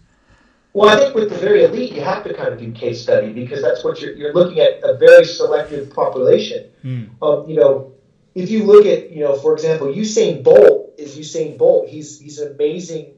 Well, 0.73 0.91
I 0.91 0.99
think 0.99 1.15
with 1.15 1.31
the 1.31 1.39
very 1.39 1.65
elite, 1.65 1.93
you 1.93 2.03
have 2.03 2.23
to 2.25 2.35
kind 2.35 2.53
of 2.53 2.61
do 2.61 2.71
case 2.71 3.01
study 3.03 3.33
because 3.33 3.63
that's 3.63 3.83
what 3.83 3.99
you're, 4.03 4.13
you're 4.13 4.35
looking 4.35 4.61
at 4.61 4.81
a 4.83 4.99
very 4.99 5.25
selective 5.25 5.89
population. 5.89 6.69
Mm. 6.85 7.09
Um, 7.23 7.49
you 7.49 7.57
know, 7.57 7.95
if 8.35 8.51
you 8.51 8.65
look 8.65 8.85
at, 8.85 9.11
you 9.11 9.21
know, 9.21 9.37
for 9.37 9.55
example, 9.55 9.87
Usain 9.87 10.45
Bolt 10.45 10.93
is 10.99 11.17
Usain 11.17 11.57
Bolt. 11.57 11.89
He's 11.89 12.21
he's 12.21 12.39
an 12.41 12.53
amazing 12.53 13.15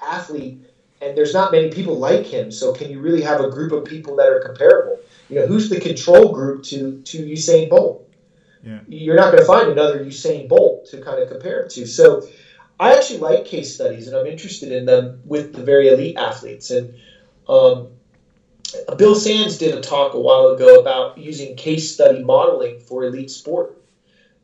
athlete 0.00 0.64
and 1.00 1.16
there's 1.16 1.34
not 1.34 1.52
many 1.52 1.70
people 1.70 1.98
like 1.98 2.26
him. 2.26 2.50
So 2.50 2.72
can 2.72 2.90
you 2.90 3.00
really 3.00 3.22
have 3.22 3.40
a 3.40 3.50
group 3.50 3.72
of 3.72 3.84
people 3.84 4.16
that 4.16 4.28
are 4.28 4.40
comparable? 4.40 5.00
You 5.28 5.40
know, 5.40 5.46
who's 5.46 5.68
the 5.68 5.80
control 5.80 6.32
group 6.32 6.62
to 6.64 7.02
to 7.02 7.18
Usain 7.18 7.68
Bolt? 7.68 8.08
Yeah. 8.62 8.80
You're 8.88 9.16
not 9.16 9.32
going 9.32 9.38
to 9.38 9.44
find 9.44 9.70
another 9.70 10.04
Usain 10.04 10.48
Bolt 10.48 10.86
to 10.86 11.00
kind 11.00 11.22
of 11.22 11.28
compare 11.28 11.60
it 11.60 11.70
to. 11.70 11.86
So 11.86 12.26
I 12.78 12.94
actually 12.94 13.20
like 13.20 13.44
case 13.44 13.74
studies, 13.74 14.08
and 14.08 14.16
I'm 14.16 14.26
interested 14.26 14.72
in 14.72 14.84
them 14.84 15.20
with 15.24 15.54
the 15.54 15.62
very 15.62 15.88
elite 15.88 16.16
athletes. 16.16 16.70
And 16.70 16.94
um, 17.48 17.88
Bill 18.96 19.14
Sands 19.14 19.58
did 19.58 19.74
a 19.74 19.80
talk 19.80 20.14
a 20.14 20.20
while 20.20 20.48
ago 20.48 20.80
about 20.80 21.18
using 21.18 21.56
case 21.56 21.92
study 21.92 22.22
modeling 22.22 22.80
for 22.80 23.04
elite 23.04 23.30
sport, 23.30 23.76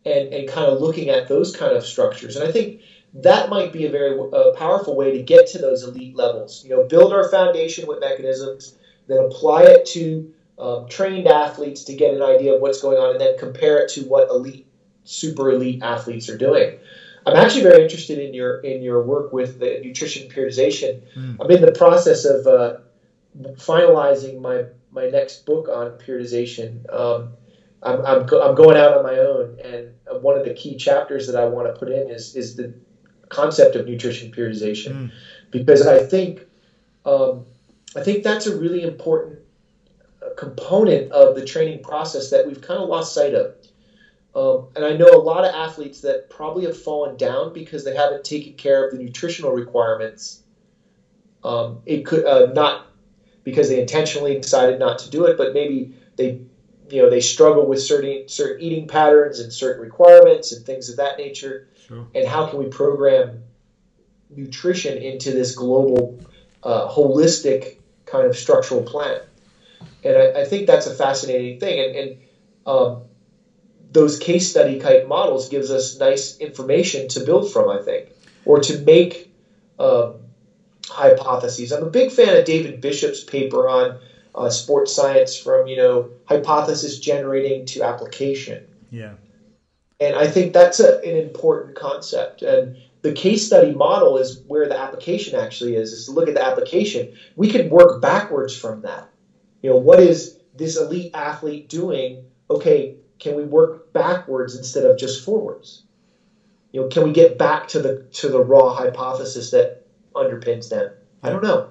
and 0.04 0.32
and 0.32 0.48
kind 0.48 0.70
of 0.70 0.80
looking 0.80 1.10
at 1.10 1.28
those 1.28 1.54
kind 1.54 1.76
of 1.76 1.84
structures. 1.84 2.36
And 2.36 2.48
I 2.48 2.52
think 2.52 2.82
that 3.14 3.50
might 3.50 3.72
be 3.72 3.86
a 3.86 3.90
very 3.90 4.18
uh, 4.18 4.52
powerful 4.52 4.96
way 4.96 5.12
to 5.12 5.22
get 5.22 5.46
to 5.48 5.58
those 5.58 5.82
elite 5.82 6.16
levels. 6.16 6.64
You 6.64 6.70
know, 6.70 6.84
build 6.84 7.12
our 7.12 7.28
foundation 7.30 7.86
with 7.86 8.00
mechanisms, 8.00 8.74
then 9.06 9.18
apply 9.18 9.64
it 9.64 9.86
to 9.86 10.32
um, 10.58 10.88
trained 10.88 11.26
athletes 11.26 11.84
to 11.84 11.94
get 11.94 12.14
an 12.14 12.22
idea 12.22 12.54
of 12.54 12.60
what's 12.60 12.80
going 12.80 12.98
on, 12.98 13.10
and 13.12 13.20
then 13.20 13.38
compare 13.38 13.78
it 13.78 13.90
to 13.90 14.02
what 14.02 14.30
elite, 14.30 14.66
super 15.04 15.50
elite 15.50 15.82
athletes 15.82 16.28
are 16.28 16.38
doing. 16.38 16.78
I'm 17.26 17.36
actually 17.36 17.62
very 17.62 17.82
interested 17.82 18.18
in 18.18 18.34
your 18.34 18.60
in 18.60 18.82
your 18.82 19.02
work 19.02 19.32
with 19.32 19.60
the 19.60 19.80
nutrition 19.84 20.28
periodization. 20.28 21.02
Mm. 21.14 21.36
I'm 21.40 21.50
in 21.50 21.60
the 21.60 21.72
process 21.72 22.24
of 22.24 22.46
uh, 22.46 22.78
finalizing 23.56 24.40
my 24.40 24.64
my 24.90 25.08
next 25.08 25.46
book 25.46 25.68
on 25.68 25.98
periodization. 25.98 26.92
Um, 26.92 27.34
I'm, 27.84 28.04
I'm, 28.06 28.20
I'm 28.22 28.54
going 28.54 28.76
out 28.76 28.96
on 28.96 29.02
my 29.02 29.18
own, 29.18 29.58
and 29.64 30.22
one 30.22 30.38
of 30.38 30.44
the 30.44 30.54
key 30.54 30.76
chapters 30.76 31.26
that 31.26 31.34
I 31.34 31.46
want 31.46 31.72
to 31.72 31.78
put 31.78 31.90
in 31.90 32.10
is 32.10 32.34
is 32.36 32.56
the 32.56 32.74
concept 33.32 33.74
of 33.76 33.86
nutrition 33.86 34.30
periodization 34.30 34.92
mm. 34.92 35.12
because 35.50 35.86
I 35.86 36.04
think 36.04 36.46
um, 37.04 37.44
I 37.96 38.02
think 38.02 38.22
that's 38.22 38.46
a 38.46 38.56
really 38.56 38.82
important 38.82 39.40
uh, 40.22 40.34
component 40.36 41.10
of 41.10 41.34
the 41.34 41.44
training 41.44 41.82
process 41.82 42.30
that 42.30 42.46
we've 42.46 42.60
kind 42.60 42.80
of 42.80 42.88
lost 42.88 43.14
sight 43.14 43.34
of. 43.34 43.54
Um, 44.34 44.68
and 44.76 44.84
I 44.84 44.96
know 44.96 45.08
a 45.08 45.20
lot 45.20 45.44
of 45.44 45.54
athletes 45.54 46.00
that 46.02 46.30
probably 46.30 46.64
have 46.64 46.80
fallen 46.80 47.16
down 47.16 47.52
because 47.52 47.84
they 47.84 47.94
haven't 47.94 48.24
taken 48.24 48.54
care 48.54 48.86
of 48.86 48.92
the 48.92 49.02
nutritional 49.02 49.52
requirements. 49.52 50.42
Um, 51.44 51.80
it 51.84 52.06
could 52.06 52.24
uh, 52.24 52.52
not 52.52 52.86
because 53.44 53.68
they 53.68 53.80
intentionally 53.80 54.38
decided 54.40 54.78
not 54.78 55.00
to 55.00 55.10
do 55.10 55.26
it, 55.26 55.36
but 55.36 55.52
maybe 55.52 55.94
they, 56.16 56.40
you 56.92 57.02
know, 57.02 57.08
they 57.08 57.20
struggle 57.20 57.66
with 57.66 57.82
certain 57.82 58.28
certain 58.28 58.62
eating 58.62 58.86
patterns 58.86 59.40
and 59.40 59.50
certain 59.50 59.82
requirements 59.82 60.52
and 60.52 60.64
things 60.66 60.90
of 60.90 60.96
that 60.98 61.16
nature. 61.16 61.68
Sure. 61.88 62.06
And 62.14 62.28
how 62.28 62.46
can 62.48 62.58
we 62.58 62.66
program 62.66 63.44
nutrition 64.28 64.98
into 64.98 65.30
this 65.30 65.54
global, 65.54 66.20
uh, 66.62 66.88
holistic 66.88 67.78
kind 68.04 68.26
of 68.26 68.36
structural 68.36 68.82
plan? 68.82 69.20
And 70.04 70.16
I, 70.18 70.42
I 70.42 70.44
think 70.44 70.66
that's 70.66 70.86
a 70.86 70.94
fascinating 70.94 71.58
thing. 71.60 71.80
And, 71.80 71.96
and 71.96 72.16
um, 72.66 73.02
those 73.90 74.18
case 74.18 74.50
study 74.50 74.78
type 74.78 75.08
models 75.08 75.48
gives 75.48 75.70
us 75.70 75.98
nice 75.98 76.36
information 76.38 77.08
to 77.08 77.20
build 77.20 77.50
from, 77.50 77.70
I 77.70 77.78
think, 77.78 78.10
or 78.44 78.60
to 78.60 78.78
make 78.80 79.32
um, 79.78 80.16
hypotheses. 80.88 81.72
I'm 81.72 81.84
a 81.84 81.90
big 81.90 82.12
fan 82.12 82.36
of 82.36 82.44
David 82.44 82.82
Bishop's 82.82 83.24
paper 83.24 83.66
on 83.66 83.98
uh, 84.34 84.50
sports 84.50 84.94
science 84.94 85.36
from 85.36 85.66
you 85.66 85.76
know 85.76 86.10
hypothesis 86.26 86.98
generating 86.98 87.66
to 87.66 87.82
application. 87.82 88.66
Yeah. 88.90 89.14
And 90.00 90.16
I 90.16 90.26
think 90.26 90.52
that's 90.52 90.80
a, 90.80 90.98
an 90.98 91.16
important 91.16 91.76
concept. 91.76 92.42
And 92.42 92.76
the 93.02 93.12
case 93.12 93.46
study 93.46 93.72
model 93.72 94.18
is 94.18 94.42
where 94.46 94.68
the 94.68 94.78
application 94.78 95.38
actually 95.38 95.76
is, 95.76 95.92
is 95.92 96.06
to 96.06 96.12
look 96.12 96.28
at 96.28 96.34
the 96.34 96.44
application. 96.44 97.16
We 97.36 97.50
could 97.50 97.70
work 97.70 98.00
backwards 98.02 98.56
from 98.56 98.82
that. 98.82 99.08
You 99.62 99.70
know, 99.70 99.76
what 99.76 100.00
is 100.00 100.38
this 100.56 100.76
elite 100.76 101.12
athlete 101.14 101.68
doing? 101.68 102.24
Okay, 102.50 102.96
can 103.18 103.36
we 103.36 103.44
work 103.44 103.92
backwards 103.92 104.56
instead 104.56 104.84
of 104.84 104.98
just 104.98 105.24
forwards? 105.24 105.84
You 106.72 106.80
know, 106.80 106.88
can 106.88 107.04
we 107.04 107.12
get 107.12 107.38
back 107.38 107.68
to 107.68 107.80
the 107.80 108.06
to 108.14 108.28
the 108.28 108.42
raw 108.42 108.74
hypothesis 108.74 109.50
that 109.50 109.86
underpins 110.14 110.68
them? 110.68 110.92
I 111.22 111.30
don't 111.30 111.42
know. 111.42 111.68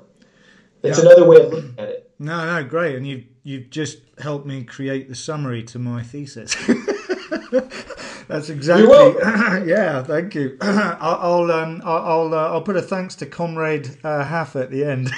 It's 0.83 0.97
yeah. 0.97 1.05
another 1.05 1.27
way 1.27 1.43
of 1.43 1.51
looking 1.51 1.75
at 1.77 1.89
it. 1.89 2.10
No, 2.21 2.45
no, 2.45 2.63
great, 2.63 2.95
and 2.95 3.07
you 3.07 3.23
you've 3.41 3.71
just 3.71 3.97
helped 4.19 4.45
me 4.45 4.63
create 4.63 5.09
the 5.09 5.15
summary 5.15 5.63
to 5.63 5.79
my 5.79 6.03
thesis. 6.03 6.55
That's 8.27 8.47
exactly. 8.47 8.85
yeah, 9.67 10.03
thank 10.03 10.35
you. 10.35 10.55
I'll 10.61 11.49
I'll 11.49 11.51
um, 11.51 11.81
I'll 11.83 12.31
uh, 12.31 12.49
I'll 12.51 12.61
put 12.61 12.77
a 12.77 12.81
thanks 12.83 13.15
to 13.15 13.25
Comrade 13.25 13.97
uh, 14.03 14.23
Haff 14.23 14.55
at 14.55 14.69
the 14.69 14.83
end. 14.83 15.09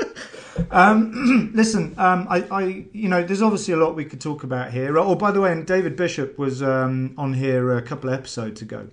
um, 0.70 1.50
listen, 1.54 1.94
um, 1.98 2.26
I, 2.30 2.42
I, 2.50 2.86
you 2.94 3.10
know, 3.10 3.22
there's 3.22 3.42
obviously 3.42 3.74
a 3.74 3.76
lot 3.76 3.94
we 3.94 4.06
could 4.06 4.22
talk 4.22 4.42
about 4.42 4.70
here. 4.70 4.98
Oh, 4.98 5.16
by 5.16 5.32
the 5.32 5.42
way, 5.42 5.52
and 5.52 5.66
David 5.66 5.96
Bishop 5.96 6.38
was 6.38 6.62
um, 6.62 7.14
on 7.18 7.34
here 7.34 7.76
a 7.76 7.82
couple 7.82 8.08
of 8.08 8.18
episodes 8.18 8.62
ago, 8.62 8.88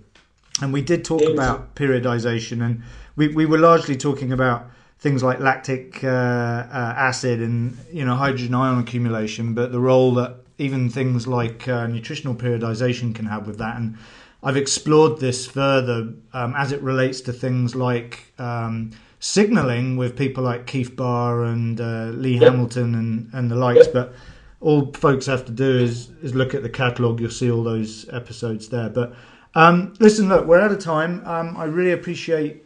and 0.61 0.73
we 0.73 0.81
did 0.81 1.05
talk 1.05 1.21
about 1.21 1.73
periodization, 1.75 2.61
and 2.61 2.83
we 3.15 3.29
we 3.29 3.45
were 3.45 3.59
largely 3.59 3.95
talking 3.95 4.33
about 4.33 4.67
things 4.99 5.23
like 5.23 5.39
lactic 5.39 6.03
uh, 6.03 6.07
uh, 6.07 6.93
acid 6.97 7.41
and 7.41 7.77
you 7.91 8.05
know 8.05 8.15
hydrogen 8.15 8.53
ion 8.55 8.79
accumulation, 8.79 9.53
but 9.53 9.71
the 9.71 9.79
role 9.79 10.13
that 10.15 10.37
even 10.57 10.89
things 10.89 11.27
like 11.27 11.67
uh, 11.67 11.85
nutritional 11.87 12.33
periodization 12.33 13.13
can 13.13 13.25
have 13.25 13.45
with 13.45 13.57
that. 13.57 13.77
And 13.77 13.97
I've 14.41 14.57
explored 14.57 15.19
this 15.19 15.45
further 15.45 16.13
um, 16.33 16.53
as 16.55 16.71
it 16.71 16.81
relates 16.81 17.21
to 17.21 17.33
things 17.33 17.75
like 17.75 18.31
um, 18.37 18.91
signaling 19.19 19.97
with 19.97 20.17
people 20.17 20.43
like 20.43 20.67
Keith 20.67 20.95
Barr 20.95 21.43
and 21.43 21.81
uh, 21.81 22.05
Lee 22.13 22.35
yep. 22.35 22.51
Hamilton 22.51 22.95
and, 22.95 23.29
and 23.33 23.51
the 23.51 23.55
likes. 23.55 23.85
Yep. 23.87 23.93
But 23.93 24.13
all 24.61 24.91
folks 24.93 25.25
have 25.25 25.45
to 25.45 25.51
do 25.51 25.77
is 25.77 26.09
is 26.21 26.33
look 26.33 26.53
at 26.53 26.63
the 26.63 26.69
catalogue. 26.69 27.19
You'll 27.19 27.31
see 27.31 27.51
all 27.51 27.63
those 27.63 28.07
episodes 28.13 28.69
there. 28.69 28.89
But 28.89 29.13
um, 29.55 29.93
listen, 29.99 30.29
look, 30.29 30.45
we're 30.45 30.59
out 30.59 30.71
of 30.71 30.79
time. 30.79 31.25
Um, 31.25 31.57
I 31.57 31.65
really 31.65 31.91
appreciate 31.91 32.64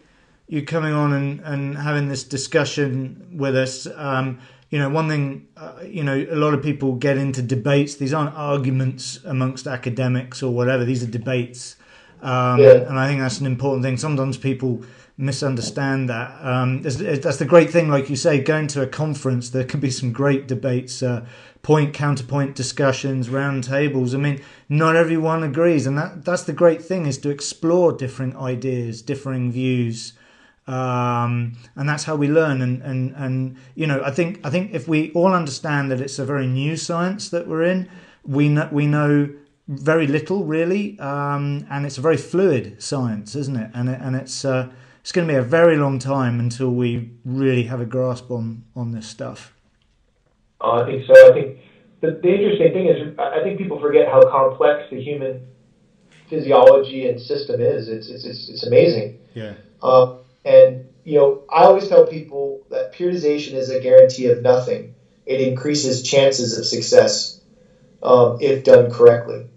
you 0.50 0.66
coming 0.66 0.94
on 0.94 1.14
and, 1.14 1.40
and 1.42 1.78
having 1.78 2.10
this 2.10 2.24
discussion 2.24 3.28
with 3.32 3.56
us. 3.56 3.88
Um, 3.96 4.40
you 4.72 4.80
know, 4.80 4.90
one 4.90 5.08
thing, 5.08 5.48
uh, 5.56 5.74
you 5.86 6.04
know, 6.04 6.16
a 6.16 6.36
lot 6.36 6.56
of 6.56 6.64
people 6.64 6.94
get 6.96 7.18
into 7.18 7.44
debates. 7.44 7.96
These 7.96 8.14
aren't 8.14 8.36
arguments 8.36 9.20
amongst 9.26 9.68
academics 9.68 10.42
or 10.42 10.52
whatever. 10.52 10.86
These 10.86 11.04
are 11.04 11.12
debates. 11.12 11.76
Um, 12.22 12.60
Yeah. 12.60 12.90
And 12.90 12.98
I 12.98 13.08
think 13.08 13.22
that's 13.22 13.40
an 13.40 13.46
important 13.46 13.84
thing. 13.84 13.98
Sometimes 13.98 14.38
people 14.38 14.84
misunderstand 15.18 16.10
that. 16.10 16.44
Um, 16.44 16.82
that's, 16.82 17.38
the 17.38 17.46
great 17.46 17.70
thing, 17.70 17.90
like 17.90 18.10
you 18.10 18.16
say, 18.16 18.42
going 18.42 18.68
to 18.68 18.82
a 18.82 18.88
conference, 18.88 19.52
there 19.52 19.64
can 19.64 19.80
be 19.80 19.92
some 19.92 20.12
great 20.12 20.48
debates, 20.48 21.04
uh, 21.04 21.26
point, 21.62 21.94
counterpoint 21.94 22.56
discussions, 22.56 23.30
round 23.30 23.66
tables. 23.66 24.16
I 24.16 24.18
mean, 24.18 24.42
not 24.68 24.96
everyone 24.96 25.44
agrees. 25.44 25.86
And 25.86 25.96
that, 25.98 26.26
that's 26.26 26.44
the 26.44 26.54
great 26.54 26.82
thing 26.82 27.06
is 27.06 27.20
to 27.20 27.30
explore 27.30 27.92
different 27.92 28.36
ideas, 28.36 29.04
differing 29.04 29.52
views 29.52 30.14
um, 30.70 31.58
and 31.76 31.90
that's 31.90 32.04
how 32.04 32.16
we 32.16 32.28
learn. 32.28 32.62
And, 32.62 32.82
and 32.84 33.16
and 33.16 33.58
you 33.74 33.88
know, 33.88 34.02
I 34.04 34.12
think 34.12 34.40
I 34.46 34.50
think 34.52 34.74
if 34.74 34.88
we 34.88 35.12
all 35.14 35.34
understand 35.34 35.92
that 35.92 36.00
it's 36.00 36.20
a 36.20 36.26
very 36.26 36.46
new 36.46 36.78
science 36.78 37.30
that 37.30 37.48
we're 37.48 37.64
in, 37.64 37.90
we 38.24 38.50
know 38.50 38.70
we 38.72 38.86
know 38.86 39.30
very 39.68 40.08
little 40.08 40.46
really, 40.46 41.00
um, 41.00 41.66
and 41.70 41.86
it's 41.86 41.98
a 41.98 42.02
very 42.02 42.18
fluid 42.18 42.82
science, 42.82 43.36
isn't 43.36 43.58
it? 43.58 43.72
And 43.74 43.90
it, 43.90 44.00
and 44.00 44.16
it's 44.16 44.46
uh, 44.46 44.70
it's 45.02 45.12
going 45.12 45.28
to 45.28 45.34
be 45.34 45.38
a 45.38 45.44
very 45.44 45.76
long 45.76 45.98
time 45.98 46.40
until 46.40 46.70
we 46.70 47.12
really 47.26 47.64
have 47.64 47.82
a 47.82 47.86
grasp 47.86 48.30
on 48.30 48.64
on 48.76 48.92
this 48.92 49.08
stuff. 49.08 49.56
Uh, 50.62 50.82
I 50.82 50.86
think 50.86 51.06
so. 51.08 51.32
I 51.32 51.34
think 51.34 51.58
the, 52.02 52.20
the 52.22 52.30
interesting 52.30 52.74
thing 52.74 52.88
is, 52.88 53.18
I 53.18 53.40
I 53.40 53.44
think 53.44 53.58
people 53.58 53.80
forget 53.80 54.08
how 54.08 54.22
complex 54.30 54.84
the 54.92 55.02
human 55.02 55.48
physiology 56.30 57.10
and 57.10 57.20
system 57.20 57.60
is. 57.60 57.90
It's 57.90 58.08
it's 58.08 58.24
it's, 58.24 58.50
it's 58.50 58.68
amazing. 58.68 59.18
Yeah. 59.34 59.54
Um, 59.82 60.20
and 60.50 60.90
you 61.04 61.18
know, 61.18 61.44
I 61.50 61.64
always 61.64 61.88
tell 61.88 62.06
people 62.06 62.66
that 62.70 62.94
periodization 62.94 63.54
is 63.54 63.70
a 63.70 63.80
guarantee 63.80 64.28
of 64.28 64.42
nothing. 64.42 64.96
It 65.26 65.42
increases 65.42 66.04
chances 66.04 66.58
of 66.58 66.66
success 66.66 67.40
um, 68.02 68.40
if 68.42 68.64
done 68.64 68.92
correctly. 68.92 69.48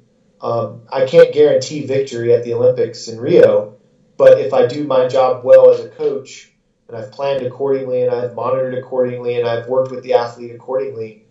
Um, 0.41 0.83
I 0.93 1.07
can't 1.07 1.33
guarantee 1.33 1.87
victory 1.87 2.35
at 2.35 2.45
the 2.45 2.55
Olympics 2.55 3.09
in 3.09 3.19
Rio, 3.19 3.77
but 4.17 4.39
if 4.39 4.53
I 4.53 4.67
do 4.67 4.85
my 4.85 5.09
job 5.09 5.45
well 5.45 5.71
as 5.71 5.81
a 5.81 5.89
coach 5.89 6.53
and 6.89 6.97
I've 6.97 7.11
planned 7.11 7.43
accordingly 7.43 8.03
and 8.03 8.15
I've 8.15 8.35
monitored 8.35 8.75
accordingly 8.75 9.37
and 9.37 9.49
I've 9.49 9.69
worked 9.69 9.91
with 9.91 10.03
the 10.03 10.15
athlete 10.15 10.55
accordingly, 10.55 11.27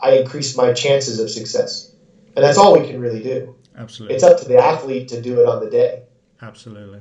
I 0.00 0.18
increase 0.18 0.56
my 0.56 0.72
chances 0.72 1.18
of 1.18 1.30
success. 1.30 1.92
And 2.36 2.44
that's 2.44 2.58
all 2.58 2.78
we 2.78 2.86
can 2.86 3.00
really 3.00 3.22
do. 3.22 3.56
Absolutely. 3.76 4.14
It's 4.14 4.24
up 4.24 4.38
to 4.38 4.48
the 4.48 4.58
athlete 4.58 5.08
to 5.08 5.20
do 5.20 5.40
it 5.40 5.46
on 5.48 5.64
the 5.64 5.70
day. 5.70 6.04
Absolutely. 6.40 7.00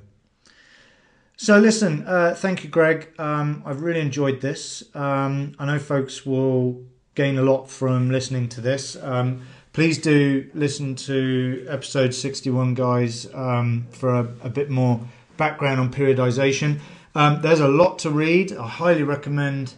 So, 1.40 1.60
listen, 1.60 2.04
uh, 2.08 2.34
thank 2.36 2.64
you, 2.64 2.70
Greg. 2.72 3.10
Um, 3.20 3.62
I've 3.64 3.84
really 3.84 4.00
enjoyed 4.00 4.42
this. 4.42 4.84
Um, 4.96 5.54
I 5.60 5.68
know 5.68 5.78
folks 5.78 6.26
will 6.26 6.82
gain 7.14 7.38
a 7.38 7.44
lot 7.44 7.70
from 7.70 8.10
listening 8.10 8.50
to 8.50 8.62
this. 8.62 8.98
Um, 9.04 9.44
please 9.72 10.00
do 10.00 10.50
listen 10.56 10.96
to 10.96 11.64
episode 11.70 12.16
61, 12.16 12.74
guys, 12.74 13.32
um, 13.36 13.86
for 13.92 14.16
a, 14.16 14.22
a 14.42 14.50
bit 14.50 14.72
more 14.72 15.00
background 15.38 15.80
on 15.80 15.94
periodization. 15.94 16.80
Um, 17.14 17.44
there's 17.44 17.60
a 17.60 17.68
lot 17.68 18.00
to 18.00 18.10
read. 18.10 18.52
I 18.52 18.68
highly 18.68 19.04
recommend 19.04 19.76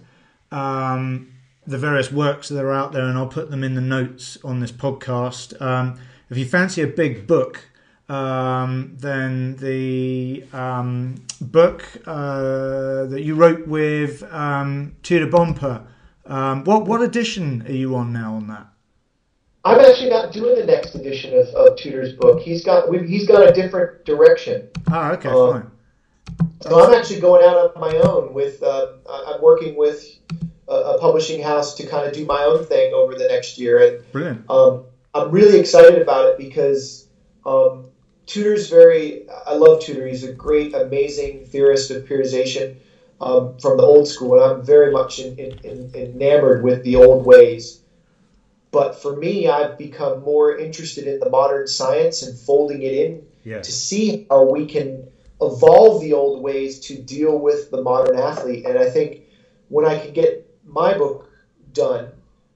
um, 0.54 1.34
the 1.68 1.78
various 1.78 2.10
works 2.10 2.48
that 2.48 2.64
are 2.64 2.72
out 2.72 2.94
there, 2.94 3.04
and 3.04 3.18
I'll 3.18 3.28
put 3.28 3.52
them 3.52 3.66
in 3.66 3.76
the 3.76 3.82
notes 3.82 4.38
on 4.46 4.62
this 4.62 4.72
podcast. 4.72 5.98
If 6.30 6.38
you 6.38 6.46
fancy 6.46 6.82
a 6.84 6.88
big 6.88 7.28
book, 7.28 7.69
um, 8.10 8.96
then 8.98 9.56
the 9.58 10.44
um, 10.52 11.16
book 11.40 11.86
uh, 12.06 13.06
that 13.06 13.22
you 13.24 13.36
wrote 13.36 13.68
with 13.68 14.24
um, 14.34 14.96
Tudor 15.04 15.28
Bompa, 15.28 15.86
um, 16.26 16.64
what 16.64 16.86
what 16.86 17.02
edition 17.02 17.64
are 17.68 17.72
you 17.72 17.96
on 17.96 18.12
now 18.12 18.34
on 18.36 18.48
that? 18.48 18.68
I'm 19.66 19.80
actually 19.80 20.10
not 20.10 20.32
doing 20.32 20.56
the 20.56 20.66
next 20.66 20.96
edition 20.96 21.38
of, 21.38 21.48
of 21.50 21.78
Tudor's 21.78 22.14
book. 22.14 22.42
He's 22.42 22.64
got 22.64 22.94
he's 22.94 23.28
got 23.28 23.48
a 23.48 23.52
different 23.52 24.06
direction. 24.06 24.70
Ah, 24.88 25.12
okay, 25.12 25.30
Um, 25.30 25.52
fine. 25.52 25.72
So 26.62 26.84
I'm 26.84 26.94
actually 26.94 27.20
going 27.20 27.44
out 27.44 27.76
on 27.76 27.82
my 27.82 27.96
own 27.98 28.34
with 28.34 28.64
uh, 28.64 28.88
I'm 29.10 29.42
working 29.42 29.76
with 29.76 30.06
a, 30.68 30.74
a 30.74 31.00
publishing 31.00 31.42
house 31.42 31.76
to 31.76 31.86
kind 31.86 32.08
of 32.08 32.14
do 32.14 32.26
my 32.26 32.44
own 32.44 32.66
thing 32.66 32.94
over 32.94 33.16
the 33.16 33.28
next 33.28 33.58
year, 33.58 33.78
and 33.86 34.12
Brilliant. 34.12 34.50
um, 34.50 34.86
I'm 35.14 35.32
really 35.32 35.60
excited 35.60 36.02
about 36.02 36.28
it 36.28 36.38
because 36.38 37.08
um, 37.46 37.86
Tudor's 38.30 38.70
very. 38.70 39.28
I 39.48 39.56
love 39.56 39.82
Tudor. 39.82 40.06
He's 40.06 40.24
a 40.24 40.32
great, 40.32 40.76
amazing 40.76 41.48
theorist 41.48 41.90
of 41.90 42.06
periodization 42.06 42.76
um, 43.20 43.58
from 43.58 43.78
the 43.78 43.84
old 43.84 44.08
school, 44.08 44.36
and 44.36 44.44
I'm 44.44 44.64
very 44.64 44.92
much 44.92 45.18
in, 45.18 45.38
in, 45.40 45.60
in, 45.64 45.92
enamored 45.96 46.64
with 46.64 46.84
the 46.84 46.96
old 46.96 47.26
ways. 47.26 47.82
But 48.70 49.02
for 49.02 49.16
me, 49.16 49.48
I've 49.48 49.80
become 49.80 50.22
more 50.22 50.56
interested 50.56 51.08
in 51.08 51.20
the 51.20 51.30
modern 51.32 51.68
science 51.68 52.22
and 52.22 52.38
folding 52.38 52.84
it 52.84 52.94
in 52.94 53.26
Yeah. 53.44 53.62
to 53.62 53.72
see 53.72 54.28
how 54.30 54.44
we 54.44 54.68
can 54.68 55.08
evolve 55.42 56.02
the 56.02 56.14
old 56.14 56.44
ways 56.44 56.82
to 56.82 57.02
deal 57.02 57.36
with 57.36 57.72
the 57.72 57.82
modern 57.82 58.16
athlete. 58.16 58.64
And 58.64 58.78
I 58.78 58.92
think 58.92 59.24
when 59.70 59.86
I 59.86 59.98
can 59.98 60.14
get 60.14 60.48
my 60.64 60.96
book 60.96 61.32
done, 61.74 62.10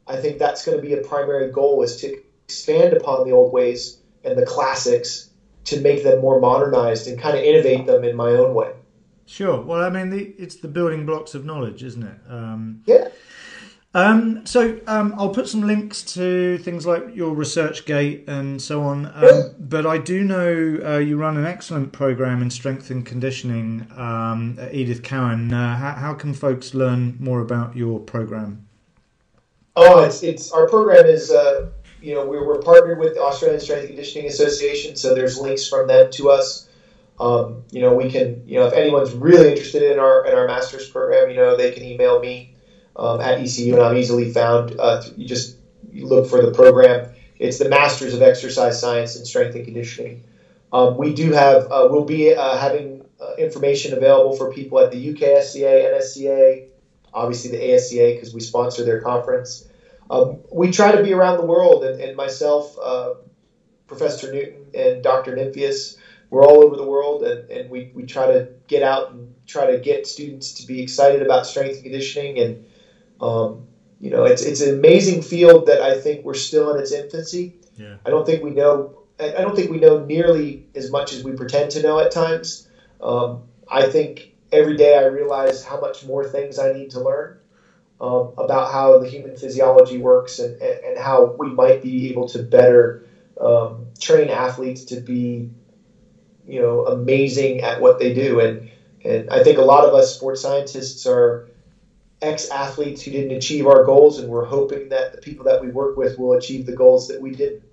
I 0.05 0.17
think 0.17 0.37
that's 0.37 0.63
going 0.63 0.77
to 0.77 0.83
be 0.83 0.93
a 0.93 0.97
primary 0.97 1.51
goal 1.51 1.81
is 1.81 1.95
to 2.01 2.15
expand 2.45 2.93
upon 2.93 3.27
the 3.27 3.31
old 3.31 3.51
ways 3.51 3.97
and 4.23 4.37
the 4.37 4.45
classics 4.45 5.31
to 5.65 5.79
make 5.81 6.03
them 6.03 6.21
more 6.21 6.39
modernized 6.39 7.07
and 7.07 7.19
kind 7.19 7.37
of 7.37 7.43
innovate 7.43 7.85
them 7.85 8.03
in 8.03 8.15
my 8.15 8.29
own 8.29 8.53
way. 8.53 8.71
Sure. 9.25 9.61
Well, 9.61 9.81
I 9.81 9.89
mean, 9.89 10.09
the, 10.09 10.33
it's 10.37 10.57
the 10.57 10.67
building 10.67 11.05
blocks 11.05 11.33
of 11.33 11.45
knowledge, 11.45 11.83
isn't 11.83 12.03
it? 12.03 12.19
Um, 12.29 12.83
Yeah. 12.85 13.07
Um, 13.95 14.43
so 14.47 14.79
um, 14.87 15.13
I'll 15.17 15.29
put 15.29 15.47
some 15.47 15.67
links 15.67 16.01
to 16.15 16.57
things 16.57 16.87
like 16.87 17.15
your 17.15 17.35
ResearchGate 17.35 18.27
and 18.27 18.59
so 18.59 18.81
on. 18.81 19.05
Um, 19.13 19.53
But 19.59 19.85
I 19.85 19.99
do 19.99 20.23
know 20.23 20.79
uh, 20.83 20.97
you 20.97 21.15
run 21.15 21.37
an 21.37 21.45
excellent 21.45 21.93
program 21.93 22.41
in 22.41 22.49
strength 22.49 22.89
and 22.89 23.05
conditioning 23.05 23.87
um, 23.95 24.57
at 24.59 24.73
Edith 24.73 25.03
Cowan. 25.03 25.53
Uh, 25.53 25.77
how, 25.77 25.91
how 25.91 26.13
can 26.15 26.33
folks 26.33 26.73
learn 26.73 27.17
more 27.19 27.39
about 27.39 27.75
your 27.75 27.99
program? 27.99 28.67
Oh, 29.75 30.03
it's 30.03 30.21
it's 30.21 30.51
our 30.51 30.67
program 30.67 31.05
is 31.05 31.31
uh, 31.31 31.67
you 32.03 32.13
know 32.13 32.25
we're, 32.25 32.45
we're 32.45 32.61
partnered 32.61 32.99
with 32.99 33.15
the 33.15 33.21
Australian 33.21 33.61
Strength 33.61 33.81
and 33.81 33.89
Conditioning 33.89 34.27
Association, 34.27 34.95
so 34.97 35.15
there's 35.15 35.39
links 35.39 35.67
from 35.67 35.87
them 35.87 36.11
to 36.11 36.29
us. 36.29 36.67
Um, 37.19 37.63
you 37.71 37.81
know, 37.81 37.93
we 37.93 38.11
can 38.11 38.43
you 38.45 38.59
know 38.59 38.67
if 38.67 38.73
anyone's 38.73 39.13
really 39.13 39.49
interested 39.49 39.83
in 39.91 39.99
our 39.99 40.25
in 40.27 40.35
our 40.35 40.45
master's 40.45 40.89
program, 40.89 41.29
you 41.29 41.37
know 41.37 41.55
they 41.55 41.71
can 41.71 41.83
email 41.83 42.19
me 42.19 42.55
um, 42.97 43.21
at 43.21 43.39
ECU, 43.39 43.75
and 43.75 43.81
I'm 43.81 43.97
easily 43.97 44.31
found. 44.33 44.77
Uh, 44.77 45.01
you 45.15 45.25
just 45.25 45.57
look 45.93 46.29
for 46.29 46.41
the 46.41 46.51
program. 46.51 47.09
It's 47.39 47.57
the 47.57 47.69
Masters 47.69 48.13
of 48.13 48.21
Exercise 48.21 48.79
Science 48.79 49.15
and 49.15 49.25
Strength 49.25 49.55
and 49.55 49.65
Conditioning. 49.65 50.23
Um, 50.73 50.97
we 50.97 51.13
do 51.13 51.31
have 51.31 51.65
uh, 51.71 51.87
we'll 51.89 52.05
be 52.05 52.35
uh, 52.35 52.57
having 52.57 53.05
uh, 53.21 53.35
information 53.35 53.93
available 53.93 54.35
for 54.35 54.51
people 54.51 54.79
at 54.79 54.91
the 54.91 55.13
UKSCA, 55.13 55.93
NSCA, 55.93 56.67
obviously 57.13 57.51
the 57.51 57.63
ASCA 57.63 58.15
because 58.15 58.33
we 58.33 58.41
sponsor 58.41 58.83
their 58.83 58.99
conference. 58.99 59.67
Um, 60.13 60.41
we 60.51 60.69
try 60.69 60.95
to 60.95 61.01
be 61.01 61.11
around 61.11 61.37
the 61.37 61.45
world, 61.45 61.83
and, 61.83 61.99
and 61.99 62.15
myself, 62.15 62.77
uh, 62.81 63.15
Professor 63.87 64.31
Newton, 64.31 64.67
and 64.75 65.03
Dr. 65.03 65.35
Nimphius, 65.35 65.97
we're 66.29 66.45
all 66.45 66.63
over 66.63 66.75
the 66.75 66.85
world, 66.85 67.23
and, 67.23 67.49
and 67.49 67.69
we, 67.69 67.91
we 67.95 68.03
try 68.03 68.27
to 68.27 68.49
get 68.67 68.83
out 68.83 69.11
and 69.11 69.33
try 69.47 69.71
to 69.71 69.79
get 69.79 70.05
students 70.05 70.53
to 70.53 70.67
be 70.67 70.83
excited 70.83 71.23
about 71.23 71.47
strength 71.47 71.75
and 71.75 71.83
conditioning. 71.83 72.37
And, 72.37 72.65
um, 73.21 73.67
you 73.99 74.11
know, 74.11 74.25
it's, 74.25 74.43
it's 74.43 74.61
an 74.61 74.75
amazing 74.75 75.23
field 75.23 75.65
that 75.65 75.81
I 75.81 75.99
think 75.99 76.23
we're 76.23 76.35
still 76.35 76.75
in 76.75 76.79
its 76.79 76.91
infancy. 76.91 77.55
Yeah. 77.75 77.95
I 78.05 78.11
don't 78.11 78.25
think 78.25 78.43
we 78.43 78.51
know. 78.51 78.99
I 79.19 79.35
I 79.35 79.41
don't 79.41 79.55
think 79.55 79.71
we 79.71 79.79
know 79.79 80.05
nearly 80.05 80.67
as 80.75 80.91
much 80.91 81.13
as 81.13 81.23
we 81.23 81.31
pretend 81.31 81.71
to 81.71 81.81
know 81.81 81.99
at 81.99 82.11
times. 82.11 82.67
Um, 83.01 83.43
I 83.67 83.89
think 83.89 84.35
every 84.51 84.77
day 84.77 84.95
I 84.95 85.05
realize 85.05 85.63
how 85.63 85.79
much 85.79 86.05
more 86.05 86.23
things 86.27 86.59
I 86.59 86.73
need 86.73 86.91
to 86.91 86.99
learn 86.99 87.39
um, 88.03 88.33
about 88.37 88.69
how 88.69 88.99
the 88.99 89.07
human 89.07 89.37
physiology 89.37 89.97
works 89.97 90.39
and, 90.39 90.61
and, 90.61 90.97
how 90.97 91.35
we 91.39 91.47
might 91.47 91.81
be 91.81 92.09
able 92.09 92.27
to 92.27 92.43
better 92.43 93.07
um, 93.39 93.85
train 93.97 94.29
athletes 94.29 94.83
to 94.83 94.99
be, 94.99 95.49
you 96.45 96.59
know, 96.59 96.85
amazing 96.85 97.61
at 97.61 97.79
what 97.79 97.99
they 97.99 98.13
do. 98.13 98.41
And 98.41 98.69
and 99.05 99.29
I 99.29 99.41
think 99.41 99.57
a 99.57 99.61
lot 99.61 99.85
of 99.85 99.93
us 99.93 100.13
sports 100.13 100.41
scientists 100.41 101.07
are 101.07 101.49
ex 102.21 102.49
athletes 102.49 103.01
who 103.03 103.11
didn't 103.11 103.37
achieve 103.37 103.67
our 103.67 103.85
goals, 103.85 104.19
and 104.19 104.27
we're 104.27 104.45
hoping 104.45 104.89
that 104.89 105.13
the 105.13 105.21
people 105.21 105.45
that 105.45 105.61
we 105.61 105.69
work 105.69 105.95
with 105.95 106.19
will 106.19 106.33
achieve 106.33 106.65
the 106.65 106.75
goals 106.75 107.07
that 107.07 107.21
we 107.21 107.31
did. 107.31 107.63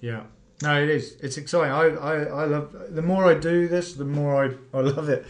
Yeah. 0.00 0.24
No, 0.60 0.82
it 0.82 0.90
is. 0.90 1.16
It's 1.20 1.36
exciting. 1.36 1.72
I, 1.72 1.84
I, 1.94 2.14
I 2.24 2.44
love. 2.46 2.74
The 2.90 3.02
more 3.02 3.26
I 3.26 3.34
do 3.34 3.68
this, 3.68 3.92
the 3.92 4.04
more 4.04 4.44
I, 4.44 4.76
I 4.76 4.80
love 4.80 5.08
it. 5.08 5.24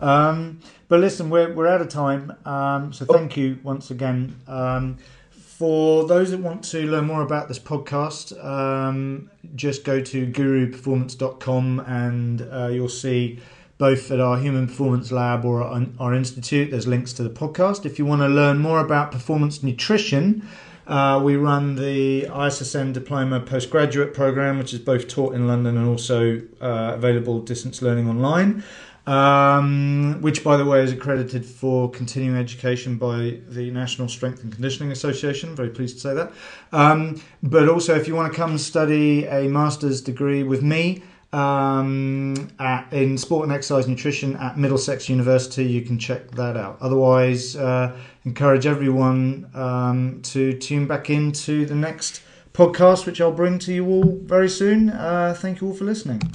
Um, 0.00 0.60
but 0.88 1.00
listen, 1.00 1.30
we're 1.30 1.52
we're 1.52 1.68
out 1.68 1.80
of 1.80 1.88
time. 1.88 2.34
Um, 2.44 2.92
so 2.92 3.04
thank 3.04 3.36
you 3.36 3.58
once 3.62 3.90
again. 3.90 4.36
Um, 4.48 4.98
for 5.30 6.06
those 6.06 6.30
that 6.30 6.40
want 6.40 6.64
to 6.64 6.86
learn 6.90 7.04
more 7.04 7.20
about 7.20 7.46
this 7.46 7.58
podcast, 7.58 8.32
um, 8.42 9.30
just 9.54 9.84
go 9.84 10.00
to 10.00 10.26
guruperformance.com 10.26 11.80
and 11.80 12.48
uh, 12.50 12.68
you'll 12.68 12.88
see 12.88 13.38
both 13.76 14.10
at 14.10 14.20
our 14.20 14.38
Human 14.38 14.66
Performance 14.66 15.12
Lab 15.12 15.44
or 15.44 15.62
our, 15.62 15.86
our 15.98 16.14
institute. 16.14 16.70
There's 16.70 16.86
links 16.86 17.12
to 17.14 17.22
the 17.22 17.28
podcast. 17.28 17.84
If 17.84 17.98
you 17.98 18.06
want 18.06 18.22
to 18.22 18.28
learn 18.28 18.56
more 18.56 18.80
about 18.80 19.12
performance 19.12 19.62
nutrition, 19.62 20.48
uh, 20.86 21.20
we 21.22 21.36
run 21.36 21.76
the 21.76 22.24
ISSN 22.24 22.94
Diploma 22.94 23.40
Postgraduate 23.40 24.14
Program, 24.14 24.58
which 24.58 24.72
is 24.72 24.80
both 24.80 25.08
taught 25.08 25.34
in 25.34 25.46
London 25.46 25.76
and 25.76 25.86
also 25.86 26.40
uh, 26.60 26.92
available 26.94 27.38
distance 27.40 27.80
learning 27.82 28.08
online 28.08 28.64
um, 29.10 30.18
which, 30.20 30.44
by 30.44 30.56
the 30.56 30.64
way, 30.64 30.84
is 30.84 30.92
accredited 30.92 31.44
for 31.44 31.90
continuing 31.90 32.38
education 32.38 32.96
by 32.96 33.40
the 33.48 33.68
National 33.72 34.08
Strength 34.08 34.44
and 34.44 34.52
Conditioning 34.52 34.92
Association. 34.92 35.56
Very 35.56 35.70
pleased 35.70 35.96
to 35.96 36.00
say 36.00 36.14
that. 36.14 36.32
Um, 36.70 37.20
but 37.42 37.68
also, 37.68 37.96
if 37.96 38.06
you 38.06 38.14
want 38.14 38.32
to 38.32 38.36
come 38.36 38.56
study 38.56 39.24
a 39.26 39.48
master's 39.48 40.00
degree 40.00 40.44
with 40.44 40.62
me 40.62 41.02
um, 41.32 42.50
at, 42.60 42.92
in 42.92 43.18
sport 43.18 43.42
and 43.42 43.52
exercise 43.52 43.88
nutrition 43.88 44.36
at 44.36 44.56
Middlesex 44.56 45.08
University, 45.08 45.64
you 45.64 45.82
can 45.82 45.98
check 45.98 46.30
that 46.32 46.56
out. 46.56 46.78
Otherwise, 46.80 47.56
uh, 47.56 47.96
encourage 48.24 48.64
everyone 48.64 49.50
um, 49.54 50.22
to 50.22 50.52
tune 50.52 50.86
back 50.86 51.10
into 51.10 51.66
the 51.66 51.74
next 51.74 52.22
podcast, 52.52 53.06
which 53.06 53.20
I'll 53.20 53.32
bring 53.32 53.58
to 53.60 53.74
you 53.74 53.88
all 53.88 54.18
very 54.22 54.48
soon. 54.48 54.90
Uh, 54.90 55.34
thank 55.36 55.60
you 55.60 55.66
all 55.66 55.74
for 55.74 55.84
listening. 55.84 56.30